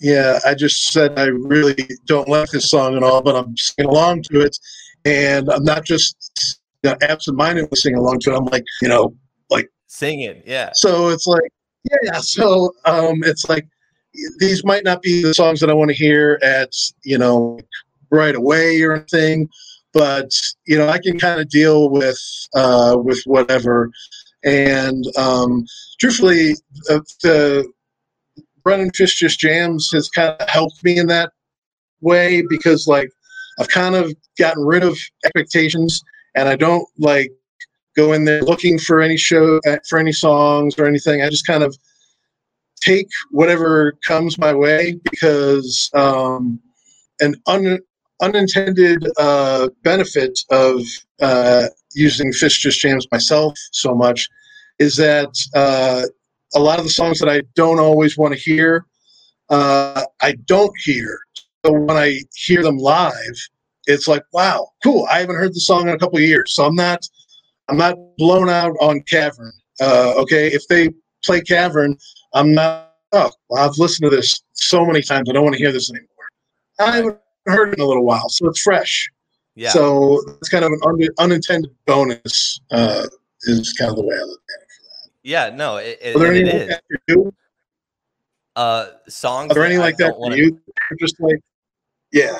yeah, 0.00 0.38
I 0.46 0.54
just 0.54 0.92
said 0.92 1.18
I 1.18 1.26
really 1.26 1.76
don't 2.06 2.28
like 2.28 2.50
this 2.50 2.70
song 2.70 2.96
at 2.96 3.02
all, 3.02 3.22
but 3.22 3.36
I'm 3.36 3.56
singing 3.56 3.90
along 3.90 4.22
to 4.24 4.40
it. 4.40 4.56
And 5.04 5.50
I'm 5.50 5.64
not 5.64 5.84
just 5.84 6.60
you 6.82 6.90
know, 6.90 6.96
absent-mindedly 7.02 7.74
singing 7.74 7.98
along 7.98 8.20
to 8.20 8.32
it. 8.32 8.36
I'm 8.36 8.44
like, 8.46 8.64
you 8.80 8.88
know, 8.88 9.14
like 9.50 9.68
singing, 9.86 10.42
yeah. 10.46 10.70
So 10.74 11.08
it's 11.08 11.26
like, 11.26 11.50
yeah. 12.02 12.18
So 12.20 12.72
um, 12.84 13.22
it's 13.24 13.48
like 13.48 13.66
these 14.38 14.64
might 14.64 14.84
not 14.84 15.02
be 15.02 15.22
the 15.22 15.34
songs 15.34 15.60
that 15.60 15.70
I 15.70 15.74
want 15.74 15.90
to 15.90 15.96
hear 15.96 16.38
at 16.42 16.72
you 17.04 17.18
know 17.18 17.58
right 18.10 18.34
away 18.34 18.80
or 18.82 18.94
anything, 18.94 19.48
but 19.92 20.30
you 20.66 20.76
know 20.78 20.88
I 20.88 20.98
can 20.98 21.18
kind 21.18 21.40
of 21.40 21.48
deal 21.48 21.90
with 21.90 22.20
uh, 22.54 22.96
with 22.98 23.20
whatever. 23.26 23.90
And 24.44 25.04
um, 25.16 25.66
truthfully, 25.98 26.54
uh, 26.90 27.00
the 27.22 27.70
Brennan 28.62 28.90
Phish 28.90 29.16
just 29.16 29.38
jams 29.38 29.90
has 29.92 30.08
kind 30.08 30.36
of 30.40 30.48
helped 30.48 30.82
me 30.84 30.98
in 30.98 31.06
that 31.08 31.32
way 32.00 32.42
because 32.48 32.86
like 32.86 33.10
I've 33.58 33.68
kind 33.68 33.94
of 33.94 34.12
gotten 34.38 34.64
rid 34.64 34.84
of 34.84 34.98
expectations 35.24 36.02
and 36.34 36.48
I 36.48 36.56
don't 36.56 36.86
like 36.98 37.32
go 37.96 38.12
in 38.12 38.24
there 38.24 38.42
looking 38.42 38.78
for 38.78 39.00
any 39.00 39.16
show 39.16 39.60
uh, 39.66 39.78
for 39.88 39.98
any 39.98 40.12
songs 40.12 40.78
or 40.78 40.86
anything. 40.86 41.22
I 41.22 41.28
just 41.28 41.46
kind 41.46 41.62
of 41.64 41.76
take 42.80 43.08
whatever 43.30 43.94
comes 44.06 44.38
my 44.38 44.54
way 44.54 45.00
because 45.10 45.90
um, 45.94 46.60
an 47.20 47.34
un, 47.46 47.80
unintended 48.22 49.04
uh, 49.18 49.68
benefit 49.82 50.38
of 50.50 50.82
uh, 51.20 51.66
using 51.94 52.30
Phish 52.30 52.60
Just 52.60 52.80
Jams 52.80 53.06
myself 53.10 53.58
so 53.72 53.94
much 53.94 54.28
is 54.78 54.96
that 54.96 55.34
uh, 55.54 56.02
a 56.54 56.60
lot 56.60 56.78
of 56.78 56.84
the 56.84 56.90
songs 56.90 57.18
that 57.20 57.28
I 57.28 57.42
don't 57.54 57.78
always 57.78 58.16
want 58.16 58.34
to 58.34 58.40
hear, 58.40 58.86
uh, 59.50 60.04
I 60.20 60.32
don't 60.46 60.72
hear. 60.84 61.18
So 61.64 61.72
when 61.72 61.96
I 61.96 62.20
hear 62.34 62.62
them 62.62 62.78
live, 62.78 63.36
it's 63.86 64.06
like, 64.06 64.22
wow, 64.32 64.68
cool. 64.82 65.06
I 65.10 65.18
haven't 65.20 65.36
heard 65.36 65.54
the 65.54 65.60
song 65.60 65.88
in 65.88 65.94
a 65.94 65.98
couple 65.98 66.18
of 66.18 66.24
years, 66.24 66.54
so 66.54 66.64
I'm 66.64 66.74
not, 66.74 67.00
I'm 67.68 67.76
not 67.76 67.96
blown 68.16 68.48
out 68.48 68.76
on 68.80 69.02
Cavern. 69.02 69.52
Uh, 69.80 70.14
okay, 70.16 70.48
if 70.48 70.66
they 70.68 70.90
play 71.24 71.40
Cavern, 71.40 71.96
I'm 72.34 72.52
not 72.52 72.88
oh, 73.12 73.30
I've 73.56 73.76
listened 73.78 74.10
to 74.10 74.16
this 74.16 74.42
so 74.52 74.84
many 74.84 75.02
times. 75.02 75.28
I 75.28 75.32
don't 75.32 75.44
want 75.44 75.56
to 75.56 75.62
hear 75.62 75.72
this 75.72 75.90
anymore. 75.90 76.08
I 76.78 76.96
haven't 76.96 77.18
heard 77.46 77.70
it 77.70 77.78
in 77.78 77.80
a 77.80 77.86
little 77.86 78.04
while, 78.04 78.28
so 78.28 78.48
it's 78.48 78.60
fresh. 78.60 79.08
Yeah. 79.54 79.70
So 79.70 80.20
it's 80.40 80.48
kind 80.48 80.64
of 80.64 80.72
an 80.72 80.80
un- 80.84 81.08
unintended 81.18 81.74
bonus. 81.86 82.60
Uh, 82.70 83.06
is 83.42 83.72
kind 83.74 83.90
of 83.90 83.96
the 83.96 84.02
way 84.02 84.16
I 84.16 84.24
look 84.24 84.40
at 84.56 84.62
it. 84.62 84.67
Yeah. 85.28 85.50
No. 85.50 85.76
It, 85.76 85.98
it, 86.00 86.16
Are 86.16 86.20
there 86.20 86.32
any 86.32 86.48
it 86.48 86.68
like 86.70 86.80
is. 87.08 87.32
Uh, 88.56 88.86
songs. 89.08 89.52
Are 89.52 89.54
there 89.54 89.64
any 89.64 89.76
like 89.76 89.98
that 89.98 90.14
for 90.16 90.34
you? 90.34 90.58
Just 90.98 91.20
like, 91.20 91.40
yeah. 92.10 92.38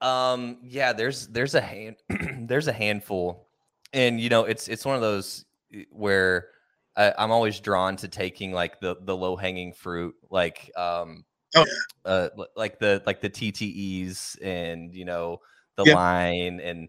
Um. 0.00 0.58
Yeah. 0.62 0.92
There's 0.92 1.28
there's 1.28 1.54
a 1.54 1.60
hand 1.60 1.96
there's 2.48 2.66
a 2.66 2.72
handful, 2.72 3.46
and 3.92 4.20
you 4.20 4.28
know 4.28 4.44
it's 4.44 4.66
it's 4.66 4.84
one 4.84 4.96
of 4.96 5.00
those 5.00 5.44
where 5.90 6.48
I, 6.96 7.14
am 7.16 7.30
always 7.30 7.60
drawn 7.60 7.96
to 7.98 8.08
taking 8.08 8.52
like 8.52 8.80
the 8.80 8.96
the 9.00 9.16
low 9.16 9.36
hanging 9.36 9.72
fruit, 9.72 10.16
like 10.30 10.72
um, 10.76 11.24
oh, 11.54 11.64
uh, 12.04 12.28
like 12.56 12.80
the 12.80 13.02
like 13.06 13.20
the 13.20 13.30
TTEs 13.30 14.36
and 14.42 14.92
you 14.92 15.04
know 15.04 15.40
the 15.76 15.84
yeah. 15.84 15.94
line 15.94 16.60
and 16.60 16.88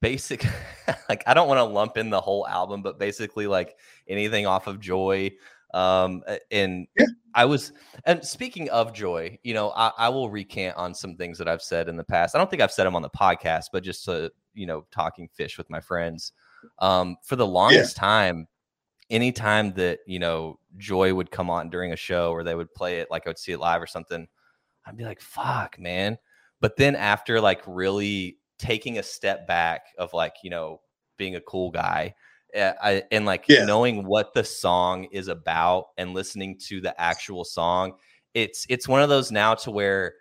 basic 0.00 0.44
like 1.08 1.22
I 1.26 1.34
don't 1.34 1.48
want 1.48 1.58
to 1.58 1.64
lump 1.64 1.96
in 1.96 2.10
the 2.10 2.20
whole 2.20 2.46
album, 2.46 2.82
but 2.82 2.98
basically 2.98 3.46
like 3.46 3.76
anything 4.08 4.46
off 4.46 4.66
of 4.66 4.80
Joy. 4.80 5.32
Um, 5.72 6.22
and 6.52 6.86
yeah. 6.96 7.06
I 7.34 7.46
was, 7.46 7.72
and 8.04 8.24
speaking 8.24 8.70
of 8.70 8.92
Joy, 8.92 9.38
you 9.42 9.54
know, 9.54 9.72
I, 9.74 9.90
I, 9.98 10.08
will 10.08 10.30
recant 10.30 10.76
on 10.76 10.94
some 10.94 11.16
things 11.16 11.36
that 11.38 11.48
I've 11.48 11.62
said 11.62 11.88
in 11.88 11.96
the 11.96 12.04
past. 12.04 12.36
I 12.36 12.38
don't 12.38 12.48
think 12.48 12.62
I've 12.62 12.70
said 12.70 12.84
them 12.84 12.94
on 12.94 13.02
the 13.02 13.10
podcast, 13.10 13.64
but 13.72 13.82
just 13.82 14.04
to, 14.04 14.30
you 14.54 14.66
know, 14.66 14.86
talking 14.92 15.28
Phish 15.36 15.58
with 15.58 15.68
my 15.70 15.80
friends. 15.80 16.30
Um, 16.78 17.16
for 17.24 17.34
the 17.34 17.46
longest 17.46 17.96
yeah. 17.96 18.02
time, 18.02 18.46
anytime 19.10 19.72
that 19.74 20.00
you 20.06 20.18
know 20.18 20.58
joy 20.76 21.12
would 21.12 21.30
come 21.30 21.50
on 21.50 21.70
during 21.70 21.92
a 21.92 21.96
show 21.96 22.32
or 22.32 22.42
they 22.42 22.54
would 22.54 22.72
play 22.74 23.00
it 23.00 23.08
like 23.10 23.26
i 23.26 23.30
would 23.30 23.38
see 23.38 23.52
it 23.52 23.60
live 23.60 23.82
or 23.82 23.86
something 23.86 24.26
i'd 24.86 24.96
be 24.96 25.04
like 25.04 25.20
fuck 25.20 25.78
man 25.78 26.16
but 26.60 26.76
then 26.76 26.96
after 26.96 27.40
like 27.40 27.60
really 27.66 28.38
taking 28.58 28.98
a 28.98 29.02
step 29.02 29.46
back 29.46 29.86
of 29.98 30.12
like 30.12 30.34
you 30.42 30.50
know 30.50 30.80
being 31.16 31.36
a 31.36 31.40
cool 31.40 31.70
guy 31.70 32.14
eh, 32.54 32.72
I, 32.82 33.02
and 33.10 33.24
like 33.24 33.44
yeah. 33.48 33.64
knowing 33.64 34.06
what 34.06 34.34
the 34.34 34.44
song 34.44 35.04
is 35.12 35.28
about 35.28 35.86
and 35.96 36.14
listening 36.14 36.58
to 36.68 36.80
the 36.80 36.98
actual 37.00 37.44
song 37.44 37.94
it's 38.32 38.66
it's 38.68 38.88
one 38.88 39.02
of 39.02 39.08
those 39.08 39.30
now 39.30 39.54
to 39.56 39.70
where 39.70 40.14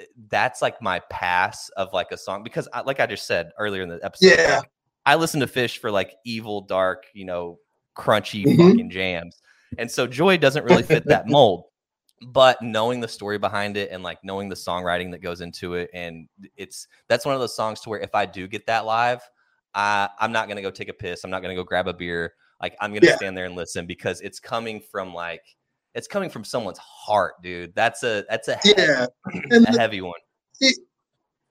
eh, 0.00 0.04
that's 0.28 0.62
like 0.62 0.80
my 0.82 1.00
pass 1.10 1.68
of 1.70 1.92
like 1.92 2.12
a 2.12 2.16
song 2.16 2.42
because 2.42 2.68
I, 2.72 2.82
like 2.82 3.00
i 3.00 3.06
just 3.06 3.26
said 3.26 3.50
earlier 3.58 3.82
in 3.82 3.88
the 3.88 4.00
episode 4.04 4.34
yeah. 4.38 4.58
Like, 4.58 4.70
i 5.06 5.14
listen 5.16 5.40
to 5.40 5.46
Phish 5.46 5.78
for 5.78 5.90
like 5.90 6.14
evil 6.24 6.62
dark 6.62 7.06
you 7.14 7.24
know 7.24 7.58
crunchy 8.00 8.44
mm-hmm. 8.44 8.68
fucking 8.68 8.90
jams. 8.90 9.40
And 9.78 9.90
so 9.90 10.06
Joy 10.06 10.36
doesn't 10.36 10.64
really 10.64 10.82
fit 10.82 11.06
that 11.06 11.28
mold. 11.28 11.64
But 12.26 12.60
knowing 12.60 13.00
the 13.00 13.08
story 13.08 13.38
behind 13.38 13.76
it 13.76 13.90
and 13.90 14.02
like 14.02 14.18
knowing 14.22 14.48
the 14.48 14.54
songwriting 14.54 15.10
that 15.12 15.22
goes 15.22 15.40
into 15.40 15.74
it, 15.74 15.90
and 15.94 16.28
it's 16.56 16.86
that's 17.08 17.24
one 17.24 17.34
of 17.34 17.40
those 17.40 17.56
songs 17.56 17.80
to 17.80 17.88
where 17.88 18.00
if 18.00 18.14
I 18.14 18.26
do 18.26 18.46
get 18.46 18.66
that 18.66 18.84
live, 18.84 19.22
I, 19.74 20.08
I'm 20.18 20.32
not 20.32 20.48
gonna 20.48 20.62
go 20.62 20.70
take 20.70 20.88
a 20.88 20.94
piss. 20.94 21.24
I'm 21.24 21.30
not 21.30 21.40
gonna 21.40 21.54
go 21.54 21.64
grab 21.64 21.88
a 21.88 21.94
beer. 21.94 22.34
Like 22.60 22.76
I'm 22.80 22.92
gonna 22.92 23.06
yeah. 23.06 23.16
stand 23.16 23.36
there 23.36 23.46
and 23.46 23.56
listen 23.56 23.86
because 23.86 24.20
it's 24.20 24.38
coming 24.38 24.80
from 24.80 25.14
like 25.14 25.42
it's 25.94 26.06
coming 26.06 26.28
from 26.28 26.44
someone's 26.44 26.78
heart, 26.78 27.34
dude. 27.42 27.74
That's 27.74 28.02
a 28.02 28.24
that's 28.28 28.48
a 28.48 28.58
yeah, 28.64 29.06
heavy, 29.50 29.64
a 29.64 29.78
heavy 29.78 30.00
one. 30.02 30.20
It, 30.60 30.76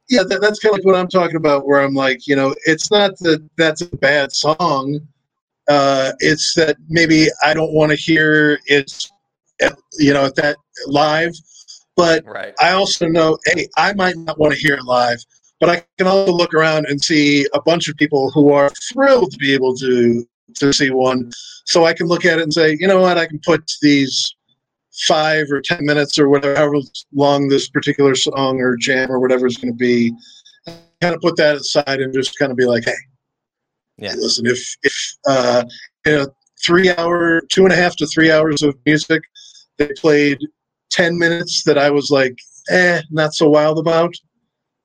yeah, 0.07 0.24
that, 0.24 0.41
that's 0.41 0.59
kind 0.59 0.74
of 0.74 0.80
like 0.80 0.86
what 0.86 0.95
I'm 0.95 1.07
talking 1.07 1.36
about. 1.36 1.65
Where 1.65 1.82
I'm 1.82 1.95
like, 1.95 2.28
you 2.28 2.36
know, 2.36 2.55
it's 2.65 2.91
not 2.91 3.17
that 3.20 3.47
that's 3.57 3.82
a 3.82 3.88
bad 3.97 4.32
song 4.32 5.01
uh, 5.70 6.13
it's 6.20 6.55
that 6.55 6.78
maybe 6.89 7.28
I 7.45 7.53
don't 7.53 7.74
want 7.74 7.91
to 7.91 7.95
hear 7.95 8.59
you 9.97 10.14
know, 10.14 10.26
at 10.26 10.36
that 10.36 10.57
live. 10.88 11.34
But 11.95 12.24
right. 12.26 12.53
I 12.60 12.72
also 12.72 13.07
know, 13.07 13.38
hey, 13.45 13.68
I 13.78 13.93
might 13.93 14.16
not 14.16 14.39
want 14.39 14.53
to 14.53 14.60
hear 14.60 14.76
it 14.76 14.84
live, 14.84 15.20
but 15.60 15.70
I 15.70 15.84
can 15.97 16.07
also 16.07 16.32
look 16.32 16.53
around 16.53 16.86
and 16.86 17.03
see 17.03 17.45
a 17.53 17.62
bunch 17.62 17.89
of 17.89 17.97
people 17.97 18.32
who 18.32 18.53
are 18.53 18.70
thrilled 18.91 19.32
to 19.32 19.38
be 19.38 19.53
able 19.53 19.76
to 19.78 20.26
to 20.55 20.74
see 20.74 20.89
one. 20.89 21.32
So 21.66 21.86
I 21.86 21.93
can 21.93 22.07
look 22.07 22.26
at 22.26 22.39
it 22.39 22.43
and 22.43 22.53
say, 22.53 22.76
you 22.80 22.88
know 22.88 23.01
what, 23.01 23.18
I 23.18 23.28
can 23.28 23.39
put 23.45 23.70
these 23.82 24.34
five 25.07 25.45
or 25.51 25.62
ten 25.62 25.86
minutes 25.86 26.18
or 26.18 26.30
whatever 26.30 26.76
long 27.14 27.47
this 27.49 27.70
particular 27.70 28.16
song 28.16 28.60
or 28.60 28.76
jam 28.76 29.12
or 29.12 29.20
whatever 29.20 29.45
is 29.45 29.57
going 29.57 29.74
to 29.74 29.78
be, 29.78 30.14
kind 31.01 31.14
of 31.14 31.22
put 31.22 31.38
that 31.38 31.57
aside 31.57 31.99
and 31.99 32.14
just 32.14 32.38
kind 32.39 32.51
of 32.51 32.57
be 32.57 32.66
like, 32.66 32.86
hey, 32.86 32.93
yeah. 33.97 34.14
Listen, 34.16 34.45
if 34.45 34.76
if 34.84 35.18
uh, 35.28 35.64
you 36.05 36.14
know 36.14 36.28
three 36.64 36.89
hour, 36.91 37.41
two 37.51 37.64
and 37.64 37.74
a 37.74 37.76
half 37.76 37.95
to 37.97 38.07
three 38.07 38.32
hours 38.32 38.62
of 38.62 38.76
music, 38.86 39.22
they 39.80 39.91
played 39.97 40.38
ten 40.91 41.17
minutes 41.17 41.63
that 41.63 41.77
I 41.77 41.89
was 41.89 42.11
like, 42.11 42.38
eh, 42.69 43.01
not 43.09 43.34
so 43.34 43.49
wild 43.49 43.80
about. 43.80 44.13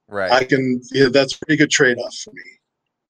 Right. 0.08 0.30
I 0.30 0.44
can. 0.44 0.80
Yeah, 0.92 1.08
that's 1.12 1.34
pretty 1.34 1.58
good 1.58 1.70
trade 1.70 1.98
off 1.98 2.14
for 2.16 2.32
me. 2.32 2.42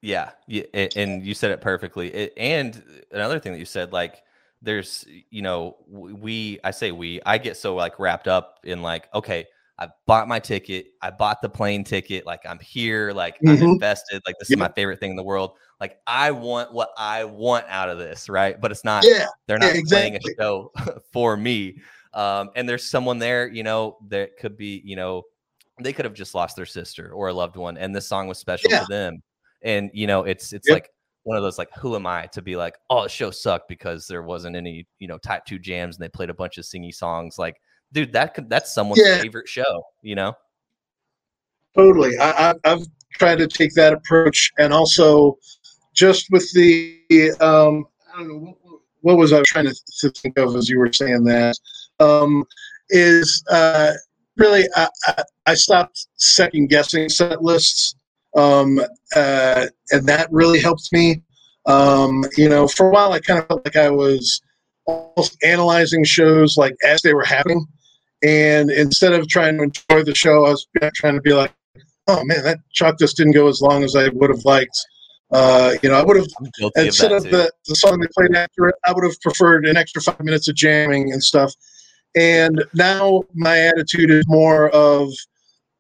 Yeah, 0.03 0.32
yeah, 0.47 0.64
and 0.97 1.24
you 1.24 1.32
said 1.32 1.51
it 1.51 1.62
perfectly. 1.62 2.12
It, 2.12 2.35
and 2.37 2.82
another 3.11 3.39
thing 3.41 3.53
that 3.53 3.59
you 3.59 3.64
said, 3.64 3.91
like, 3.91 4.22
there's, 4.61 5.07
you 5.30 5.41
know, 5.41 5.76
we, 5.89 6.59
I 6.62 6.72
say 6.72 6.93
we, 6.93 7.22
I 7.24 7.39
get 7.39 7.57
so 7.57 7.74
like 7.74 7.99
wrapped 7.99 8.28
up 8.28 8.59
in 8.64 8.82
like, 8.82 9.09
okay, 9.14 9.47
I 9.79 9.89
bought 10.07 10.29
my 10.29 10.39
ticket. 10.39 10.87
I 11.03 11.11
bought 11.11 11.43
the 11.43 11.49
plane 11.49 11.83
ticket. 11.85 12.27
Like 12.27 12.41
I'm 12.47 12.59
here. 12.61 13.12
Like 13.12 13.37
mm-hmm. 13.37 13.62
I'm 13.62 13.70
invested. 13.70 14.22
Like 14.27 14.37
this 14.39 14.51
is 14.51 14.57
my 14.57 14.68
favorite 14.68 15.01
thing 15.01 15.11
in 15.11 15.16
the 15.16 15.25
world. 15.25 15.53
Like 15.81 15.99
I 16.07 16.31
want 16.31 16.72
what 16.72 16.91
I 16.97 17.25
want 17.25 17.66
out 17.68 17.89
of 17.89 17.99
this, 17.99 18.29
right? 18.29 18.61
But 18.61 18.70
it's 18.70 18.85
not. 18.85 19.05
Yeah, 19.07 19.27
they're 19.47 19.59
not 19.59 19.75
yeah, 19.75 19.81
exactly. 19.81 20.18
playing 20.20 20.37
a 20.39 20.43
show 20.43 20.72
for 21.12 21.37
me. 21.37 21.81
Um, 22.12 22.51
and 22.55 22.68
there's 22.68 22.89
someone 22.89 23.18
there, 23.18 23.49
you 23.49 23.64
know, 23.64 23.99
that 24.09 24.37
could 24.37 24.57
be, 24.57 24.81
you 24.85 24.95
know, 24.95 25.22
they 25.81 25.93
could 25.93 26.05
have 26.05 26.14
just 26.14 26.33
lost 26.35 26.55
their 26.55 26.66
sister 26.66 27.11
or 27.12 27.29
a 27.29 27.33
loved 27.33 27.57
one, 27.57 27.77
and 27.77 27.95
this 27.95 28.07
song 28.07 28.29
was 28.29 28.39
special 28.39 28.70
yeah. 28.70 28.81
to 28.81 28.87
them. 28.89 29.22
And 29.62 29.91
you 29.93 30.07
know, 30.07 30.22
it's 30.22 30.53
it's 30.53 30.68
yep. 30.68 30.75
like 30.75 30.91
one 31.25 31.37
of 31.37 31.43
those 31.43 31.59
like, 31.59 31.70
who 31.77 31.97
am 31.97 32.07
I 32.07 32.27
to 32.27 32.43
be 32.43 32.55
like, 32.55 32.77
oh, 32.91 33.03
the 33.03 33.09
show 33.09 33.31
sucked 33.31 33.68
because 33.68 34.07
there 34.07 34.22
wasn't 34.22 34.57
any, 34.57 34.87
you 34.99 35.09
know, 35.09 35.18
type 35.18 35.45
two 35.47 35.59
jams 35.59 35.97
and 35.97 36.05
they 36.05 36.09
played 36.09 36.31
a 36.31 36.35
bunch 36.35 36.59
of 36.59 36.64
singy 36.64 36.95
songs. 36.95 37.39
Like 37.39 37.57
dude, 37.95 38.12
that 38.12 38.34
could 38.34 38.51
that's 38.51 38.74
someone's 38.74 39.01
yeah. 39.03 39.22
favorite 39.22 39.49
show, 39.49 39.84
you 40.03 40.14
know? 40.14 40.34
Totally. 41.76 42.18
I, 42.20 42.55
I've 42.64 42.86
tried 43.14 43.38
to 43.38 43.49
take 43.49 43.72
that 43.74 43.92
approach, 43.92 44.53
and 44.59 44.72
also 44.72 45.38
just 45.95 46.26
with 46.30 46.53
the 46.53 47.01
um, 47.40 47.86
I 48.14 48.18
don't 48.18 48.28
know 48.28 48.59
what 49.01 49.16
was 49.16 49.32
I 49.32 49.42
trying 49.47 49.66
to, 49.66 49.74
to 50.01 50.11
think 50.11 50.38
of 50.38 50.55
as 50.57 50.68
you 50.68 50.78
were 50.78 50.92
saying 50.92 51.24
that 51.24 51.57
um, 52.01 52.45
is 52.90 53.42
uh, 53.51 53.92
really 54.36 54.64
I, 54.76 54.88
I, 55.47 55.55
stopped 55.55 56.07
second 56.14 56.68
guessing 56.68 57.09
set 57.09 57.42
lists, 57.42 57.97
um, 58.36 58.80
uh, 59.14 59.66
and 59.90 60.07
that 60.07 60.28
really 60.30 60.61
helped 60.61 60.90
me. 60.92 61.22
Um, 61.66 62.24
you 62.36 62.49
know, 62.49 62.68
for 62.68 62.88
a 62.88 62.90
while 62.90 63.12
I 63.12 63.20
kind 63.20 63.40
of 63.40 63.47
felt 63.47 63.64
like 63.64 63.76
I 63.76 63.90
was 63.90 64.40
almost 64.86 65.36
analyzing 65.42 66.05
shows 66.05 66.57
like 66.57 66.76
as 66.84 67.01
they 67.03 67.14
were 67.14 67.24
happening 67.24 67.66
and 68.25 68.70
instead 68.70 69.12
of 69.12 69.29
trying 69.29 69.59
to 69.59 69.64
enjoy 69.64 70.03
the 70.03 70.14
show, 70.14 70.47
I 70.47 70.51
was 70.51 70.66
trying 70.95 71.14
to 71.14 71.20
be 71.20 71.35
like, 71.35 71.53
oh 72.09 72.25
man, 72.25 72.43
that 72.45 72.59
Chalkdust 72.75 73.16
didn't 73.16 73.33
go 73.33 73.49
as 73.49 73.61
long 73.61 73.85
as 73.85 73.95
I 73.95 74.09
would 74.09 74.31
have 74.31 74.45
liked. 74.45 74.77
Uh, 75.31 75.75
you 75.83 75.91
know, 75.91 75.97
I 75.97 76.03
would 76.03 76.16
have 76.16 76.27
instead 76.77 77.12
of, 77.12 77.25
of 77.25 77.31
the, 77.31 77.53
the 77.66 77.75
song 77.75 77.99
they 77.99 78.07
played 78.16 78.35
after 78.35 78.68
it, 78.68 78.77
I 78.87 78.93
would 78.93 79.05
have 79.05 79.20
preferred 79.20 79.66
an 79.66 79.77
extra 79.77 80.01
five 80.01 80.20
minutes 80.20 80.49
of 80.49 80.55
jamming 80.55 81.12
and 81.12 81.22
stuff. 81.22 81.53
And 82.16 82.64
now 82.75 83.25
my 83.35 83.59
attitude 83.59 84.11
is 84.11 84.25
more 84.29 84.70
of, 84.70 85.11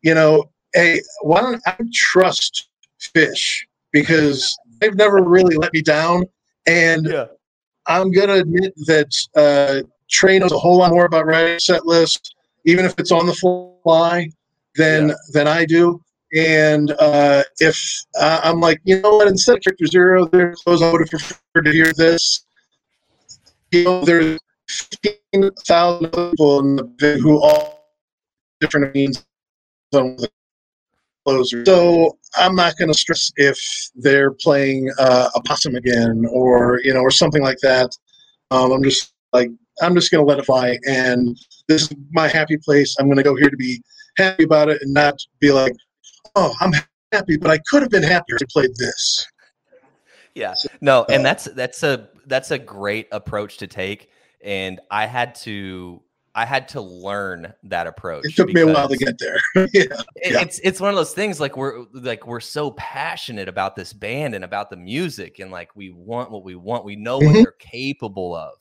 you 0.02 0.12
know, 0.12 0.50
hey, 0.74 1.00
why 1.22 1.40
don't 1.40 1.62
I 1.66 1.76
trust 1.92 2.68
Phish 3.14 3.60
because 3.92 4.56
they've 4.80 4.96
never 4.96 5.22
really 5.22 5.56
let 5.56 5.72
me 5.72 5.80
down, 5.80 6.24
and 6.66 7.06
yeah. 7.06 7.26
I'm 7.86 8.10
gonna 8.10 8.34
admit 8.34 8.74
that 8.86 9.14
uh, 9.36 9.86
Trey 10.10 10.38
knows 10.38 10.52
a 10.52 10.58
whole 10.58 10.78
lot 10.78 10.90
more 10.90 11.04
about 11.04 11.26
writing 11.26 11.60
set 11.60 11.86
lists 11.86 12.33
even 12.64 12.84
if 12.84 12.94
it's 12.98 13.12
on 13.12 13.26
the 13.26 13.34
fly, 13.34 14.28
than 14.76 15.08
yeah. 15.08 15.14
than 15.32 15.48
I 15.48 15.64
do. 15.64 16.00
And 16.34 16.90
uh, 16.98 17.44
if 17.60 17.80
uh, 18.20 18.40
I'm 18.42 18.60
like, 18.60 18.80
you 18.84 19.00
know 19.00 19.16
what, 19.16 19.28
instead 19.28 19.56
of 19.56 19.62
character 19.62 19.86
zero, 19.86 20.26
there's 20.26 20.60
those 20.66 20.82
I 20.82 20.90
would 20.90 21.00
have 21.00 21.10
preferred 21.10 21.64
to 21.64 21.70
hear 21.70 21.92
this. 21.92 22.44
You 23.70 23.84
know, 23.84 24.04
there's 24.04 24.38
15,000 25.02 26.10
people 26.10 26.58
in 26.60 26.76
the 26.98 27.18
who 27.22 27.40
all 27.40 27.94
different 28.60 28.94
means 28.94 29.24
on 29.92 30.16
the 30.16 30.28
closer. 31.24 31.64
So 31.64 32.18
I'm 32.36 32.56
not 32.56 32.76
going 32.78 32.88
to 32.88 32.98
stress 32.98 33.30
if 33.36 33.58
they're 33.94 34.32
playing 34.32 34.90
uh, 34.98 35.30
a 35.34 35.40
possum 35.42 35.76
again 35.76 36.24
or 36.30 36.80
you 36.82 36.92
know 36.92 37.00
or 37.00 37.10
something 37.10 37.42
like 37.42 37.58
that. 37.62 37.90
Um, 38.50 38.72
I'm 38.72 38.82
just 38.82 39.12
like 39.32 39.50
I'm 39.82 39.94
just 39.94 40.10
going 40.10 40.24
to 40.24 40.28
let 40.28 40.38
it 40.38 40.46
fly. 40.46 40.78
And 40.86 41.38
this 41.68 41.82
is 41.82 41.96
my 42.12 42.28
happy 42.28 42.56
place. 42.56 42.96
I'm 42.98 43.06
going 43.06 43.16
to 43.16 43.22
go 43.22 43.34
here 43.34 43.50
to 43.50 43.56
be 43.56 43.82
happy 44.16 44.44
about 44.44 44.68
it 44.68 44.80
and 44.82 44.92
not 44.92 45.14
be 45.40 45.52
like, 45.52 45.72
oh, 46.36 46.54
I'm 46.60 46.72
happy, 47.12 47.36
but 47.36 47.50
I 47.50 47.58
could 47.68 47.82
have 47.82 47.90
been 47.90 48.02
happier 48.02 48.36
to 48.36 48.46
play 48.46 48.68
this. 48.76 49.26
Yeah, 50.34 50.54
no, 50.80 51.04
and 51.08 51.24
that's 51.24 51.44
that's 51.44 51.84
a 51.84 52.08
that's 52.26 52.50
a 52.50 52.58
great 52.58 53.06
approach 53.12 53.58
to 53.58 53.68
take. 53.68 54.10
And 54.42 54.80
I 54.90 55.06
had 55.06 55.36
to 55.36 56.02
I 56.34 56.44
had 56.44 56.68
to 56.70 56.80
learn 56.80 57.54
that 57.64 57.86
approach. 57.86 58.24
It 58.24 58.34
took 58.34 58.52
me 58.52 58.62
a 58.62 58.66
while 58.66 58.88
to 58.88 58.96
get 58.96 59.16
there. 59.18 59.38
yeah. 59.72 60.02
It's 60.16 60.58
it's 60.64 60.80
one 60.80 60.90
of 60.90 60.96
those 60.96 61.14
things 61.14 61.38
like 61.38 61.56
we're 61.56 61.84
like 61.92 62.26
we're 62.26 62.40
so 62.40 62.72
passionate 62.72 63.48
about 63.48 63.76
this 63.76 63.92
band 63.92 64.34
and 64.34 64.44
about 64.44 64.70
the 64.70 64.76
music 64.76 65.38
and 65.38 65.52
like 65.52 65.70
we 65.76 65.90
want 65.90 66.32
what 66.32 66.42
we 66.42 66.56
want. 66.56 66.84
We 66.84 66.96
know 66.96 67.20
mm-hmm. 67.20 67.28
what 67.28 67.34
they're 67.34 67.54
capable 67.60 68.34
of. 68.34 68.54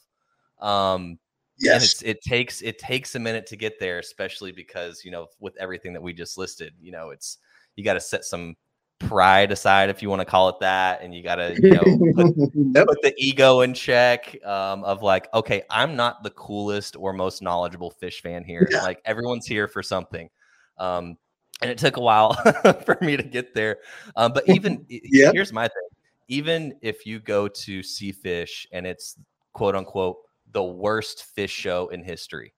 Um 0.63 1.19
yes 1.59 2.01
it 2.01 2.21
takes 2.21 2.61
it 2.61 2.79
takes 2.79 3.15
a 3.15 3.19
minute 3.19 3.45
to 3.45 3.55
get 3.55 3.79
there 3.79 3.99
especially 3.99 4.51
because 4.51 5.03
you 5.05 5.11
know 5.11 5.27
with 5.39 5.55
everything 5.57 5.93
that 5.93 6.01
we 6.01 6.13
just 6.13 6.37
listed 6.37 6.73
you 6.81 6.91
know 6.91 7.09
it's 7.11 7.37
you 7.75 7.83
got 7.83 7.93
to 7.93 7.99
set 7.99 8.25
some 8.25 8.55
pride 8.99 9.51
aside 9.51 9.89
if 9.89 10.01
you 10.01 10.09
want 10.09 10.21
to 10.21 10.25
call 10.25 10.47
it 10.49 10.55
that 10.61 11.01
and 11.01 11.13
you 11.13 11.21
got 11.21 11.35
to 11.35 11.55
you 11.61 11.71
know 11.71 12.13
put, 12.15 12.33
yep. 12.75 12.87
put, 12.87 13.01
the 13.01 13.13
ego 13.17 13.61
in 13.61 13.73
check 13.73 14.37
um, 14.45 14.83
of 14.83 15.01
like 15.03 15.27
okay 15.33 15.63
i'm 15.69 15.95
not 15.95 16.23
the 16.23 16.29
coolest 16.31 16.95
or 16.95 17.11
most 17.11 17.41
knowledgeable 17.41 17.93
Phish 18.01 18.21
fan 18.21 18.43
here 18.43 18.67
yeah. 18.71 18.81
like 18.81 19.01
everyone's 19.05 19.45
here 19.45 19.67
for 19.67 19.83
something 19.83 20.29
um, 20.77 21.17
and 21.61 21.69
it 21.69 21.77
took 21.77 21.97
a 21.97 22.01
while 22.01 22.33
for 22.85 22.97
me 23.01 23.17
to 23.17 23.23
get 23.23 23.53
there 23.53 23.79
um, 24.15 24.31
but 24.31 24.47
even 24.47 24.85
yeah. 24.89 25.31
here's 25.33 25.51
my 25.51 25.67
thing 25.67 25.89
even 26.29 26.73
if 26.81 27.05
you 27.05 27.19
go 27.19 27.49
to 27.49 27.83
see 27.83 28.13
Phish 28.13 28.65
and 28.71 28.87
it's 28.87 29.17
quote 29.51 29.75
unquote 29.75 30.17
the 30.53 30.63
worst 30.63 31.25
Phish 31.37 31.49
show 31.49 31.87
in 31.89 32.03
history. 32.03 32.53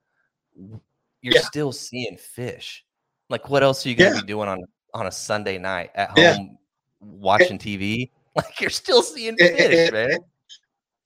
You're 0.56 1.34
yeah. 1.36 1.42
still 1.42 1.72
seeing 1.72 2.18
Phish. 2.18 2.82
Like, 3.30 3.50
what 3.50 3.64
else 3.64 3.86
are 3.86 3.90
you 3.90 3.96
gonna 3.96 4.16
yeah. 4.16 4.22
be 4.22 4.28
doing 4.28 4.48
on 4.48 4.64
on 4.94 5.08
a 5.08 5.12
Sunday 5.12 5.58
night 5.58 5.92
at 5.96 6.10
home 6.10 6.18
yeah. 6.18 6.38
watching 7.02 7.58
TV? 7.58 8.12
Like, 8.36 8.60
you're 8.60 8.70
still 8.70 9.02
seeing 9.02 9.38
Phish, 9.38 9.94
man. 9.94 10.18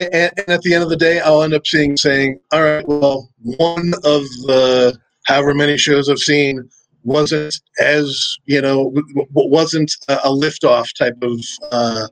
And, 0.00 0.32
and, 0.36 0.48
at 0.48 0.62
the 0.62 0.74
end 0.74 0.82
of 0.82 0.90
the 0.90 0.96
day, 0.96 1.20
I'll 1.20 1.44
end 1.44 1.54
up 1.54 1.64
seeing 1.64 1.96
saying, 1.96 2.40
"All 2.50 2.60
right, 2.60 2.84
well, 2.88 3.32
one 3.38 3.92
of 4.02 4.22
the 4.48 4.98
however 5.26 5.54
many 5.54 5.78
shows 5.78 6.08
I've 6.08 6.18
seen 6.18 6.68
wasn't 7.04 7.54
as 7.78 8.36
you 8.46 8.60
know 8.60 8.92
wasn't 9.30 9.94
a, 10.08 10.18
a 10.24 10.30
liftoff 10.30 10.92
type 10.98 11.22
of 11.22 11.40
uh, 11.70 12.08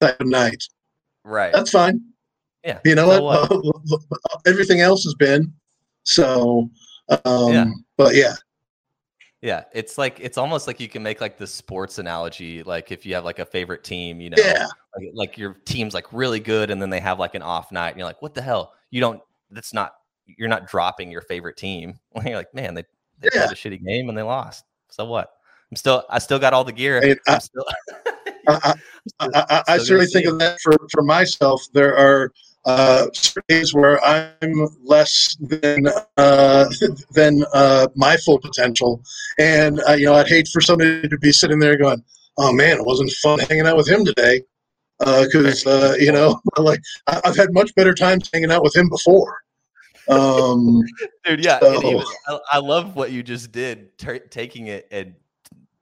type 0.00 0.18
of 0.18 0.28
night." 0.28 0.64
Right. 1.24 1.52
That's 1.52 1.72
fine. 1.72 2.00
Yeah. 2.68 2.80
You 2.84 2.94
know 2.94 3.08
so 3.08 3.22
what? 3.22 3.50
what? 3.50 4.20
Everything 4.46 4.80
else 4.80 5.02
has 5.04 5.14
been. 5.14 5.54
So, 6.02 6.68
um, 7.24 7.52
yeah. 7.52 7.70
but 7.96 8.14
yeah. 8.14 8.34
Yeah, 9.40 9.64
it's 9.72 9.96
like 9.96 10.18
it's 10.20 10.36
almost 10.36 10.66
like 10.66 10.78
you 10.78 10.88
can 10.88 11.02
make 11.02 11.20
like 11.20 11.38
the 11.38 11.46
sports 11.46 11.98
analogy, 11.98 12.62
like 12.64 12.90
if 12.90 13.06
you 13.06 13.14
have 13.14 13.24
like 13.24 13.38
a 13.38 13.46
favorite 13.46 13.84
team, 13.84 14.20
you 14.20 14.30
know, 14.30 14.36
yeah. 14.36 14.66
like, 14.96 15.10
like 15.14 15.38
your 15.38 15.54
team's 15.64 15.94
like 15.94 16.12
really 16.12 16.40
good, 16.40 16.70
and 16.70 16.82
then 16.82 16.90
they 16.90 16.98
have 16.98 17.20
like 17.20 17.36
an 17.36 17.42
off 17.42 17.70
night, 17.70 17.90
and 17.90 17.98
you're 17.98 18.06
like, 18.06 18.20
what 18.20 18.34
the 18.34 18.42
hell? 18.42 18.74
You 18.90 19.00
don't. 19.00 19.22
That's 19.50 19.72
not. 19.72 19.94
You're 20.26 20.48
not 20.48 20.66
dropping 20.66 21.12
your 21.12 21.20
favorite 21.20 21.56
team. 21.56 22.00
When 22.10 22.26
you're 22.26 22.36
like, 22.36 22.52
man, 22.52 22.74
they 22.74 22.82
they 23.20 23.28
yeah. 23.32 23.46
played 23.46 23.52
a 23.52 23.60
shitty 23.60 23.86
game 23.86 24.08
and 24.08 24.18
they 24.18 24.22
lost. 24.22 24.64
So 24.90 25.04
what? 25.04 25.30
I'm 25.70 25.76
still. 25.76 26.04
I 26.10 26.18
still 26.18 26.40
got 26.40 26.52
all 26.52 26.64
the 26.64 26.72
gear. 26.72 27.00
I, 27.00 27.16
I, 27.32 27.38
still, 27.38 27.64
I, 28.48 28.74
I, 29.20 29.62
I 29.68 29.78
certainly 29.78 30.06
think 30.06 30.26
of 30.26 30.40
that 30.40 30.58
for 30.60 30.74
for 30.90 31.02
myself. 31.02 31.62
There 31.72 31.96
are 31.96 32.32
uh, 32.64 33.06
days 33.48 33.72
where 33.72 34.04
I'm 34.04 34.68
less 34.82 35.36
than 35.40 35.88
uh, 36.16 36.66
than 37.12 37.44
uh, 37.54 37.88
my 37.94 38.16
full 38.18 38.38
potential, 38.38 39.02
and 39.38 39.80
uh, 39.88 39.92
you 39.92 40.06
know 40.06 40.14
I'd 40.14 40.28
hate 40.28 40.48
for 40.48 40.60
somebody 40.60 41.08
to 41.08 41.18
be 41.18 41.32
sitting 41.32 41.58
there 41.58 41.76
going, 41.76 42.02
"Oh 42.36 42.52
man, 42.52 42.78
it 42.78 42.84
wasn't 42.84 43.10
fun 43.12 43.38
hanging 43.38 43.66
out 43.66 43.76
with 43.76 43.88
him 43.88 44.04
today," 44.04 44.42
uh 45.00 45.24
because 45.24 45.66
uh, 45.66 45.92
uh, 45.92 45.96
you 45.98 46.12
know 46.12 46.40
like 46.58 46.80
I've 47.06 47.36
had 47.36 47.52
much 47.52 47.74
better 47.74 47.94
times 47.94 48.28
hanging 48.32 48.50
out 48.50 48.62
with 48.62 48.76
him 48.76 48.88
before. 48.88 49.38
Um, 50.08 50.82
Dude, 51.24 51.44
yeah, 51.44 51.60
so. 51.60 51.86
even, 51.86 52.04
I, 52.26 52.38
I, 52.52 52.58
love 52.58 52.96
what 52.96 53.12
you 53.12 53.22
just 53.22 53.52
did, 53.52 53.98
t- 53.98 54.20
taking 54.30 54.68
it 54.68 54.88
and 54.90 55.14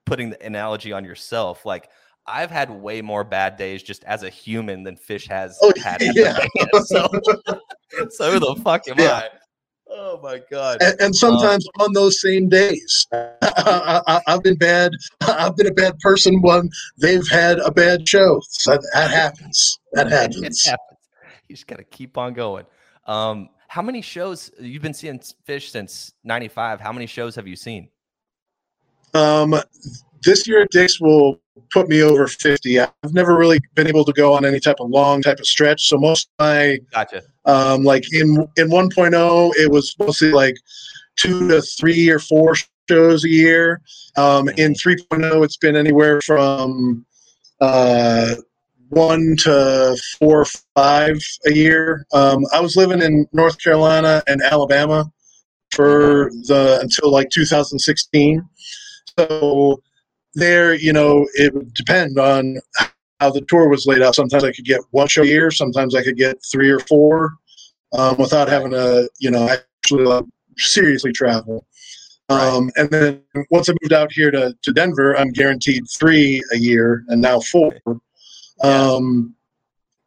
putting 0.04 0.30
the 0.30 0.44
analogy 0.44 0.92
on 0.92 1.04
yourself, 1.04 1.64
like 1.64 1.88
I've 2.28 2.50
had 2.50 2.70
way 2.70 3.02
more 3.02 3.24
bad 3.24 3.56
days 3.56 3.82
just 3.82 4.02
as 4.04 4.22
a 4.22 4.30
human 4.30 4.82
than 4.82 4.96
Phish 4.96 5.28
has 5.28 5.58
oh, 5.62 5.72
had. 5.82 6.02
Yeah. 6.02 6.38
so, 6.84 7.08
so 8.10 8.32
who 8.32 8.40
the 8.40 8.60
fuck 8.62 8.88
am 8.88 8.98
yeah. 8.98 9.12
I? 9.12 9.28
Oh 9.88 10.18
my 10.20 10.42
god! 10.50 10.82
And, 10.82 11.00
and 11.00 11.16
sometimes 11.16 11.66
um, 11.78 11.86
on 11.86 11.92
those 11.92 12.20
same 12.20 12.48
days, 12.48 13.06
I, 13.12 14.20
have 14.26 14.42
been 14.42 14.56
bad. 14.56 14.92
I've 15.20 15.56
been 15.56 15.68
a 15.68 15.72
bad 15.72 15.96
person 16.00 16.42
when 16.42 16.68
they've 16.98 17.26
had 17.28 17.60
a 17.60 17.70
bad 17.70 18.06
show. 18.08 18.40
So 18.48 18.76
that 18.94 19.10
happens. 19.10 19.78
That 19.92 20.10
happens. 20.10 20.66
It 20.66 20.70
happens. 20.70 20.98
You 21.48 21.54
just 21.54 21.68
got 21.68 21.78
to 21.78 21.84
keep 21.84 22.18
on 22.18 22.34
going. 22.34 22.66
Um, 23.06 23.48
how 23.68 23.80
many 23.82 24.02
shows 24.02 24.50
you've 24.58 24.82
been 24.82 24.92
seeing 24.92 25.20
Phish 25.48 25.70
since 25.70 26.12
'95? 26.24 26.80
How 26.80 26.92
many 26.92 27.06
shows 27.06 27.36
have 27.36 27.46
you 27.46 27.56
seen? 27.56 27.88
Um, 29.14 29.54
this 30.26 30.46
year 30.46 30.62
at 30.62 30.70
Dick's 30.70 31.00
will 31.00 31.40
put 31.72 31.88
me 31.88 32.02
over 32.02 32.26
50. 32.26 32.80
I've 32.80 32.90
never 33.12 33.36
really 33.36 33.60
been 33.74 33.86
able 33.86 34.04
to 34.04 34.12
go 34.12 34.34
on 34.34 34.44
any 34.44 34.60
type 34.60 34.76
of 34.80 34.90
long 34.90 35.22
type 35.22 35.38
of 35.38 35.46
stretch. 35.46 35.88
So 35.88 35.96
most 35.96 36.28
of 36.38 36.44
my, 36.44 36.78
gotcha. 36.92 37.22
Um, 37.46 37.84
like 37.84 38.04
in, 38.12 38.46
in 38.56 38.68
1.0, 38.68 39.52
it 39.56 39.70
was 39.70 39.94
mostly 39.98 40.32
like 40.32 40.56
two 41.16 41.48
to 41.48 41.62
three 41.62 42.10
or 42.10 42.18
four 42.18 42.54
shows 42.88 43.24
a 43.24 43.28
year. 43.28 43.80
Um, 44.16 44.48
in 44.50 44.74
3.0, 44.74 45.44
it's 45.44 45.56
been 45.56 45.76
anywhere 45.76 46.20
from 46.20 47.06
uh, 47.60 48.34
one 48.88 49.36
to 49.40 49.96
four 50.18 50.42
or 50.42 50.46
five 50.74 51.18
a 51.46 51.52
year. 51.52 52.06
Um, 52.12 52.44
I 52.52 52.60
was 52.60 52.76
living 52.76 53.02
in 53.02 53.26
North 53.32 53.62
Carolina 53.62 54.22
and 54.26 54.42
Alabama 54.42 55.10
for 55.70 56.30
the 56.46 56.78
until 56.80 57.10
like 57.10 57.30
2016. 57.30 58.48
So 59.18 59.82
there, 60.36 60.74
you 60.74 60.92
know, 60.92 61.26
it 61.34 61.52
would 61.52 61.74
depend 61.74 62.18
on 62.18 62.58
how 63.20 63.30
the 63.30 63.40
tour 63.48 63.68
was 63.68 63.86
laid 63.86 64.02
out. 64.02 64.14
Sometimes 64.14 64.44
I 64.44 64.52
could 64.52 64.64
get 64.64 64.80
one 64.90 65.08
show 65.08 65.22
a 65.22 65.26
year. 65.26 65.50
Sometimes 65.50 65.94
I 65.94 66.04
could 66.04 66.16
get 66.16 66.36
three 66.52 66.70
or 66.70 66.78
four 66.80 67.34
um, 67.92 68.16
without 68.18 68.48
having 68.48 68.70
to, 68.70 69.10
you 69.18 69.30
know, 69.30 69.48
actually 69.48 70.04
like, 70.04 70.24
seriously 70.58 71.12
travel. 71.12 71.66
Um, 72.28 72.70
and 72.76 72.90
then 72.90 73.22
once 73.50 73.68
I 73.68 73.74
moved 73.80 73.92
out 73.92 74.12
here 74.12 74.30
to, 74.30 74.54
to 74.62 74.72
Denver, 74.72 75.16
I'm 75.16 75.30
guaranteed 75.30 75.84
three 75.88 76.42
a 76.52 76.58
year 76.58 77.04
and 77.08 77.20
now 77.20 77.40
four. 77.40 77.72
Um, 78.62 79.34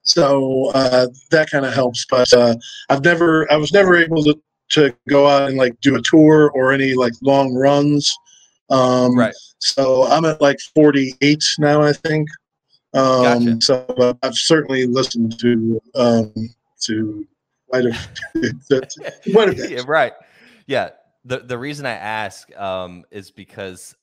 so 0.02 0.72
uh, 0.74 1.08
that 1.32 1.50
kind 1.50 1.66
of 1.66 1.74
helps. 1.74 2.06
But 2.10 2.32
uh, 2.34 2.56
I've 2.90 3.04
never, 3.04 3.52
I 3.52 3.58
was 3.58 3.72
never 3.72 3.96
able 3.96 4.24
to, 4.24 4.40
to 4.72 4.96
go 5.08 5.28
out 5.28 5.50
and 5.50 5.58
like 5.58 5.80
do 5.82 5.96
a 5.96 6.02
tour 6.02 6.52
or 6.54 6.72
any 6.72 6.94
like 6.94 7.14
long 7.22 7.56
runs. 7.56 8.14
Um, 8.70 9.18
right. 9.18 9.34
So 9.60 10.06
I'm 10.06 10.26
at 10.26 10.42
like 10.42 10.60
48 10.76 11.44
now, 11.60 11.82
I 11.82 11.94
think. 11.94 12.30
Um, 12.94 13.24
gotcha. 13.24 13.62
So 13.62 14.18
I've 14.24 14.36
certainly 14.36 14.86
listened 14.86 15.40
to 15.40 15.82
um, 15.96 16.34
to 16.82 17.28
quite 17.70 17.86
a, 17.86 17.98
quite 19.32 19.50
a 19.50 19.54
bit. 19.54 19.72
Yeah, 19.72 19.84
right. 19.88 20.14
Yeah. 20.68 20.90
The 21.26 21.40
the 21.40 21.58
reason 21.58 21.86
I 21.86 21.92
ask 21.92 22.56
um, 22.58 23.04
is 23.12 23.32
because 23.32 23.96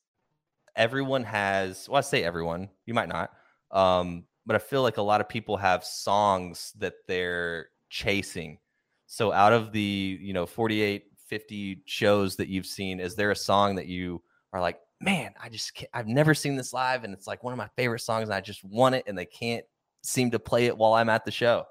everyone 0.77 1.25
has. 1.25 1.89
Well, 1.89 1.99
I 1.99 2.03
say 2.03 2.23
everyone. 2.23 2.69
You 2.85 2.95
might 2.95 3.09
not. 3.09 3.33
Um, 3.71 4.25
but 4.45 4.55
I 4.57 4.61
feel 4.61 4.83
like 4.83 4.99
a 4.99 5.03
lot 5.03 5.21
of 5.21 5.29
people 5.29 5.57
have 5.57 5.85
songs 5.85 6.73
that 6.79 6.95
they're 7.09 7.69
chasing. 7.91 8.59
So 9.07 9.33
out 9.33 9.53
of 9.53 9.73
the 9.73 10.19
you 10.21 10.33
know 10.33 10.47
48, 10.47 11.05
50 11.27 11.83
shows 11.87 12.37
that 12.37 12.49
you've 12.49 12.67
seen, 12.67 13.01
is 13.01 13.15
there 13.15 13.31
a 13.31 13.37
song 13.37 13.77
that 13.77 13.87
you 13.87 14.23
are 14.57 14.61
like, 14.61 14.81
man, 15.01 15.33
I 15.43 15.49
just 15.49 15.75
can't, 15.75 15.91
I've 15.93 16.07
never 16.07 16.35
seen 16.35 16.57
this 16.57 16.73
live, 16.73 17.05
and 17.05 17.13
it's 17.13 17.27
like 17.27 17.45
one 17.45 17.53
of 17.53 17.59
my 17.59 17.69
favorite 17.77 18.01
songs, 18.01 18.29
and 18.29 18.35
I 18.35 18.41
just 18.41 18.65
want 18.65 18.95
it, 18.95 19.05
and 19.07 19.17
they 19.17 19.27
can't 19.27 19.65
seem 20.03 20.31
to 20.31 20.39
play 20.39 20.67
it 20.67 20.77
while 20.77 20.95
I'm 20.95 21.09
at 21.09 21.25
the 21.25 21.31
show. 21.31 21.65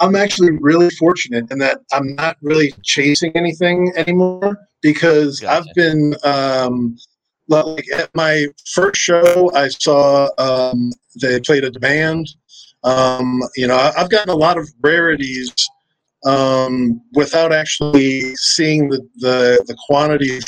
I'm 0.00 0.16
actually 0.16 0.50
really 0.60 0.90
fortunate 0.90 1.50
in 1.52 1.58
that 1.58 1.80
I'm 1.92 2.16
not 2.16 2.36
really 2.42 2.74
chasing 2.82 3.30
anything 3.36 3.92
anymore 3.96 4.58
because 4.80 5.40
gotcha. 5.40 5.68
I've 5.68 5.74
been 5.74 6.14
um, 6.24 6.96
like 7.48 7.84
at 7.94 8.10
my 8.14 8.46
first 8.72 8.96
show, 8.96 9.52
I 9.54 9.68
saw 9.68 10.30
um, 10.38 10.90
they 11.20 11.38
played 11.40 11.64
a 11.64 11.70
demand. 11.70 12.28
Um, 12.82 13.40
you 13.56 13.66
know, 13.66 13.76
I've 13.96 14.10
gotten 14.10 14.30
a 14.30 14.36
lot 14.36 14.58
of 14.58 14.68
rarities 14.82 15.54
um, 16.24 17.00
without 17.14 17.52
actually 17.52 18.34
seeing 18.36 18.88
the, 18.88 19.00
the, 19.16 19.64
the 19.66 19.76
quantity 19.86 20.40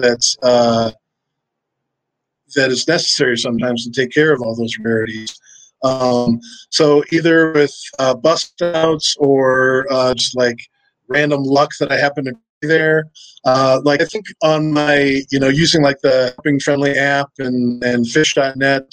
that's 0.00 0.36
uh, 0.42 0.90
that 2.56 2.70
is 2.70 2.88
necessary 2.88 3.36
sometimes 3.36 3.84
to 3.84 3.90
take 3.90 4.12
care 4.12 4.32
of 4.32 4.42
all 4.42 4.56
those 4.56 4.76
rarities. 4.80 5.38
Um, 5.84 6.40
so 6.70 7.02
either 7.12 7.52
with 7.52 7.74
uh, 7.98 8.14
bust 8.14 8.60
outs 8.60 9.16
or 9.18 9.86
uh, 9.90 10.14
just 10.14 10.36
like 10.36 10.58
random 11.08 11.42
luck 11.42 11.70
that 11.80 11.92
I 11.92 11.96
happen 11.96 12.24
to 12.24 12.32
be 12.60 12.68
there. 12.68 13.04
Uh, 13.44 13.80
like 13.84 14.02
I 14.02 14.04
think 14.04 14.26
on 14.42 14.72
my, 14.72 15.22
you 15.30 15.38
know, 15.38 15.48
using 15.48 15.82
like 15.82 15.98
the 16.02 16.32
Helping 16.36 16.60
Friendly 16.60 16.92
app 16.92 17.30
and, 17.38 17.82
and 17.82 18.04
Phish.net 18.04 18.92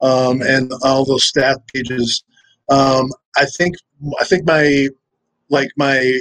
um, 0.00 0.42
and 0.42 0.72
all 0.82 1.04
those 1.04 1.24
stat 1.24 1.58
pages, 1.72 2.24
um, 2.68 3.10
I 3.36 3.44
think 3.44 3.76
I 4.20 4.24
think 4.24 4.46
my 4.46 4.88
like 5.50 5.70
my 5.76 6.20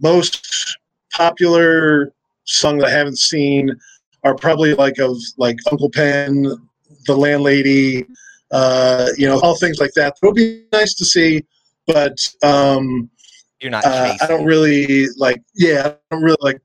most 0.00 0.78
popular 1.12 2.12
song 2.44 2.78
that 2.78 2.88
I 2.88 2.90
haven't 2.90 3.18
seen 3.18 3.70
are 4.24 4.34
probably 4.34 4.74
like 4.74 4.98
of 4.98 5.16
like 5.36 5.58
Uncle 5.70 5.90
Pen, 5.90 6.46
The 7.06 7.16
Landlady, 7.16 8.06
uh, 8.52 9.08
you 9.16 9.26
know, 9.26 9.40
all 9.40 9.56
things 9.56 9.78
like 9.78 9.92
that. 9.94 10.14
It 10.22 10.26
would 10.26 10.34
be 10.34 10.64
nice 10.72 10.94
to 10.94 11.04
see, 11.04 11.44
but 11.86 12.16
um, 12.42 13.10
you're 13.60 13.70
not. 13.70 13.84
Uh, 13.84 14.16
I 14.20 14.26
don't 14.26 14.44
really 14.44 15.06
like. 15.16 15.42
Yeah, 15.54 15.88
I 15.88 16.14
don't 16.14 16.22
really 16.22 16.36
like, 16.40 16.60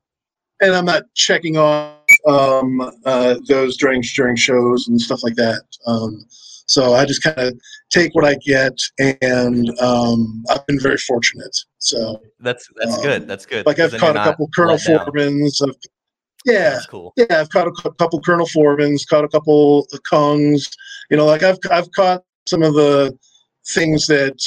and 0.60 0.74
I'm 0.74 0.84
not 0.84 1.04
checking 1.14 1.56
off 1.56 1.94
um, 2.26 2.80
uh, 3.04 3.36
those 3.48 3.76
during 3.76 4.02
during 4.14 4.36
shows 4.36 4.88
and 4.88 5.00
stuff 5.00 5.22
like 5.22 5.34
that. 5.36 5.62
Um, 5.86 6.26
so 6.68 6.94
I 6.94 7.06
just 7.06 7.22
kind 7.22 7.38
of 7.38 7.58
take 7.90 8.14
what 8.14 8.26
I 8.26 8.34
get, 8.34 8.78
and 8.98 9.70
um, 9.80 10.44
I've 10.50 10.66
been 10.66 10.78
very 10.78 10.98
fortunate. 10.98 11.56
So 11.78 12.20
that's 12.40 12.68
that's 12.76 12.96
um, 12.96 13.02
good. 13.02 13.26
That's 13.26 13.46
good. 13.46 13.64
Like 13.64 13.78
I've 13.78 13.96
caught 13.96 14.16
a 14.16 14.22
couple 14.22 14.48
Colonel 14.54 14.76
Forbins. 14.76 15.62
Of, 15.62 15.74
yeah, 16.44 16.70
that's 16.70 16.86
cool. 16.86 17.14
Yeah, 17.16 17.40
I've 17.40 17.48
caught 17.48 17.68
a 17.68 17.92
couple 17.92 18.20
Colonel 18.20 18.46
Forbins, 18.46 19.06
caught 19.06 19.24
a 19.24 19.28
couple 19.28 19.86
Kungs. 20.12 20.70
You 21.10 21.16
know, 21.16 21.24
like 21.24 21.42
I've 21.42 21.58
I've 21.70 21.90
caught 21.92 22.22
some 22.46 22.62
of 22.62 22.74
the 22.74 23.16
things 23.74 24.06
that 24.08 24.38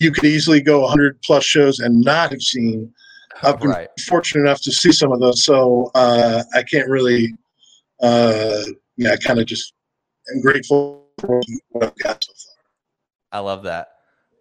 you 0.00 0.10
could 0.10 0.24
easily 0.24 0.62
go 0.62 0.80
100 0.80 1.20
plus 1.22 1.44
shows 1.44 1.80
and 1.80 2.00
not 2.00 2.30
have 2.30 2.40
seen. 2.40 2.92
I've 3.42 3.60
been 3.60 3.70
right. 3.70 3.88
fortunate 4.06 4.42
enough 4.42 4.62
to 4.62 4.72
see 4.72 4.92
some 4.92 5.12
of 5.12 5.20
those, 5.20 5.44
so 5.44 5.90
uh, 5.94 6.44
I 6.54 6.62
can't 6.62 6.88
really, 6.88 7.34
uh, 8.00 8.62
yeah, 8.96 9.16
kind 9.16 9.38
of 9.38 9.46
just 9.46 9.74
am 10.32 10.40
grateful 10.40 11.01
what 11.28 11.84
I've 11.84 11.96
got 11.96 12.24
so 12.24 12.32
far. 12.32 12.64
I 13.32 13.38
love 13.40 13.64
that. 13.64 13.88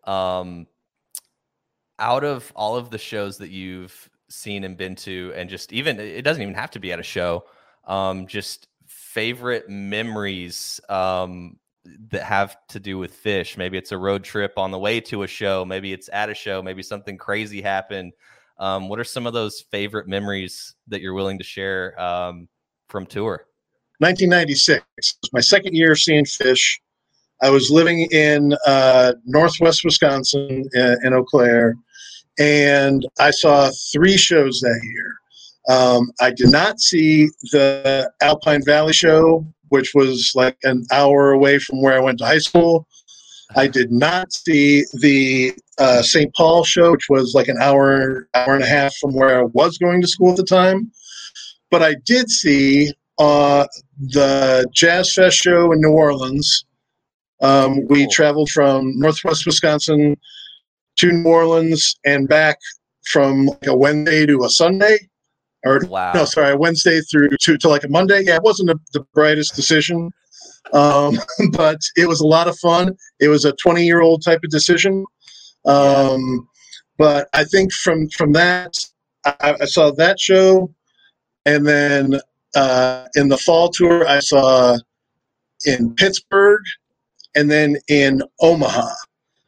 Um, 0.05 0.67
out 1.99 2.23
of 2.23 2.51
all 2.55 2.75
of 2.75 2.89
the 2.89 2.97
shows 2.97 3.37
that 3.37 3.49
you've 3.49 4.09
seen 4.29 4.63
and 4.63 4.77
been 4.77 4.95
to, 4.95 5.33
and 5.35 5.49
just 5.49 5.71
even 5.71 5.99
it 5.99 6.23
doesn't 6.23 6.41
even 6.41 6.55
have 6.55 6.71
to 6.71 6.79
be 6.79 6.91
at 6.91 6.99
a 6.99 7.03
show, 7.03 7.45
um, 7.85 8.27
just 8.27 8.67
favorite 8.87 9.69
memories 9.69 10.81
um, 10.89 11.57
that 12.09 12.23
have 12.23 12.57
to 12.69 12.79
do 12.79 12.97
with 12.97 13.23
Phish. 13.23 13.57
Maybe 13.57 13.77
it's 13.77 13.91
a 13.91 13.97
road 13.97 14.23
trip 14.23 14.57
on 14.57 14.71
the 14.71 14.79
way 14.79 14.99
to 15.01 15.23
a 15.23 15.27
show. 15.27 15.65
Maybe 15.65 15.93
it's 15.93 16.09
at 16.11 16.29
a 16.29 16.33
show. 16.33 16.61
Maybe 16.61 16.83
something 16.83 17.17
crazy 17.17 17.61
happened. 17.61 18.13
Um, 18.57 18.89
what 18.89 18.99
are 18.99 19.03
some 19.03 19.25
of 19.25 19.33
those 19.33 19.61
favorite 19.71 20.07
memories 20.07 20.75
that 20.87 21.01
you're 21.01 21.13
willing 21.13 21.39
to 21.39 21.43
share 21.43 21.99
um, 21.99 22.47
from 22.89 23.05
tour? 23.05 23.45
1996, 24.01 24.83
was 24.97 25.29
my 25.31 25.39
second 25.39 25.75
year 25.75 25.95
seeing 25.95 26.25
Phish. 26.25 26.79
I 27.43 27.51
was 27.51 27.69
living 27.69 28.07
in 28.11 28.55
uh, 28.65 29.13
Northwest 29.25 29.83
Wisconsin 29.85 30.67
in, 30.73 30.97
in 31.03 31.13
Eau 31.13 31.23
Claire, 31.23 31.75
and 32.39 33.07
I 33.19 33.29
saw 33.29 33.69
three 33.93 34.17
shows 34.17 34.59
that 34.61 34.81
year. 34.83 35.77
Um, 35.77 36.11
I 36.19 36.31
did 36.31 36.49
not 36.49 36.79
see 36.79 37.27
the 37.51 38.11
Alpine 38.23 38.65
Valley 38.65 38.93
show, 38.93 39.45
which 39.69 39.91
was 39.93 40.31
like 40.33 40.57
an 40.63 40.83
hour 40.91 41.31
away 41.31 41.59
from 41.59 41.83
where 41.83 41.95
I 41.95 42.01
went 42.01 42.17
to 42.19 42.25
high 42.25 42.39
school. 42.39 42.87
I 43.55 43.67
did 43.67 43.91
not 43.91 44.33
see 44.33 44.83
the 44.93 45.53
uh, 45.77 46.01
St. 46.01 46.33
Paul 46.33 46.63
show, 46.63 46.93
which 46.93 47.07
was 47.07 47.35
like 47.35 47.49
an 47.49 47.57
hour, 47.61 48.27
hour 48.33 48.55
and 48.55 48.63
a 48.63 48.67
half 48.67 48.95
from 48.95 49.13
where 49.13 49.41
I 49.41 49.43
was 49.43 49.77
going 49.77 50.01
to 50.01 50.07
school 50.07 50.31
at 50.31 50.37
the 50.37 50.43
time. 50.43 50.91
But 51.69 51.83
I 51.83 51.95
did 52.03 52.31
see 52.31 52.91
uh, 53.19 53.65
the 53.99 54.65
Jazz 54.73 55.13
Fest 55.13 55.37
show 55.37 55.71
in 55.71 55.81
New 55.81 55.91
Orleans. 55.91 56.65
Um, 57.41 57.85
we 57.87 58.07
traveled 58.07 58.49
from 58.49 58.91
Northwest 58.99 59.45
Wisconsin 59.45 60.15
to 60.97 61.11
New 61.11 61.29
Orleans 61.29 61.95
and 62.05 62.27
back 62.27 62.57
from 63.05 63.47
like 63.47 63.67
a 63.67 63.75
Wednesday 63.75 64.25
to 64.27 64.43
a 64.43 64.49
Sunday 64.49 64.97
or 65.63 65.79
wow. 65.87 66.13
no, 66.13 66.25
sorry, 66.25 66.55
Wednesday 66.55 67.01
through 67.01 67.29
to, 67.39 67.57
to 67.57 67.69
like 67.69 67.83
a 67.83 67.89
Monday. 67.89 68.23
Yeah, 68.23 68.35
it 68.35 68.43
wasn't 68.43 68.69
a, 68.69 68.79
the 68.93 69.05
brightest 69.13 69.55
decision, 69.55 70.11
um, 70.73 71.17
but 71.51 71.79
it 71.95 72.07
was 72.07 72.21
a 72.21 72.27
lot 72.27 72.47
of 72.47 72.57
fun. 72.59 72.95
It 73.19 73.27
was 73.27 73.45
a 73.45 73.53
20 73.53 73.85
year 73.85 74.01
old 74.01 74.23
type 74.23 74.41
of 74.43 74.49
decision. 74.49 75.05
Um, 75.65 76.47
but 76.97 77.27
I 77.33 77.43
think 77.43 77.71
from 77.71 78.09
from 78.09 78.33
that, 78.33 78.73
I, 79.25 79.55
I 79.61 79.65
saw 79.65 79.91
that 79.91 80.19
show, 80.19 80.73
and 81.45 81.65
then 81.65 82.19
uh, 82.55 83.07
in 83.15 83.29
the 83.29 83.37
fall 83.37 83.69
tour, 83.69 84.07
I 84.07 84.19
saw 84.19 84.77
in 85.65 85.93
Pittsburgh, 85.95 86.63
and 87.35 87.49
then 87.49 87.77
in 87.87 88.21
Omaha. 88.41 88.89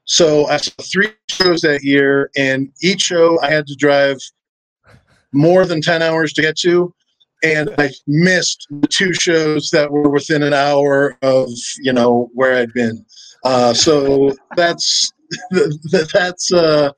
So 0.06 0.48
I 0.48 0.58
saw 0.58 0.72
three 0.84 1.14
shows 1.30 1.62
that 1.62 1.84
year, 1.84 2.30
and 2.36 2.72
each 2.82 3.02
show 3.02 3.40
I 3.42 3.52
had 3.52 3.68
to 3.68 3.76
drive 3.76 4.18
more 5.32 5.66
than 5.66 5.82
10 5.82 6.02
hours 6.02 6.34
to 6.34 6.42
get 6.42 6.58
to 6.60 6.94
and 7.44 7.70
I 7.78 7.92
missed 8.08 8.68
the 8.70 8.88
two 8.88 9.14
shows 9.14 9.70
that 9.72 9.92
were 9.92 10.10
within 10.10 10.42
an 10.44 10.54
hour 10.54 11.18
of 11.22 11.50
you 11.80 11.94
know 11.94 12.30
where 12.34 12.56
I'd 12.56 12.74
been. 12.74 13.06
Uh, 13.44 13.74
so 13.74 14.34
that's 14.56 15.12
that's 15.92 16.52
uh, 16.54 16.92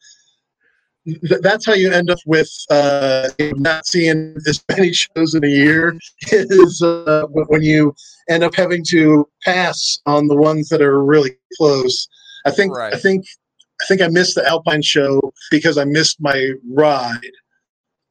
that's 1.22 1.66
how 1.66 1.74
you 1.74 1.92
end 1.92 2.10
up 2.10 2.20
with 2.26 2.50
uh, 2.70 3.30
not 3.40 3.86
seeing 3.86 4.36
as 4.48 4.64
many 4.70 4.92
shows 4.94 5.36
in 5.36 5.44
a 5.44 5.50
year. 5.50 5.98
Is 6.32 6.82
uh, 6.82 7.26
when 7.30 7.62
you 7.62 7.94
end 8.30 8.44
up 8.44 8.56
having 8.56 8.84
to 8.90 9.28
pass 9.44 10.00
on 10.06 10.28
the 10.28 10.36
ones 10.36 10.70
that 10.70 10.82
are 10.82 11.04
really 11.04 11.38
close. 11.58 12.08
I 12.46 12.52
think 12.52 12.76
right. 12.76 12.94
I 12.94 12.98
think 12.98 13.26
I 13.82 13.86
think 13.86 14.02
I 14.02 14.08
missed 14.08 14.36
the 14.36 14.48
Alpine 14.48 14.82
show 14.82 15.34
because 15.52 15.78
I 15.78 15.86
missed 15.86 16.22
my 16.22 16.52
ride 16.72 17.32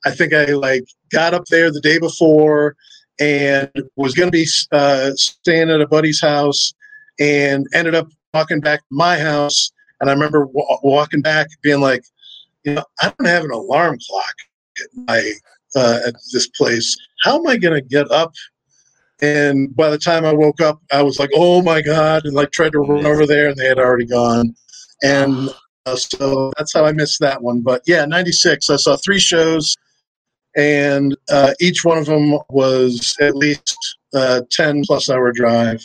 I 0.04 0.10
think 0.10 0.32
I 0.32 0.46
like 0.46 0.84
got 1.10 1.34
up 1.34 1.46
there 1.46 1.70
the 1.70 1.80
day 1.80 1.98
before 1.98 2.76
and 3.20 3.70
was 3.96 4.14
going 4.14 4.30
to 4.30 4.32
be 4.32 4.46
uh, 4.72 5.12
staying 5.14 5.70
at 5.70 5.80
a 5.80 5.86
buddy's 5.86 6.20
house 6.20 6.72
and 7.18 7.66
ended 7.72 7.94
up 7.94 8.08
walking 8.32 8.60
back 8.60 8.80
to 8.80 8.86
my 8.90 9.18
house. 9.18 9.72
And 10.00 10.10
I 10.10 10.12
remember 10.12 10.46
w- 10.46 10.78
walking 10.82 11.22
back 11.22 11.46
being 11.62 11.80
like, 11.80 12.04
you 12.64 12.74
know, 12.74 12.84
I 13.00 13.12
don't 13.18 13.28
have 13.28 13.44
an 13.44 13.50
alarm 13.50 13.98
clock 14.06 14.34
at 14.82 14.88
my 15.06 15.32
uh, 15.76 16.00
at 16.06 16.14
this 16.32 16.48
place. 16.48 16.96
How 17.22 17.38
am 17.38 17.46
I 17.46 17.56
going 17.56 17.74
to 17.74 17.86
get 17.86 18.10
up? 18.10 18.32
And 19.22 19.74
by 19.74 19.90
the 19.90 19.98
time 19.98 20.24
I 20.24 20.32
woke 20.32 20.60
up, 20.60 20.80
I 20.92 21.02
was 21.02 21.18
like, 21.18 21.30
oh 21.34 21.62
my 21.62 21.80
god, 21.80 22.24
and 22.24 22.34
like 22.34 22.50
tried 22.50 22.72
to 22.72 22.80
run 22.80 23.06
over 23.06 23.26
there, 23.26 23.48
and 23.48 23.56
they 23.56 23.66
had 23.66 23.78
already 23.78 24.06
gone. 24.06 24.54
And 25.02 25.50
uh, 25.86 25.96
so 25.96 26.52
that's 26.56 26.72
how 26.72 26.84
I 26.84 26.92
missed 26.92 27.20
that 27.20 27.42
one. 27.42 27.60
But 27.60 27.82
yeah, 27.86 28.04
'96. 28.04 28.70
I 28.70 28.76
saw 28.76 28.96
three 28.96 29.20
shows 29.20 29.76
and 30.56 31.16
uh, 31.30 31.52
each 31.60 31.84
one 31.84 31.98
of 31.98 32.06
them 32.06 32.38
was 32.48 33.16
at 33.20 33.36
least 33.36 33.76
uh, 34.14 34.42
10 34.50 34.82
plus 34.86 35.10
hour 35.10 35.32
drive 35.32 35.82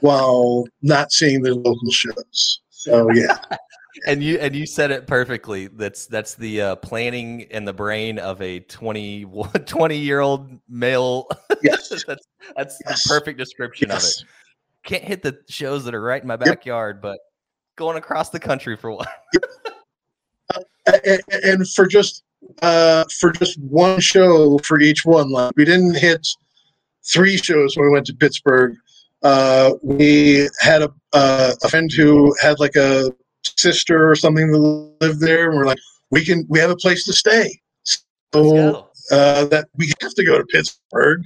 while 0.00 0.66
not 0.82 1.12
seeing 1.12 1.42
the 1.42 1.54
local 1.54 1.90
shows 1.90 2.60
so 2.70 3.10
yeah 3.12 3.38
and 4.06 4.22
you 4.22 4.38
and 4.38 4.54
you 4.54 4.66
said 4.66 4.90
it 4.90 5.06
perfectly 5.06 5.68
that's 5.68 6.06
that's 6.06 6.34
the 6.34 6.60
uh, 6.60 6.76
planning 6.76 7.46
and 7.50 7.66
the 7.66 7.72
brain 7.72 8.18
of 8.18 8.40
a 8.40 8.60
20 8.60 9.26
20 9.66 9.96
year 9.96 10.20
old 10.20 10.50
male 10.68 11.26
yes 11.62 11.88
that's 12.06 12.26
that's 12.56 12.80
yes. 12.86 13.02
the 13.02 13.08
perfect 13.08 13.38
description 13.38 13.88
yes. 13.88 14.20
of 14.20 14.22
it 14.22 14.28
can't 14.84 15.04
hit 15.04 15.22
the 15.22 15.38
shows 15.48 15.84
that 15.84 15.94
are 15.94 16.02
right 16.02 16.22
in 16.22 16.28
my 16.28 16.36
backyard 16.36 16.96
yep. 16.96 17.02
but 17.02 17.18
going 17.76 17.96
across 17.96 18.30
the 18.30 18.40
country 18.40 18.76
for 18.76 18.92
one 18.92 19.06
uh, 20.54 20.60
and, 21.04 21.20
and 21.30 21.68
for 21.68 21.86
just 21.86 22.22
uh, 22.62 23.04
for 23.18 23.32
just 23.32 23.58
one 23.60 24.00
show 24.00 24.58
for 24.58 24.80
each 24.80 25.04
one. 25.04 25.30
Like 25.30 25.52
we 25.56 25.64
didn't 25.64 25.96
hit 25.96 26.26
three 27.04 27.36
shows 27.36 27.76
when 27.76 27.86
we 27.86 27.92
went 27.92 28.06
to 28.06 28.14
Pittsburgh. 28.14 28.76
Uh, 29.22 29.74
we 29.82 30.48
had 30.60 30.82
a, 30.82 30.92
uh, 31.12 31.52
a 31.62 31.68
friend 31.68 31.90
who 31.92 32.34
had 32.40 32.60
like 32.60 32.76
a 32.76 33.12
sister 33.56 34.10
or 34.10 34.16
something 34.16 34.50
that 34.50 34.58
lived 35.00 35.20
there, 35.20 35.48
and 35.48 35.58
we're 35.58 35.66
like, 35.66 35.78
we 36.10 36.24
can 36.24 36.44
we 36.48 36.58
have 36.58 36.70
a 36.70 36.76
place 36.76 37.04
to 37.04 37.12
stay, 37.12 37.60
so 38.32 38.88
uh, 39.10 39.44
that 39.46 39.68
we 39.76 39.92
have 40.00 40.14
to 40.14 40.24
go 40.24 40.38
to 40.38 40.44
Pittsburgh. 40.44 41.22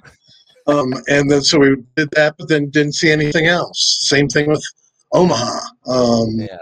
Um, 0.67 0.95
and 1.09 1.31
then 1.31 1.43
so 1.43 1.59
we 1.59 1.77
did 1.97 2.09
that, 2.13 2.37
but 2.39 2.49
then 2.49 2.71
didn't 2.71 2.95
see 2.95 3.11
anything 3.11 3.47
else. 3.47 3.99
Same 4.03 4.29
thing 4.29 4.49
with 4.49 4.63
Omaha. 5.13 5.59
Um, 5.87 6.29
yeah. 6.39 6.59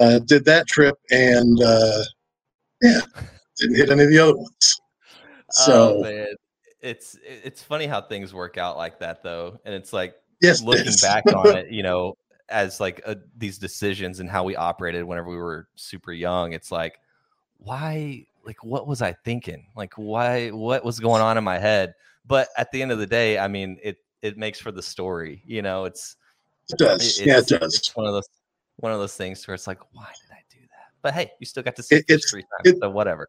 Uh, 0.00 0.18
did 0.20 0.44
that 0.44 0.66
trip, 0.68 0.96
and 1.10 1.60
uh, 1.62 2.02
yeah, 2.82 3.00
didn't 3.58 3.76
hit 3.76 3.90
any 3.90 4.04
of 4.04 4.10
the 4.10 4.18
other 4.18 4.36
ones. 4.36 4.80
So 5.50 6.04
oh, 6.04 6.26
it's 6.80 7.16
it's 7.24 7.62
funny 7.62 7.86
how 7.86 8.02
things 8.02 8.32
work 8.32 8.58
out 8.58 8.76
like 8.76 9.00
that 9.00 9.22
though, 9.22 9.58
and 9.64 9.74
it's 9.74 9.92
like 9.92 10.14
yes, 10.40 10.62
looking 10.62 10.92
back 11.02 11.24
on 11.34 11.56
it, 11.56 11.70
you 11.70 11.82
know, 11.82 12.14
as 12.48 12.80
like 12.80 13.00
a, 13.06 13.16
these 13.36 13.58
decisions 13.58 14.20
and 14.20 14.28
how 14.28 14.44
we 14.44 14.56
operated 14.56 15.04
whenever 15.04 15.28
we 15.28 15.36
were 15.36 15.68
super 15.76 16.12
young. 16.12 16.52
It's 16.52 16.72
like, 16.72 16.98
why? 17.58 18.26
Like, 18.44 18.62
what 18.64 18.86
was 18.86 19.02
I 19.02 19.12
thinking? 19.24 19.66
Like, 19.76 19.94
why? 19.94 20.48
What 20.48 20.84
was 20.84 21.00
going 21.00 21.22
on 21.22 21.36
in 21.38 21.44
my 21.44 21.58
head? 21.58 21.94
But 22.26 22.48
at 22.56 22.70
the 22.72 22.82
end 22.82 22.92
of 22.92 22.98
the 22.98 23.06
day, 23.06 23.38
I 23.38 23.48
mean, 23.48 23.78
it 23.82 23.98
it 24.22 24.36
makes 24.36 24.60
for 24.60 24.72
the 24.72 24.82
story. 24.82 25.42
You 25.46 25.62
know, 25.62 25.84
it's 25.84 26.16
it 26.70 26.78
does. 26.78 27.18
It, 27.18 27.26
yeah, 27.26 27.38
it 27.38 27.46
does. 27.46 27.74
It's 27.74 27.94
one 27.94 28.06
of 28.06 28.12
those 28.12 28.28
one 28.76 28.92
of 28.92 28.98
those 28.98 29.14
things 29.14 29.46
where 29.46 29.54
it's 29.54 29.66
like, 29.66 29.80
why 29.92 30.06
did 30.22 30.34
I 30.34 30.42
do 30.50 30.60
that? 30.60 30.92
But 31.02 31.14
hey, 31.14 31.32
you 31.40 31.46
still 31.46 31.62
got 31.62 31.76
to 31.76 31.82
see 31.82 31.96
it, 31.96 32.04
it's, 32.08 32.30
three 32.30 32.42
times, 32.42 32.76
it, 32.76 32.78
so 32.80 32.90
whatever 32.90 33.28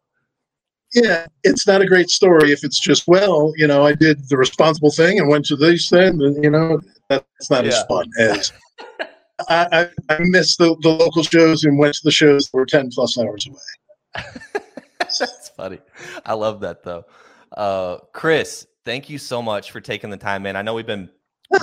yeah, 0.94 1.26
it's 1.44 1.66
not 1.66 1.82
a 1.82 1.86
great 1.86 2.10
story 2.10 2.52
if 2.52 2.64
it's 2.64 2.80
just 2.80 3.06
well, 3.06 3.52
you 3.56 3.66
know, 3.66 3.84
I 3.84 3.94
did 3.94 4.28
the 4.28 4.36
responsible 4.36 4.90
thing 4.90 5.18
and 5.18 5.28
went 5.28 5.44
to 5.46 5.56
this 5.56 5.88
thing, 5.88 6.20
and 6.22 6.42
you 6.42 6.50
know, 6.50 6.80
that's 7.08 7.50
not 7.50 7.64
yeah. 7.64 7.72
as 7.72 7.84
fun 7.84 8.10
as. 8.18 8.52
I, 9.48 9.88
I, 10.08 10.18
missed 10.20 10.58
the, 10.58 10.76
the 10.82 10.90
local 10.90 11.22
shows 11.22 11.64
and 11.64 11.78
went 11.78 11.94
to 11.94 12.00
the 12.04 12.10
shows 12.10 12.46
that 12.46 12.56
were 12.56 12.66
ten 12.66 12.90
plus 12.90 13.18
hours 13.18 13.46
away. 13.46 14.24
that's 15.00 15.48
funny. 15.56 15.78
I 16.24 16.34
love 16.34 16.60
that 16.60 16.82
though. 16.82 17.04
Uh, 17.56 17.98
Chris, 18.12 18.66
thank 18.84 19.08
you 19.08 19.18
so 19.18 19.42
much 19.42 19.70
for 19.70 19.80
taking 19.80 20.10
the 20.10 20.16
time, 20.16 20.42
man. 20.42 20.56
I 20.56 20.62
know 20.62 20.74
we've 20.74 20.86
been 20.86 21.10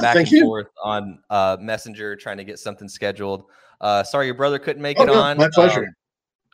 back 0.01 0.18
and 0.18 0.32
you. 0.32 0.41
forth 0.43 0.68
on 0.84 1.20
uh, 1.30 1.57
Messenger 1.59 2.15
trying 2.15 2.38
to 2.38 2.43
get 2.43 2.59
something 2.59 2.89
scheduled. 2.89 3.45
Uh, 3.80 4.03
sorry, 4.03 4.26
your 4.26 4.36
brother 4.36 4.59
couldn't 4.59 4.82
make 4.82 4.99
oh, 4.99 5.03
it 5.03 5.07
no, 5.07 5.13
on. 5.13 5.38
My 5.38 5.49
pleasure. 5.53 5.86
Um, 5.86 5.95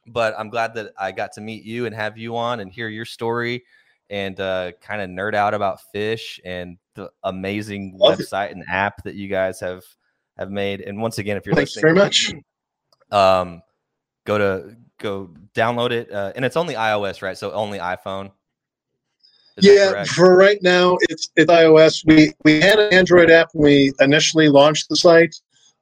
but 0.08 0.36
I'm 0.38 0.50
glad 0.50 0.74
that 0.76 0.94
I 1.00 1.12
got 1.12 1.32
to 1.34 1.42
meet 1.42 1.64
you 1.64 1.86
and 1.86 1.96
have 1.96 2.18
you 2.18 2.36
on 2.36 2.60
and 2.60 2.72
hear 2.72 2.90
your 2.90 3.06
story 3.06 3.64
and 4.10 4.40
uh, 4.40 4.74
kind 4.82 5.02
of 5.02 5.10
nerd 5.10 5.34
out 5.34 5.54
about 5.54 5.80
Phish 5.96 6.40
and 6.44 6.78
the 6.96 7.10
amazing 7.24 7.96
Love 7.98 8.20
website 8.20 8.48
it. 8.48 8.58
and 8.58 8.66
app 8.70 9.04
that 9.04 9.16
you 9.16 9.30
guys 9.30 9.60
have 9.62 9.84
have 10.38 10.52
made. 10.52 10.82
And 10.82 11.02
once 11.02 11.18
again, 11.18 11.38
if 11.38 11.46
you're 11.46 11.56
Thanks 11.56 11.76
listening, 11.76 11.96
very 11.96 12.06
much. 12.06 12.34
Um, 13.12 13.62
go 14.26 14.40
to 14.40 14.76
go 14.98 15.30
download 15.54 15.92
it, 15.92 16.12
uh, 16.12 16.32
and 16.36 16.44
it's 16.44 16.58
only 16.58 16.74
iOS, 16.74 17.22
right? 17.22 17.38
So 17.38 17.52
only 17.52 17.78
iPhone. 17.78 18.32
Is 19.58 19.68
yeah, 19.68 20.04
for 20.04 20.36
right 20.36 20.58
now, 20.64 20.98
it's 21.02 21.30
it's 21.36 21.52
iOS. 21.52 22.04
We 22.08 22.34
we 22.44 22.60
had 22.60 22.80
an 22.80 22.92
Android 22.92 23.30
app 23.30 23.50
when 23.54 23.66
we 23.66 23.94
initially 24.00 24.50
launched 24.50 24.90
the 24.90 24.96
site, 24.96 25.36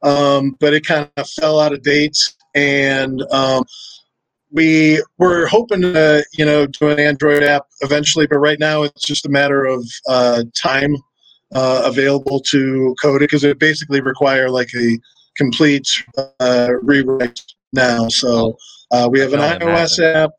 um, 0.03 0.57
but 0.59 0.73
it 0.73 0.85
kind 0.85 1.09
of 1.15 1.29
fell 1.29 1.57
out 1.57 1.71
of 1.71 1.83
date, 1.83 2.17
and 2.53 3.21
um, 3.31 3.63
we 4.51 5.01
were 5.17 5.47
hoping 5.47 5.81
to 5.81 6.25
you 6.33 6.43
know 6.43 6.67
do 6.67 6.89
an 6.89 6.99
Android 6.99 7.43
app 7.43 7.67
eventually, 7.79 8.27
but 8.27 8.39
right 8.39 8.59
now 8.59 8.83
it's 8.83 9.03
just 9.05 9.25
a 9.25 9.29
matter 9.29 9.63
of 9.63 9.85
uh, 10.09 10.43
time 10.53 10.97
uh, 11.53 11.83
available 11.85 12.39
to 12.39 12.95
code 13.01 13.21
it 13.21 13.29
because 13.29 13.43
it 13.43 13.59
basically 13.59 14.01
require 14.01 14.49
like 14.49 14.69
a 14.75 14.97
complete 15.37 15.87
uh, 16.39 16.69
rewrite 16.81 17.41
now. 17.73 18.07
So 18.09 18.57
uh, 18.91 19.09
we 19.11 19.19
have 19.19 19.33
an 19.33 19.39
iOS 19.39 19.99
imagine. 19.99 20.05
app. 20.05 20.31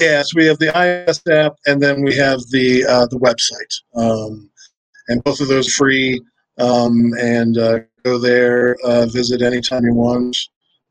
Yes, 0.00 0.34
we 0.34 0.46
have 0.46 0.58
the 0.58 0.66
iOS 0.66 1.20
app, 1.30 1.54
and 1.66 1.80
then 1.80 2.02
we 2.02 2.16
have 2.16 2.40
the 2.50 2.84
uh, 2.84 3.06
the 3.06 3.18
website, 3.18 4.00
um, 4.00 4.50
and 5.08 5.22
both 5.24 5.40
of 5.40 5.48
those 5.48 5.72
free. 5.74 6.20
Um, 6.58 7.12
and 7.18 7.56
uh, 7.56 7.78
go 8.04 8.18
there, 8.18 8.76
visit 9.06 9.40
anytime 9.40 9.84
you 9.84 9.94
want, 9.94 10.36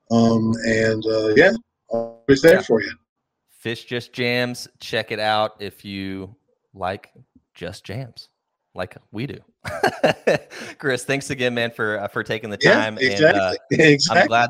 um, 0.10 0.54
and 0.66 1.04
yeah, 1.38 1.52
always 1.90 2.42
there 2.42 2.56
yeah. 2.56 2.62
for 2.62 2.82
you. 2.82 2.92
Phish 3.64 3.86
Just 3.86 4.12
Jams. 4.12 4.68
Check 4.80 5.12
it 5.12 5.20
out 5.20 5.58
if 5.60 5.86
you 5.86 6.36
like 6.74 7.12
just 7.54 7.84
jams, 7.84 8.30
like 8.74 8.96
we 9.12 9.28
do. 9.28 9.38
Chris, 10.78 11.04
thanks 11.04 11.30
again, 11.30 11.54
man, 11.54 11.72
for 11.72 12.00
uh, 12.00 12.08
for 12.08 12.24
taking 12.24 12.50
the 12.50 12.58
time. 12.58 12.98
Yeah, 13.00 13.10
exactly. 13.10 13.40
And, 13.72 13.82
uh, 13.82 13.84
exactly. 13.84 14.22
I'm 14.22 14.28
glad. 14.28 14.50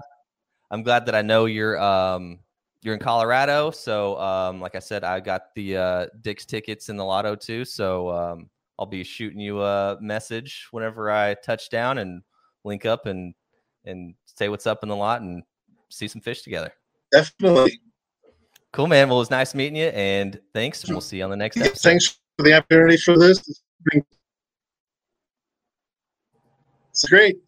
I'm 0.70 0.84
glad 0.84 1.06
that 1.08 1.16
I 1.16 1.22
know 1.22 1.46
you're 1.46 1.80
um 1.82 2.40
you're 2.82 2.94
in 2.94 3.00
Colorado. 3.00 3.72
So 3.72 4.20
um 4.20 4.62
like 4.62 4.76
I 4.76 4.80
said, 4.80 5.04
I 5.04 5.20
got 5.20 5.54
the 5.56 5.78
uh 5.78 6.06
Dick's 6.22 6.46
tickets 6.46 6.90
in 6.90 6.98
the 6.98 7.06
lotto 7.06 7.36
too. 7.36 7.66
So 7.66 8.10
um 8.10 8.50
I'll 8.80 8.86
be 8.86 9.04
shooting 9.04 9.40
you 9.40 9.62
a 9.62 9.98
message 10.02 10.68
whenever 10.72 11.12
I 11.12 11.36
touch 11.36 11.70
down 11.70 11.98
and 11.98 12.22
link 12.64 12.86
up 12.86 13.06
and 13.06 13.34
and 13.86 14.16
say 14.26 14.50
what's 14.50 14.68
up 14.68 14.84
in 14.84 14.90
the 14.90 14.96
lot 14.96 15.22
and 15.22 15.44
see 15.90 16.08
some 16.08 16.22
Phish 16.22 16.44
together. 16.44 16.72
Definitely. 17.12 17.80
Cool, 18.72 18.88
man. 18.88 19.10
Well, 19.10 19.18
it 19.18 19.22
was 19.22 19.32
nice 19.32 19.54
meeting 19.54 19.76
you, 19.76 19.88
and 19.88 20.40
thanks. 20.54 20.88
We'll 20.88 21.02
see 21.02 21.18
you 21.18 21.26
on 21.26 21.30
the 21.30 21.36
next 21.36 21.58
episode. 21.58 21.90
Thanks 21.90 22.20
for 22.38 22.44
the 22.44 22.54
opportunity 22.54 22.98
for 22.98 23.18
this. 23.18 23.62
It's 26.92 27.10
great. 27.10 27.42